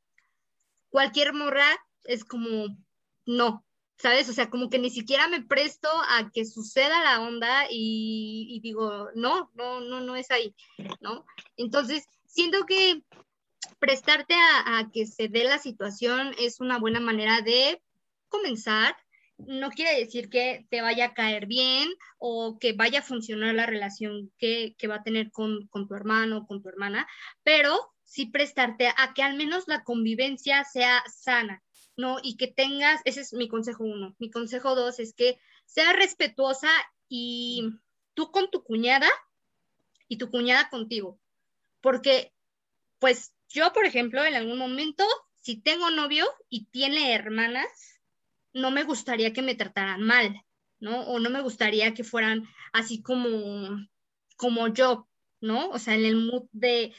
cualquier 0.88 1.34
morra 1.34 1.68
es 2.04 2.24
como, 2.24 2.68
no, 3.26 3.66
¿sabes? 3.97 4.28
O 4.28 4.32
sea, 4.32 4.51
como 4.51 4.70
que 4.70 4.78
ni 4.78 4.90
siquiera 4.90 5.28
me 5.28 5.42
presto 5.42 5.88
a 6.11 6.30
que 6.32 6.44
suceda 6.44 7.03
la 7.03 7.20
onda 7.20 7.66
y, 7.70 8.61
digo, 8.62 9.09
no, 9.14 9.51
no, 9.55 9.80
no, 9.80 10.01
no 10.01 10.16
es 10.16 10.30
ahí, 10.30 10.55
¿no? 11.01 11.24
Entonces, 11.57 12.05
siento 12.26 12.66
que 12.66 13.03
prestarte 13.78 14.34
a, 14.34 14.90
que 14.92 15.07
se 15.07 15.28
dé 15.28 15.44
la 15.44 15.59
situación 15.59 16.34
es 16.38 16.61
una 16.61 16.78
buena 16.78 17.01
manera 17.01 17.40
de 17.40 17.82
comenzar 18.28 18.97
no 19.38 19.70
quiere 19.70 19.99
decir 19.99 20.30
que 20.30 20.66
te 20.70 20.80
vaya 20.80 21.07
a 21.07 21.14
caer 21.14 21.47
bien 21.47 21.90
o 22.18 22.59
que 22.59 22.72
vaya 22.72 23.01
a 23.01 23.03
funcionar 23.03 23.55
la 23.55 23.66
relación 23.66 24.32
que, 24.38 24.74
va 24.88 24.97
a 24.97 25.03
tener 25.03 25.30
con, 25.30 25.68
tu 25.68 25.94
hermano 25.94 26.38
o 26.38 26.47
con 26.47 26.62
tu 26.62 26.68
hermana, 26.68 27.07
pero 27.42 27.92
sí 28.03 28.26
prestarte 28.26 28.88
a 28.88 29.12
que 29.14 29.22
al 29.22 29.36
menos 29.36 29.64
la 29.66 29.84
convivencia 29.84 30.64
sea 30.64 31.03
sana, 31.07 31.62
¿no? 31.97 32.18
Y 32.22 32.36
que 32.36 32.47
tengas, 32.47 33.01
ese 33.05 33.20
es 33.20 33.32
mi 33.32 33.49
consejo 33.49 33.84
uno. 33.84 34.14
Mi 34.18 34.30
consejo 34.30 34.74
dos 34.74 34.99
es 34.99 35.14
que 35.14 35.38
sea 35.64 35.92
respetuosa 35.92 36.70
y 37.09 37.70
tú 38.14 38.30
con 38.30 38.51
tu 38.51 38.62
cuñada 38.62 39.09
y 40.09 40.18
tu 40.18 40.30
cuñada 40.30 40.68
contigo. 40.68 41.18
Porque, 41.80 42.32
pues 42.99 43.32
yo, 43.49 43.72
por 43.72 43.84
ejemplo, 43.84 44.24
en 44.24 44.34
algún 44.34 44.59
momento, 44.59 45.05
si 45.40 45.61
tengo 45.61 45.90
novio 45.90 46.26
y 46.49 46.66
tiene 46.66 47.14
hermanas, 47.14 48.01
no 48.53 48.70
me 48.70 48.84
gustaría 48.84 49.32
que 49.32 49.42
me 49.42 49.55
trataran 49.55 50.03
mal, 50.03 50.42
¿no? 50.80 51.03
O 51.03 51.20
no 51.20 51.30
me 51.30 51.42
gustaría 51.42 51.94
que 51.94 52.05
fueran 52.05 52.49
así 52.72 53.03
como, 53.03 53.86
como 54.36 54.68
yo, 54.68 55.09
¿no? 55.40 55.70
O 55.70 55.78
sea, 55.78 55.94
en 55.94 56.05
el 56.05 56.16
mood 56.16 56.49
de 56.53 56.94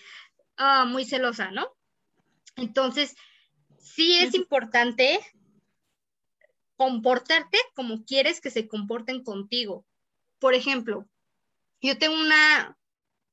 ah, 0.57 0.85
muy 0.85 1.05
celosa, 1.05 1.51
¿no? 1.51 1.75
Entonces, 2.55 3.15
sí 3.95 4.17
es 4.19 4.33
importante 4.33 5.19
comportarte 6.75 7.57
como 7.73 8.05
quieres 8.05 8.39
que 8.39 8.51
se 8.51 8.67
comporten 8.67 9.23
contigo. 9.23 9.85
Por 10.39 10.53
ejemplo, 10.53 11.07
yo 11.81 11.97
tengo 11.97 12.15
una, 12.15 12.77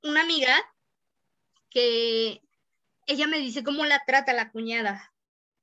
una 0.02 0.22
amiga 0.22 0.54
que 1.70 2.40
ella 3.06 3.26
me 3.26 3.38
dice 3.38 3.62
cómo 3.62 3.84
la 3.84 4.02
trata 4.06 4.32
la 4.32 4.50
cuñada, 4.50 5.12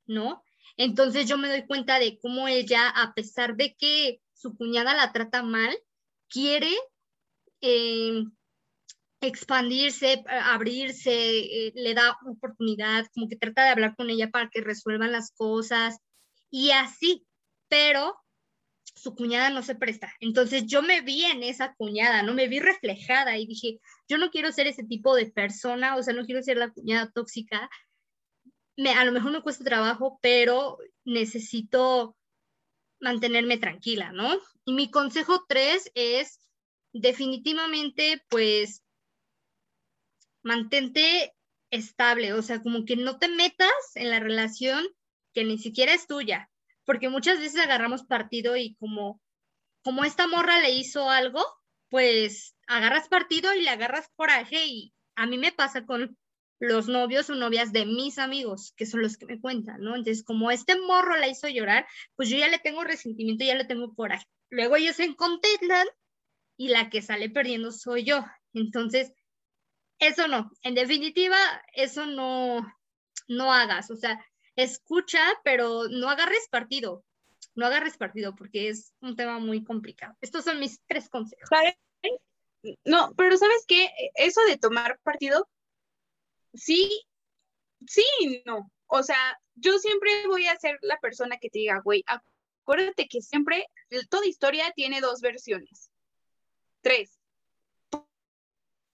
¿no? 0.05 0.43
Entonces 0.77 1.27
yo 1.27 1.37
me 1.37 1.49
doy 1.49 1.65
cuenta 1.65 1.99
de 1.99 2.19
cómo 2.19 2.47
ella, 2.47 2.89
a 2.89 3.13
pesar 3.13 3.55
de 3.55 3.75
que 3.75 4.21
su 4.33 4.55
cuñada 4.55 4.93
la 4.93 5.11
trata 5.11 5.41
mal, 5.43 5.75
quiere 6.27 6.71
eh, 7.61 8.23
expandirse, 9.21 10.23
abrirse, 10.27 11.11
eh, 11.11 11.71
le 11.75 11.93
da 11.93 12.17
oportunidad, 12.27 13.05
como 13.13 13.27
que 13.27 13.35
trata 13.35 13.63
de 13.63 13.69
hablar 13.69 13.95
con 13.95 14.09
ella 14.09 14.29
para 14.29 14.49
que 14.49 14.61
resuelvan 14.61 15.11
las 15.11 15.31
cosas 15.31 15.99
y 16.49 16.71
así, 16.71 17.25
pero 17.69 18.15
su 18.95 19.15
cuñada 19.15 19.49
no 19.49 19.61
se 19.61 19.75
presta. 19.75 20.13
Entonces 20.19 20.65
yo 20.65 20.81
me 20.81 21.01
vi 21.01 21.23
en 21.25 21.43
esa 21.43 21.73
cuñada, 21.75 22.23
no 22.23 22.33
me 22.33 22.47
vi 22.47 22.59
reflejada 22.59 23.37
y 23.37 23.47
dije, 23.47 23.79
yo 24.09 24.17
no 24.17 24.31
quiero 24.31 24.51
ser 24.51 24.67
ese 24.67 24.83
tipo 24.83 25.15
de 25.15 25.31
persona, 25.31 25.95
o 25.95 26.03
sea, 26.03 26.13
no 26.13 26.25
quiero 26.25 26.43
ser 26.43 26.57
la 26.57 26.71
cuñada 26.71 27.11
tóxica 27.11 27.69
a 28.89 29.05
lo 29.05 29.11
mejor 29.11 29.31
me 29.31 29.41
cuesta 29.41 29.63
trabajo, 29.63 30.19
pero 30.21 30.77
necesito 31.05 32.15
mantenerme 32.99 33.57
tranquila, 33.57 34.11
¿no? 34.11 34.37
Y 34.65 34.73
mi 34.73 34.89
consejo 34.89 35.45
tres 35.47 35.91
es 35.93 36.39
definitivamente, 36.93 38.23
pues, 38.29 38.83
mantente 40.43 41.33
estable, 41.71 42.33
o 42.33 42.41
sea, 42.41 42.61
como 42.61 42.85
que 42.85 42.95
no 42.95 43.17
te 43.17 43.27
metas 43.27 43.71
en 43.95 44.09
la 44.09 44.19
relación 44.19 44.85
que 45.33 45.43
ni 45.43 45.57
siquiera 45.57 45.93
es 45.93 46.07
tuya, 46.07 46.49
porque 46.85 47.09
muchas 47.09 47.39
veces 47.39 47.59
agarramos 47.61 48.03
partido 48.03 48.57
y 48.57 48.75
como, 48.75 49.21
como 49.83 50.03
esta 50.03 50.27
morra 50.27 50.59
le 50.59 50.71
hizo 50.71 51.09
algo, 51.09 51.43
pues 51.89 52.55
agarras 52.67 53.07
partido 53.07 53.53
y 53.53 53.61
le 53.61 53.69
agarras 53.69 54.09
coraje 54.15 54.65
y 54.65 54.93
a 55.15 55.25
mí 55.25 55.37
me 55.37 55.51
pasa 55.51 55.85
con 55.85 56.17
los 56.59 56.87
novios 56.87 57.29
o 57.29 57.35
novias 57.35 57.71
de 57.73 57.85
mis 57.85 58.19
amigos, 58.19 58.73
que 58.77 58.85
son 58.85 59.01
los 59.01 59.17
que 59.17 59.25
me 59.25 59.41
cuentan, 59.41 59.81
¿no? 59.81 59.95
Entonces, 59.95 60.23
como 60.23 60.51
este 60.51 60.79
morro 60.79 61.17
la 61.17 61.27
hizo 61.27 61.47
llorar, 61.49 61.87
pues 62.15 62.29
yo 62.29 62.37
ya 62.37 62.49
le 62.49 62.59
tengo 62.59 62.83
resentimiento, 62.83 63.43
ya 63.43 63.55
le 63.55 63.65
tengo 63.65 63.95
coraje. 63.95 64.25
Luego 64.49 64.75
ellos 64.75 64.95
se 64.95 65.15
contemplan 65.15 65.87
y 66.57 66.67
la 66.67 66.89
que 66.89 67.01
sale 67.01 67.29
perdiendo 67.29 67.71
soy 67.71 68.03
yo. 68.03 68.23
Entonces, 68.53 69.11
eso 70.01 70.27
no, 70.27 70.51
en 70.63 70.73
definitiva, 70.73 71.37
eso 71.73 72.07
no, 72.07 72.59
no 73.27 73.53
hagas, 73.53 73.91
o 73.91 73.95
sea, 73.95 74.19
escucha, 74.55 75.21
pero 75.43 75.87
no 75.89 76.09
agarres 76.09 76.47
partido, 76.49 77.05
no 77.53 77.67
agarres 77.67 77.97
partido 77.97 78.35
porque 78.35 78.67
es 78.69 78.93
un 78.99 79.15
tema 79.15 79.37
muy 79.37 79.63
complicado. 79.63 80.15
Estos 80.19 80.43
son 80.43 80.59
mis 80.59 80.81
tres 80.87 81.07
consejos. 81.07 81.49
No, 82.83 83.13
pero 83.15 83.37
¿sabes 83.37 83.63
qué? 83.67 83.89
Eso 84.15 84.41
de 84.47 84.57
tomar 84.57 84.99
partido 85.03 85.47
sí, 86.53 87.03
sí 87.87 88.03
no. 88.45 88.71
O 88.87 89.03
sea, 89.03 89.39
yo 89.53 89.77
siempre 89.77 90.27
voy 90.27 90.47
a 90.47 90.57
ser 90.57 90.79
la 90.81 90.99
persona 90.99 91.37
que 91.37 91.49
te 91.49 91.59
diga, 91.59 91.79
güey, 91.83 92.03
acuérdate 92.07 93.07
que 93.07 93.21
siempre, 93.21 93.67
toda 94.09 94.25
historia 94.25 94.71
tiene 94.75 94.99
dos 94.99 95.21
versiones. 95.21 95.91
Tres. 96.81 97.20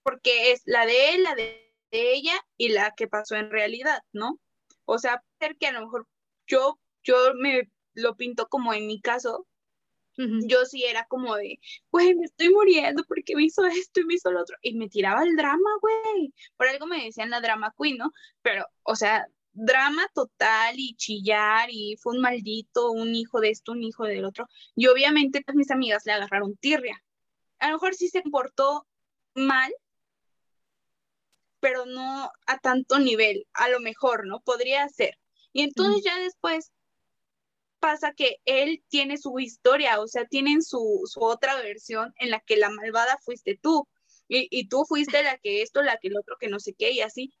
Porque 0.08 0.52
es 0.52 0.62
la 0.64 0.86
de 0.86 1.10
él, 1.10 1.22
la 1.22 1.34
de, 1.34 1.70
ella 1.90 2.32
y 2.56 2.70
la 2.70 2.94
que 2.96 3.08
pasó 3.08 3.34
en 3.36 3.50
realidad, 3.50 4.00
¿no? 4.12 4.40
O 4.86 4.98
sea, 4.98 5.22
ser 5.38 5.58
que 5.58 5.66
a 5.66 5.72
lo 5.72 5.82
mejor 5.82 6.06
yo, 6.46 6.78
yo 7.04 7.34
me 7.34 7.70
lo 7.92 8.16
pinto 8.16 8.48
como 8.48 8.72
en 8.72 8.86
mi 8.86 9.02
caso, 9.02 9.46
yo 10.16 10.64
sí 10.64 10.82
era 10.84 11.04
como 11.04 11.36
de, 11.36 11.60
güey, 11.90 12.14
me 12.14 12.24
estoy 12.24 12.48
muriendo 12.48 13.04
porque 13.06 13.36
me 13.36 13.44
hizo 13.44 13.66
esto 13.66 14.00
y 14.00 14.04
me 14.06 14.14
hizo 14.14 14.30
lo 14.30 14.40
otro. 14.40 14.56
Y 14.62 14.76
me 14.76 14.88
tiraba 14.88 15.22
el 15.24 15.36
drama, 15.36 15.70
güey. 15.82 16.32
Por 16.56 16.68
algo 16.68 16.86
me 16.86 17.04
decían 17.04 17.28
la 17.28 17.42
drama 17.42 17.74
queen, 17.78 17.98
¿no? 17.98 18.10
Pero, 18.40 18.64
o 18.84 18.96
sea, 18.96 19.26
drama 19.52 20.08
total 20.14 20.74
y 20.78 20.94
chillar 20.96 21.68
y 21.70 21.98
fue 22.00 22.14
un 22.14 22.22
maldito, 22.22 22.92
un 22.92 23.14
hijo 23.14 23.40
de 23.40 23.50
esto, 23.50 23.72
un 23.72 23.82
hijo 23.82 24.04
del 24.04 24.24
otro. 24.24 24.46
Y 24.74 24.86
obviamente 24.86 25.42
todas 25.42 25.56
mis 25.56 25.70
amigas 25.70 26.06
le 26.06 26.12
agarraron 26.12 26.56
tirria. 26.56 27.04
A 27.58 27.68
lo 27.68 27.74
mejor 27.74 27.94
sí 27.94 28.08
se 28.08 28.22
comportó 28.22 28.86
mal, 29.34 29.72
pero 31.60 31.86
no 31.86 32.30
a 32.46 32.58
tanto 32.58 32.98
nivel, 32.98 33.46
a 33.52 33.68
lo 33.68 33.80
mejor, 33.80 34.26
¿no? 34.26 34.40
Podría 34.40 34.88
ser. 34.88 35.18
Y 35.52 35.62
entonces 35.62 36.02
ya 36.04 36.18
después 36.18 36.72
pasa 37.80 38.12
que 38.12 38.36
él 38.44 38.82
tiene 38.88 39.18
su 39.18 39.38
historia, 39.38 40.00
o 40.00 40.08
sea, 40.08 40.26
tienen 40.26 40.62
su, 40.62 41.02
su 41.06 41.22
otra 41.22 41.56
versión 41.56 42.12
en 42.18 42.30
la 42.30 42.40
que 42.40 42.56
la 42.56 42.70
malvada 42.70 43.18
fuiste 43.24 43.58
tú. 43.60 43.88
Y, 44.28 44.48
y, 44.50 44.68
tú 44.68 44.84
fuiste 44.86 45.22
la 45.22 45.38
que 45.38 45.62
esto, 45.62 45.82
la 45.82 45.96
que 45.96 46.08
el 46.08 46.18
otro, 46.18 46.36
que 46.38 46.48
no 46.48 46.60
sé 46.60 46.74
qué, 46.74 46.92
y 46.92 47.00
así. 47.00 47.32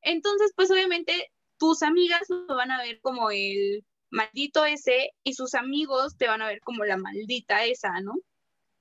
Entonces, 0.00 0.52
pues 0.56 0.70
obviamente 0.70 1.30
tus 1.58 1.82
amigas 1.82 2.22
lo 2.28 2.54
van 2.56 2.70
a 2.70 2.82
ver 2.82 3.00
como 3.00 3.30
el 3.30 3.84
maldito 4.10 4.64
ese 4.64 5.10
y 5.24 5.34
sus 5.34 5.54
amigos 5.54 6.16
te 6.16 6.28
van 6.28 6.42
a 6.42 6.46
ver 6.48 6.60
como 6.60 6.84
la 6.84 6.96
maldita 6.96 7.64
esa, 7.64 8.00
¿no? 8.00 8.14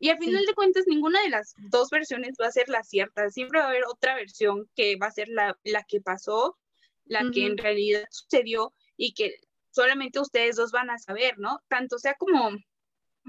Y 0.04 0.10
al 0.10 0.18
final 0.18 0.46
de 0.46 0.54
cuentas, 0.54 0.84
ninguna 0.86 1.22
de 1.22 1.30
las 1.30 1.54
dos 1.70 1.90
versiones 1.90 2.36
va 2.42 2.48
a 2.48 2.52
ser 2.52 2.68
la 2.68 2.84
cierta. 2.84 3.30
Siempre 3.30 3.60
va 3.60 3.68
a 3.68 3.70
haber 3.70 3.86
otra 3.86 4.16
versión 4.16 4.70
que 4.76 4.98
va 4.98 5.08
a 5.08 5.12
ser 5.12 5.30
la, 5.30 5.58
la 5.64 5.86
que 5.88 6.02
pasó, 6.02 6.58
la 7.06 7.32
que 7.34 7.46
en 7.46 7.58
realidad 7.58 8.04
sucedió 8.12 8.74
y 8.98 9.14
que 9.14 9.36
solamente 9.72 10.20
ustedes 10.20 10.58
dos 10.58 10.72
van 10.74 10.90
a 10.90 10.98
saber, 10.98 11.40
¿no? 11.40 11.62
Tanto 11.70 12.00
sea 12.00 12.16
como 12.16 12.52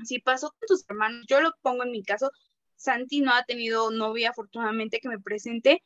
si 0.03 0.19
pasó 0.19 0.51
con 0.51 0.67
tus 0.67 0.85
hermanos, 0.89 1.25
yo 1.29 1.41
lo 1.41 1.53
pongo 1.63 1.85
en 1.85 1.93
mi 1.93 2.03
caso, 2.03 2.33
Santi 2.75 3.21
no 3.21 3.33
ha 3.33 3.45
tenido 3.45 3.93
novia 3.93 4.31
afortunadamente 4.31 4.99
que 4.99 5.09
me 5.09 5.21
presente, 5.21 5.85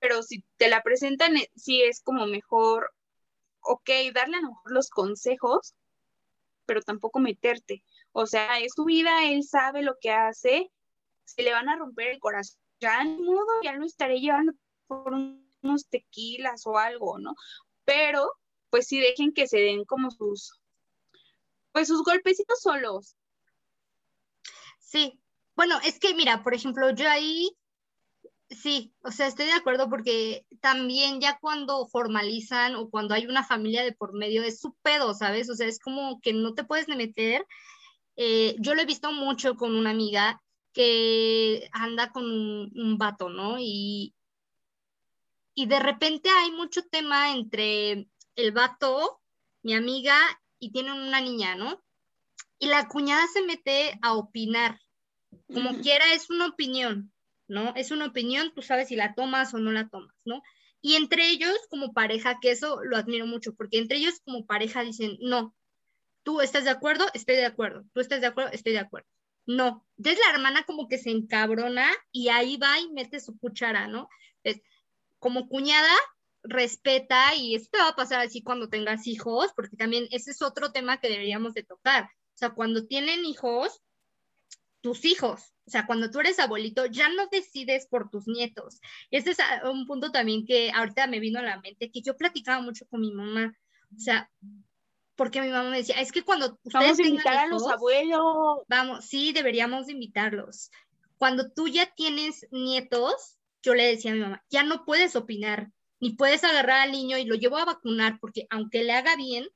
pero, 0.00 0.24
si 0.24 0.44
te 0.56 0.68
la 0.68 0.82
presentan, 0.82 1.36
eh, 1.36 1.48
sí 1.54 1.80
es 1.80 2.02
como 2.02 2.26
mejor, 2.26 2.90
ok, 3.60 3.88
darle 4.12 4.38
a 4.38 4.40
lo 4.40 4.48
mejor 4.48 4.72
los 4.72 4.90
consejos, 4.90 5.76
pero 6.66 6.82
tampoco 6.82 7.20
meterte. 7.20 7.84
O 8.12 8.26
sea, 8.26 8.60
es 8.60 8.72
su 8.74 8.84
vida, 8.84 9.24
él 9.24 9.42
sabe 9.42 9.82
lo 9.82 9.96
que 10.00 10.10
hace, 10.10 10.70
se 11.24 11.42
le 11.42 11.52
van 11.52 11.68
a 11.68 11.76
romper 11.76 12.08
el 12.08 12.20
corazón. 12.20 12.58
Ya 12.80 13.02
ni 13.04 13.22
modo, 13.22 13.46
ya 13.62 13.72
lo 13.74 13.84
estaré 13.84 14.20
llevando 14.20 14.52
por 14.86 15.12
unos 15.12 15.88
tequilas 15.88 16.66
o 16.66 16.78
algo, 16.78 17.18
¿no? 17.18 17.34
Pero, 17.84 18.30
pues 18.70 18.86
sí 18.86 18.98
dejen 18.98 19.32
que 19.32 19.46
se 19.46 19.58
den 19.58 19.84
como 19.84 20.10
sus, 20.10 20.60
pues 21.72 21.88
sus 21.88 22.02
golpecitos 22.02 22.60
solos. 22.60 23.16
Sí, 24.78 25.20
bueno, 25.54 25.78
es 25.84 25.98
que 25.98 26.14
mira, 26.14 26.42
por 26.42 26.54
ejemplo, 26.54 26.90
yo 26.90 27.08
ahí 27.08 27.56
sí, 28.50 28.92
o 29.02 29.10
sea, 29.10 29.26
estoy 29.26 29.46
de 29.46 29.52
acuerdo 29.52 29.88
porque 29.88 30.46
también 30.60 31.20
ya 31.20 31.38
cuando 31.40 31.86
formalizan 31.86 32.74
o 32.74 32.90
cuando 32.90 33.14
hay 33.14 33.26
una 33.26 33.44
familia 33.44 33.82
de 33.82 33.92
por 33.92 34.12
medio 34.12 34.42
es 34.42 34.60
su 34.60 34.74
pedo, 34.82 35.14
¿sabes? 35.14 35.48
O 35.50 35.54
sea, 35.54 35.66
es 35.66 35.78
como 35.78 36.20
que 36.20 36.32
no 36.32 36.54
te 36.54 36.64
puedes 36.64 36.88
meter. 36.88 37.46
Eh, 38.16 38.56
yo 38.58 38.74
lo 38.74 38.82
he 38.82 38.86
visto 38.86 39.12
mucho 39.12 39.56
con 39.56 39.74
una 39.74 39.90
amiga 39.90 40.42
que 40.72 41.68
anda 41.72 42.10
con 42.10 42.24
un, 42.24 42.72
un 42.74 42.98
vato, 42.98 43.28
¿no? 43.28 43.56
Y, 43.58 44.14
y 45.54 45.66
de 45.66 45.80
repente 45.80 46.28
hay 46.30 46.50
mucho 46.50 46.82
tema 46.88 47.34
entre 47.34 48.08
el 48.36 48.52
vato, 48.52 49.20
mi 49.62 49.74
amiga, 49.74 50.16
y 50.58 50.72
tienen 50.72 50.94
una 50.94 51.20
niña, 51.20 51.56
¿no? 51.56 51.82
Y 52.58 52.66
la 52.66 52.88
cuñada 52.88 53.26
se 53.32 53.42
mete 53.42 53.98
a 54.02 54.14
opinar 54.14 54.78
como 55.52 55.80
quiera, 55.80 56.12
es 56.14 56.30
una 56.30 56.46
opinión, 56.46 57.12
¿no? 57.48 57.72
Es 57.76 57.90
una 57.90 58.06
opinión, 58.06 58.52
tú 58.54 58.62
sabes 58.62 58.88
si 58.88 58.96
la 58.96 59.14
tomas 59.14 59.52
o 59.54 59.58
no 59.58 59.70
la 59.70 59.88
tomas, 59.88 60.14
¿no? 60.24 60.42
Y 60.80 60.94
entre 60.96 61.30
ellos, 61.30 61.56
como 61.70 61.92
pareja, 61.92 62.38
que 62.40 62.50
eso 62.50 62.82
lo 62.82 62.96
admiro 62.96 63.26
mucho, 63.26 63.54
porque 63.54 63.78
entre 63.78 63.98
ellos 63.98 64.20
como 64.24 64.46
pareja 64.46 64.82
dicen, 64.82 65.16
no, 65.20 65.54
tú 66.22 66.40
estás 66.40 66.64
de 66.64 66.70
acuerdo, 66.70 67.06
estoy 67.14 67.36
de 67.36 67.46
acuerdo, 67.46 67.84
tú 67.92 68.00
estás 68.00 68.20
de 68.20 68.26
acuerdo, 68.26 68.52
estoy 68.52 68.72
de 68.72 68.80
acuerdo. 68.80 69.08
No, 69.46 69.84
entonces 69.98 70.22
la 70.24 70.34
hermana 70.34 70.64
como 70.64 70.88
que 70.88 70.98
se 70.98 71.10
encabrona 71.10 71.90
y 72.12 72.28
ahí 72.28 72.56
va 72.56 72.78
y 72.78 72.90
mete 72.92 73.18
su 73.20 73.36
cuchara, 73.38 73.88
¿no? 73.88 74.08
Entonces, 74.42 74.62
como 75.18 75.48
cuñada, 75.48 75.92
respeta 76.44 77.34
y 77.34 77.54
esto 77.54 77.70
te 77.72 77.78
va 77.78 77.88
a 77.88 77.96
pasar 77.96 78.20
así 78.20 78.42
cuando 78.42 78.68
tengas 78.68 79.06
hijos, 79.06 79.52
porque 79.54 79.76
también 79.76 80.06
ese 80.10 80.30
es 80.30 80.42
otro 80.42 80.72
tema 80.72 81.00
que 81.00 81.08
deberíamos 81.08 81.54
de 81.54 81.62
tocar. 81.64 82.04
O 82.04 82.38
sea, 82.38 82.50
cuando 82.50 82.86
tienen 82.86 83.24
hijos, 83.24 83.80
tus 84.80 85.04
hijos. 85.04 85.54
O 85.64 85.70
sea, 85.70 85.86
cuando 85.86 86.10
tú 86.10 86.20
eres 86.20 86.38
abuelito, 86.38 86.86
ya 86.86 87.08
no 87.08 87.28
decides 87.28 87.86
por 87.86 88.10
tus 88.10 88.26
nietos. 88.26 88.80
Y 89.10 89.16
este 89.16 89.30
es 89.30 89.38
un 89.64 89.86
punto 89.86 90.10
también 90.10 90.44
que 90.44 90.72
ahorita 90.72 91.06
me 91.06 91.20
vino 91.20 91.38
a 91.38 91.42
la 91.42 91.60
mente, 91.60 91.90
que 91.90 92.02
yo 92.02 92.16
platicaba 92.16 92.60
mucho 92.60 92.84
con 92.86 93.00
mi 93.00 93.12
mamá. 93.12 93.56
O 93.96 94.00
sea, 94.00 94.30
porque 95.16 95.40
mi 95.40 95.48
mamá 95.48 95.70
me 95.70 95.78
decía, 95.78 96.00
es 96.00 96.12
que 96.12 96.22
cuando 96.22 96.58
ustedes 96.62 96.72
Vamos 96.72 96.98
a 96.98 97.02
invitar 97.02 97.36
a 97.36 97.46
los 97.46 97.68
abuelos. 97.68 98.64
Vamos, 98.68 99.04
sí, 99.04 99.32
deberíamos 99.32 99.88
invitarlos. 99.88 100.70
Cuando 101.18 101.50
tú 101.50 101.68
ya 101.68 101.92
tienes 101.94 102.46
nietos, 102.50 103.38
yo 103.62 103.74
le 103.74 103.86
decía 103.86 104.12
a 104.12 104.14
mi 104.14 104.20
mamá, 104.20 104.44
ya 104.50 104.62
no 104.62 104.84
puedes 104.84 105.14
opinar, 105.14 105.70
ni 106.00 106.10
puedes 106.14 106.42
agarrar 106.44 106.80
al 106.80 106.92
niño 106.92 107.18
y 107.18 107.24
lo 107.24 107.34
llevo 107.34 107.58
a 107.58 107.64
vacunar, 107.64 108.18
porque 108.20 108.46
aunque 108.50 108.82
le 108.82 108.92
haga 108.92 109.14
bien, 109.16 109.48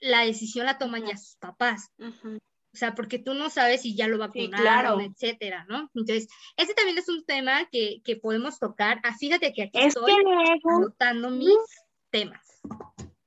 la 0.00 0.24
decisión 0.24 0.66
la 0.66 0.78
toman 0.78 1.06
ya 1.06 1.16
sus 1.16 1.36
papás. 1.36 1.90
O 1.98 2.76
sea, 2.76 2.94
porque 2.94 3.18
tú 3.18 3.34
no 3.34 3.50
sabes 3.50 3.82
si 3.82 3.96
ya 3.96 4.06
lo 4.06 4.18
vacunaron, 4.18 5.00
etcétera, 5.00 5.66
¿no? 5.68 5.90
Entonces, 5.94 6.28
ese 6.56 6.74
también 6.74 6.98
es 6.98 7.08
un 7.08 7.24
tema 7.24 7.68
que, 7.70 8.00
podemos 8.22 8.58
tocar. 8.60 9.00
Ah, 9.02 9.16
fíjate 9.18 9.52
que 9.52 9.64
aquí 9.64 9.78
estoy 9.80 10.12
anotando 10.64 11.30
mis 11.30 11.56
temas. 12.10 12.60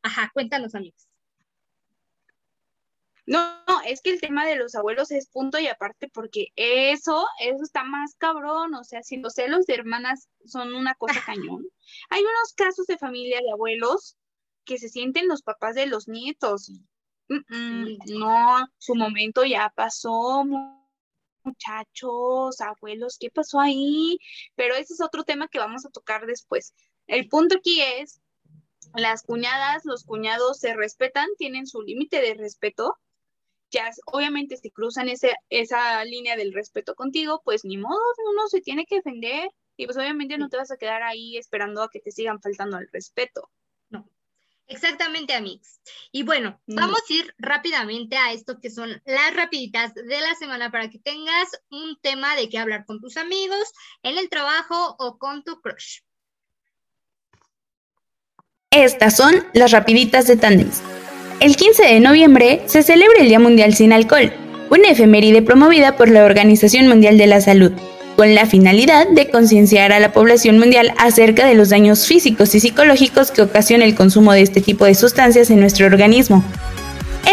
Ajá, 0.03 0.31
cuéntanos, 0.33 0.73
amigos. 0.75 1.10
No, 3.25 3.63
no, 3.67 3.81
es 3.85 4.01
que 4.01 4.11
el 4.11 4.19
tema 4.19 4.45
de 4.45 4.55
los 4.55 4.75
abuelos 4.75 5.11
es 5.11 5.29
punto 5.29 5.59
y 5.59 5.67
aparte 5.67 6.09
porque 6.09 6.47
eso, 6.55 7.25
eso 7.39 7.63
está 7.63 7.83
más 7.83 8.15
cabrón, 8.15 8.73
o 8.73 8.83
sea, 8.83 9.03
si 9.03 9.17
los 9.17 9.33
celos 9.33 9.65
de 9.67 9.75
hermanas 9.75 10.27
son 10.45 10.73
una 10.73 10.95
cosa 10.95 11.13
cañón. 11.25 11.65
Hay 12.09 12.21
unos 12.21 12.53
casos 12.55 12.87
de 12.87 12.97
familia 12.97 13.39
de 13.41 13.51
abuelos 13.51 14.17
que 14.65 14.77
se 14.77 14.89
sienten 14.89 15.27
los 15.27 15.43
papás 15.43 15.75
de 15.75 15.85
los 15.85 16.07
nietos 16.07 16.71
no, 18.07 18.67
su 18.77 18.95
momento 18.95 19.43
ya 19.45 19.71
pasó, 19.75 20.43
muchachos, 21.43 22.61
abuelos, 22.61 23.17
¿qué 23.19 23.29
pasó 23.29 23.59
ahí? 23.59 24.17
Pero 24.55 24.75
ese 24.75 24.93
es 24.93 25.01
otro 25.01 25.23
tema 25.23 25.47
que 25.47 25.59
vamos 25.59 25.85
a 25.85 25.89
tocar 25.89 26.25
después. 26.25 26.73
El 27.07 27.27
punto 27.29 27.55
aquí 27.57 27.81
es, 27.81 28.21
las 28.95 29.23
cuñadas, 29.23 29.85
los 29.85 30.03
cuñados 30.03 30.59
se 30.59 30.75
respetan, 30.75 31.27
tienen 31.37 31.67
su 31.67 31.81
límite 31.81 32.21
de 32.21 32.35
respeto. 32.35 32.97
Ya, 33.71 33.89
obviamente, 34.05 34.57
si 34.57 34.69
cruzan 34.69 35.09
ese, 35.09 35.33
esa 35.49 36.03
línea 36.03 36.35
del 36.35 36.53
respeto 36.53 36.93
contigo, 36.93 37.41
pues 37.43 37.63
ni 37.63 37.77
modo, 37.77 38.01
uno 38.29 38.47
se 38.47 38.61
tiene 38.61 38.85
que 38.85 38.95
defender. 38.95 39.49
Y 39.77 39.85
pues 39.85 39.97
obviamente 39.97 40.37
no 40.37 40.49
te 40.49 40.57
vas 40.57 40.71
a 40.71 40.77
quedar 40.77 41.01
ahí 41.01 41.37
esperando 41.37 41.81
a 41.81 41.89
que 41.89 42.01
te 42.01 42.11
sigan 42.11 42.41
faltando 42.41 42.77
el 42.77 42.89
respeto. 42.91 43.49
Exactamente, 44.71 45.33
Amix. 45.33 45.81
Y 46.11 46.23
bueno, 46.23 46.59
mm. 46.65 46.75
vamos 46.75 46.99
a 47.09 47.13
ir 47.13 47.35
rápidamente 47.37 48.15
a 48.15 48.31
esto 48.31 48.59
que 48.59 48.69
son 48.69 49.01
las 49.05 49.35
rapiditas 49.35 49.93
de 49.93 50.21
la 50.21 50.33
semana 50.35 50.71
para 50.71 50.89
que 50.89 50.97
tengas 50.97 51.49
un 51.69 51.97
tema 52.01 52.35
de 52.35 52.47
qué 52.49 52.57
hablar 52.57 52.85
con 52.85 53.01
tus 53.01 53.17
amigos, 53.17 53.73
en 54.01 54.17
el 54.17 54.29
trabajo 54.29 54.95
o 54.97 55.17
con 55.17 55.43
tu 55.43 55.59
crush. 55.61 55.99
Estas 58.71 59.17
son 59.17 59.45
las 59.53 59.71
rapiditas 59.71 60.27
de 60.27 60.37
Tandems. 60.37 60.81
El 61.41 61.55
15 61.55 61.81
de 61.81 61.99
noviembre 61.99 62.61
se 62.67 62.83
celebra 62.83 63.19
el 63.19 63.27
Día 63.27 63.39
Mundial 63.39 63.73
sin 63.73 63.93
Alcohol, 63.93 64.31
una 64.69 64.89
efeméride 64.89 65.41
promovida 65.41 65.97
por 65.97 66.07
la 66.07 66.23
Organización 66.23 66.87
Mundial 66.87 67.17
de 67.17 67.25
la 67.25 67.41
Salud 67.41 67.71
con 68.15 68.35
la 68.35 68.45
finalidad 68.45 69.07
de 69.07 69.31
concienciar 69.31 69.91
a 69.91 69.99
la 69.99 70.13
población 70.13 70.59
mundial 70.59 70.93
acerca 70.99 71.47
de 71.47 71.55
los 71.55 71.69
daños 71.69 72.05
físicos 72.05 72.53
y 72.53 72.59
psicológicos 72.59 73.31
que 73.31 73.41
ocasiona 73.41 73.85
el 73.85 73.95
consumo 73.95 74.33
de 74.33 74.41
este 74.41 74.61
tipo 74.61 74.85
de 74.85 74.93
sustancias 74.93 75.49
en 75.49 75.59
nuestro 75.59 75.87
organismo. 75.87 76.43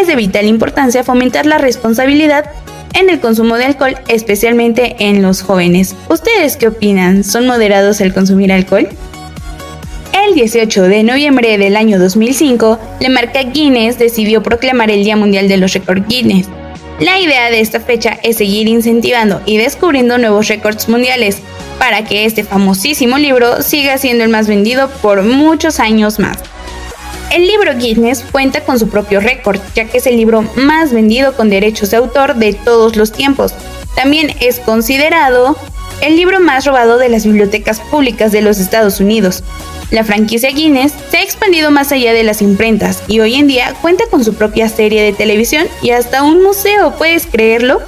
Es 0.01 0.07
de 0.07 0.17
vital 0.17 0.47
importancia 0.47 1.05
fomentar 1.05 1.45
la 1.45 1.59
responsabilidad 1.59 2.51
en 2.95 3.11
el 3.11 3.21
consumo 3.21 3.57
de 3.57 3.67
alcohol, 3.67 3.97
especialmente 4.09 4.97
en 5.01 5.21
los 5.21 5.43
jóvenes. 5.43 5.95
¿Ustedes 6.09 6.57
qué 6.57 6.69
opinan? 6.69 7.25
¿Son 7.25 7.47
moderados 7.47 8.01
al 8.01 8.15
consumir 8.15 8.53
alcohol? 8.53 8.89
El 10.27 10.35
18 10.35 10.83
de 10.83 11.03
noviembre 11.03 11.59
del 11.59 11.77
año 11.77 11.99
2005, 11.99 12.79
la 13.01 13.09
marca 13.09 13.43
Guinness 13.43 13.99
decidió 13.99 14.43
proclamar 14.43 14.91
el 14.91 15.05
Día 15.05 15.17
Mundial 15.17 15.49
de 15.49 15.57
los 15.57 15.73
Récords 15.73 16.07
Guinness 16.09 16.49
la 17.01 17.21
idea 17.21 17.49
de 17.51 17.61
esta 17.61 17.79
fecha 17.79 18.19
es 18.25 18.39
seguir 18.39 18.67
incentivando 18.67 19.41
y 19.47 19.57
descubriendo 19.57 20.19
nuevos 20.19 20.49
récords 20.49 20.89
mundiales 20.89 21.39
para 21.79 22.05
que 22.05 22.25
este 22.25 22.43
famosísimo 22.43 23.19
libro 23.19 23.63
siga 23.63 23.99
siendo 23.99 24.25
el 24.25 24.31
más 24.31 24.49
vendido 24.49 24.91
por 25.01 25.23
muchos 25.23 25.79
años 25.79 26.19
más. 26.19 26.39
El 27.31 27.47
libro 27.47 27.77
Guinness 27.77 28.25
cuenta 28.33 28.65
con 28.65 28.81
su 28.81 28.89
propio 28.89 29.21
récord, 29.21 29.61
ya 29.77 29.85
que 29.85 29.99
es 29.99 30.07
el 30.09 30.17
libro 30.17 30.43
más 30.57 30.93
vendido 30.93 31.37
con 31.37 31.51
derechos 31.51 31.93
de 31.93 31.99
autor 31.99 32.35
de 32.35 32.53
todos 32.53 32.97
los 32.97 33.13
tiempos. 33.13 33.55
También 33.95 34.35
es 34.41 34.59
considerado 34.59 35.57
el 36.01 36.17
libro 36.17 36.41
más 36.41 36.65
robado 36.65 36.99
de 36.99 37.11
las 37.11 37.25
bibliotecas 37.25 37.79
públicas 37.79 38.33
de 38.33 38.43
los 38.43 38.59
Estados 38.59 38.99
Unidos. 38.99 39.45
La 39.91 40.05
franquicia 40.05 40.51
Guinness 40.51 40.93
se 41.11 41.17
ha 41.17 41.23
expandido 41.23 41.71
más 41.71 41.93
allá 41.93 42.13
de 42.13 42.23
las 42.23 42.43
imprentas 42.43 43.03
y 43.09 43.21
hoy 43.21 43.37
en 43.37 43.47
día 43.47 43.75
cuenta 43.81 44.05
con 44.11 44.23
su 44.23 44.35
propia 44.35 44.69
serie 44.69 45.03
de 45.03 45.15
televisión 45.15 45.67
y 45.83 45.91
hasta 45.91 46.23
un 46.23 46.43
museo, 46.43 46.95
¿puedes 46.99 47.27
creerlo? 47.27 47.81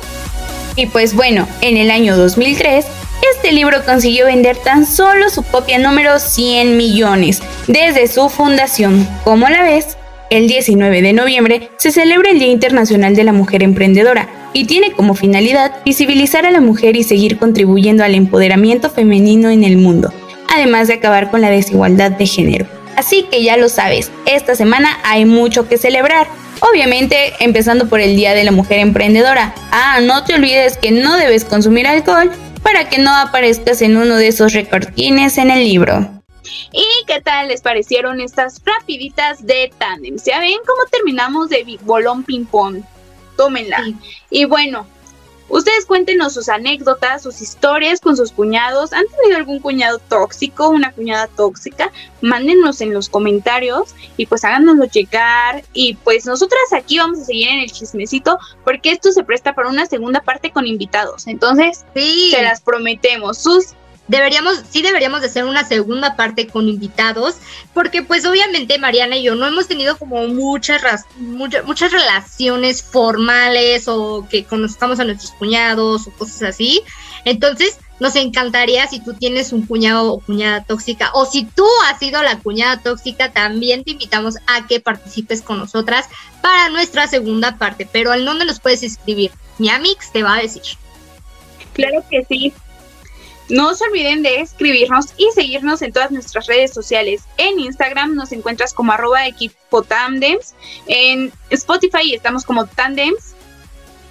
Y 0.76 0.86
pues 0.86 1.14
bueno, 1.14 1.46
en 1.60 1.76
el 1.76 1.90
año 1.90 2.16
2003, 2.16 2.86
este 3.34 3.52
libro 3.52 3.84
consiguió 3.84 4.26
vender 4.26 4.56
tan 4.56 4.86
solo 4.86 5.28
su 5.28 5.42
copia 5.42 5.78
número 5.78 6.18
100 6.18 6.76
millones 6.78 7.42
desde 7.66 8.08
su 8.08 8.30
fundación. 8.30 9.06
¿Cómo 9.24 9.48
la 9.50 9.62
ves? 9.62 9.98
El 10.30 10.48
19 10.48 11.02
de 11.02 11.12
noviembre 11.12 11.70
se 11.76 11.90
celebra 11.90 12.30
el 12.30 12.38
Día 12.38 12.48
Internacional 12.48 13.14
de 13.14 13.24
la 13.24 13.32
Mujer 13.32 13.62
Emprendedora 13.62 14.28
y 14.52 14.64
tiene 14.64 14.92
como 14.92 15.14
finalidad 15.14 15.82
visibilizar 15.84 16.46
a 16.46 16.50
la 16.50 16.60
mujer 16.60 16.96
y 16.96 17.02
seguir 17.02 17.36
contribuyendo 17.36 18.04
al 18.04 18.14
empoderamiento 18.14 18.88
femenino 18.90 19.50
en 19.50 19.64
el 19.64 19.76
mundo, 19.76 20.14
además 20.50 20.88
de 20.88 20.94
acabar 20.94 21.30
con 21.30 21.40
la 21.40 21.50
desigualdad 21.50 22.10
de 22.10 22.26
género. 22.26 22.66
Así 22.96 23.22
que 23.30 23.42
ya 23.42 23.56
lo 23.56 23.68
sabes, 23.68 24.10
esta 24.26 24.54
semana 24.54 24.98
hay 25.04 25.24
mucho 25.24 25.68
que 25.68 25.78
celebrar. 25.78 26.26
Obviamente, 26.60 27.32
empezando 27.40 27.88
por 27.88 28.00
el 28.00 28.16
Día 28.16 28.34
de 28.34 28.44
la 28.44 28.52
Mujer 28.52 28.80
Emprendedora. 28.80 29.54
Ah, 29.70 30.00
no 30.02 30.24
te 30.24 30.34
olvides 30.34 30.76
que 30.76 30.90
no 30.90 31.16
debes 31.16 31.46
consumir 31.46 31.86
alcohol 31.86 32.30
para 32.62 32.88
que 32.90 32.98
no 32.98 33.14
aparezcas 33.16 33.80
en 33.80 33.96
uno 33.96 34.16
de 34.16 34.28
esos 34.28 34.52
recortines 34.52 35.38
en 35.38 35.50
el 35.50 35.60
libro. 35.60 36.20
¿Y 36.72 36.84
qué 37.06 37.20
tal 37.20 37.48
les 37.48 37.62
parecieron 37.62 38.20
estas 38.20 38.60
rapiditas 38.64 39.46
de 39.46 39.72
tandem? 39.78 40.16
¿Ya 40.24 40.40
ven 40.40 40.58
cómo 40.66 40.82
terminamos 40.90 41.48
de 41.48 41.78
bolón 41.82 42.22
ping 42.24 42.44
pong? 42.44 42.82
Tómenla. 43.36 43.82
Y 44.30 44.44
bueno, 44.44 44.86
Ustedes 45.50 45.84
cuéntenos 45.84 46.34
sus 46.34 46.48
anécdotas, 46.48 47.22
sus 47.22 47.42
historias 47.42 48.00
con 48.00 48.16
sus 48.16 48.30
cuñados. 48.30 48.92
¿Han 48.92 49.04
tenido 49.08 49.36
algún 49.36 49.58
cuñado 49.58 49.98
tóxico, 49.98 50.70
una 50.70 50.92
cuñada 50.92 51.26
tóxica? 51.26 51.92
Mándenos 52.20 52.80
en 52.80 52.94
los 52.94 53.08
comentarios 53.08 53.94
y 54.16 54.26
pues 54.26 54.44
háganoslo 54.44 54.84
llegar. 54.84 55.64
Y 55.72 55.94
pues 55.94 56.24
nosotras 56.24 56.62
aquí 56.72 56.98
vamos 56.98 57.18
a 57.18 57.24
seguir 57.24 57.48
en 57.48 57.60
el 57.60 57.72
chismecito 57.72 58.38
porque 58.64 58.92
esto 58.92 59.10
se 59.10 59.24
presta 59.24 59.54
para 59.54 59.68
una 59.68 59.86
segunda 59.86 60.20
parte 60.20 60.52
con 60.52 60.66
invitados. 60.66 61.26
Entonces, 61.26 61.84
sí. 61.94 62.30
se 62.30 62.42
las 62.42 62.60
prometemos. 62.60 63.38
Sus 63.38 63.74
deberíamos, 64.10 64.62
sí 64.68 64.82
deberíamos 64.82 65.20
de 65.20 65.28
hacer 65.28 65.44
una 65.44 65.64
segunda 65.64 66.16
parte 66.16 66.48
con 66.48 66.68
invitados, 66.68 67.36
porque 67.72 68.02
pues 68.02 68.26
obviamente 68.26 68.78
Mariana 68.78 69.16
y 69.16 69.22
yo 69.22 69.36
no 69.36 69.46
hemos 69.46 69.68
tenido 69.68 69.96
como 69.96 70.26
muchas, 70.26 71.06
muchas, 71.16 71.64
muchas 71.64 71.92
relaciones 71.92 72.82
formales 72.82 73.86
o 73.86 74.26
que 74.28 74.44
conozcamos 74.44 74.98
a 74.98 75.04
nuestros 75.04 75.30
cuñados 75.32 76.08
o 76.08 76.10
cosas 76.10 76.42
así. 76.42 76.82
Entonces, 77.24 77.78
nos 78.00 78.16
encantaría 78.16 78.88
si 78.88 78.98
tú 78.98 79.14
tienes 79.14 79.52
un 79.52 79.64
cuñado 79.64 80.12
o 80.12 80.20
cuñada 80.20 80.64
tóxica 80.64 81.10
o 81.14 81.24
si 81.24 81.44
tú 81.44 81.66
has 81.88 81.98
sido 82.00 82.20
la 82.22 82.40
cuñada 82.40 82.82
tóxica, 82.82 83.30
también 83.30 83.84
te 83.84 83.92
invitamos 83.92 84.36
a 84.48 84.66
que 84.66 84.80
participes 84.80 85.40
con 85.40 85.58
nosotras 85.58 86.06
para 86.42 86.68
nuestra 86.70 87.06
segunda 87.06 87.58
parte. 87.58 87.86
Pero 87.90 88.10
¿al 88.10 88.24
dónde 88.24 88.44
nos 88.44 88.58
puedes 88.58 88.82
escribir? 88.82 89.30
Mi 89.58 89.70
Amix 89.70 90.10
te 90.10 90.24
va 90.24 90.34
a 90.34 90.42
decir. 90.42 90.62
Claro 91.74 92.02
que 92.10 92.24
sí. 92.28 92.52
No 93.50 93.74
se 93.74 93.84
olviden 93.84 94.22
de 94.22 94.40
escribirnos 94.40 95.06
y 95.16 95.28
seguirnos 95.34 95.82
en 95.82 95.92
todas 95.92 96.10
nuestras 96.10 96.46
redes 96.46 96.72
sociales. 96.72 97.22
En 97.36 97.58
Instagram 97.58 98.14
nos 98.14 98.32
encuentras 98.32 98.72
como 98.72 98.92
arroba 98.92 99.26
equipo 99.26 99.82
tandems. 99.82 100.54
En 100.86 101.32
Spotify 101.50 102.14
estamos 102.14 102.44
como 102.44 102.66
tandems. 102.66 103.34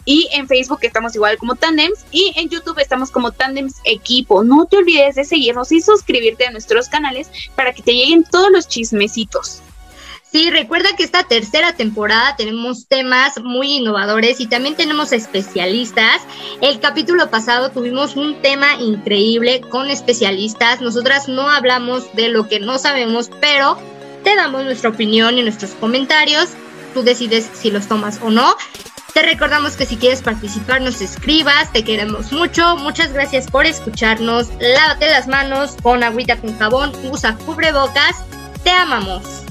Y 0.06 0.28
en 0.34 0.48
Facebook 0.48 0.80
estamos 0.82 1.14
igual 1.14 1.38
como 1.38 1.56
Tandems. 1.56 2.04
Y 2.10 2.34
en 2.36 2.50
YouTube 2.50 2.80
estamos 2.80 3.12
como 3.12 3.32
Tandems 3.32 3.76
Equipo. 3.84 4.44
No 4.44 4.66
te 4.66 4.78
olvides 4.78 5.14
de 5.16 5.24
seguirnos 5.24 5.72
y 5.72 5.82
suscribirte 5.82 6.48
a 6.48 6.52
nuestros 6.52 6.90
canales 6.90 7.30
para 7.56 7.74
que 7.74 7.84
te 7.84 7.94
lleguen 7.94 8.24
todos 8.24 8.50
los 8.52 8.68
chismecitos. 8.68 9.62
Sí, 10.32 10.52
recuerda 10.52 10.90
que 10.96 11.04
esta 11.04 11.24
tercera 11.24 11.74
temporada 11.74 12.36
tenemos 12.36 12.88
temas 12.88 13.42
muy 13.42 13.78
innovadores 13.78 14.40
y 14.40 14.46
también 14.46 14.76
tenemos 14.76 15.12
especialistas. 15.12 16.22
El 16.62 16.80
capítulo 16.80 17.32
pasado 17.32 17.72
tuvimos 17.72 18.16
un 18.16 18.40
tema 18.40 18.76
increíble 18.76 19.62
con 19.62 19.90
especialistas. 19.90 20.82
Nosotras 20.82 21.28
no 21.28 21.50
hablamos 21.50 22.14
de 22.14 22.30
lo 22.30 22.48
que 22.48 22.60
no 22.60 22.78
sabemos, 22.78 23.32
pero 23.42 23.80
te 24.24 24.36
damos 24.36 24.66
nuestra 24.66 24.92
opinión 24.92 25.40
y 25.40 25.42
nuestros 25.42 25.72
comentarios. 25.72 26.50
Tú 26.94 27.02
decides 27.02 27.50
si 27.54 27.72
los 27.72 27.88
tomas 27.88 28.20
o 28.22 28.30
no. 28.30 28.56
Te 29.16 29.24
recordamos 29.24 29.76
que 29.76 29.88
si 29.88 29.98
quieres 29.98 30.22
participar 30.22 30.82
nos 30.82 31.02
escribas, 31.02 31.74
te 31.74 31.84
queremos 31.84 32.32
mucho. 32.32 32.78
Muchas 32.78 33.12
gracias 33.14 33.50
por 33.50 33.66
escucharnos. 33.66 34.50
Lávate 34.60 35.10
las 35.10 35.28
manos 35.28 35.76
con 35.82 36.04
agüita 36.04 36.38
con 36.38 36.56
jabón, 36.60 36.92
usa 37.12 37.36
cubrebocas. 37.36 38.24
Te 38.64 38.70
amamos. 38.70 39.49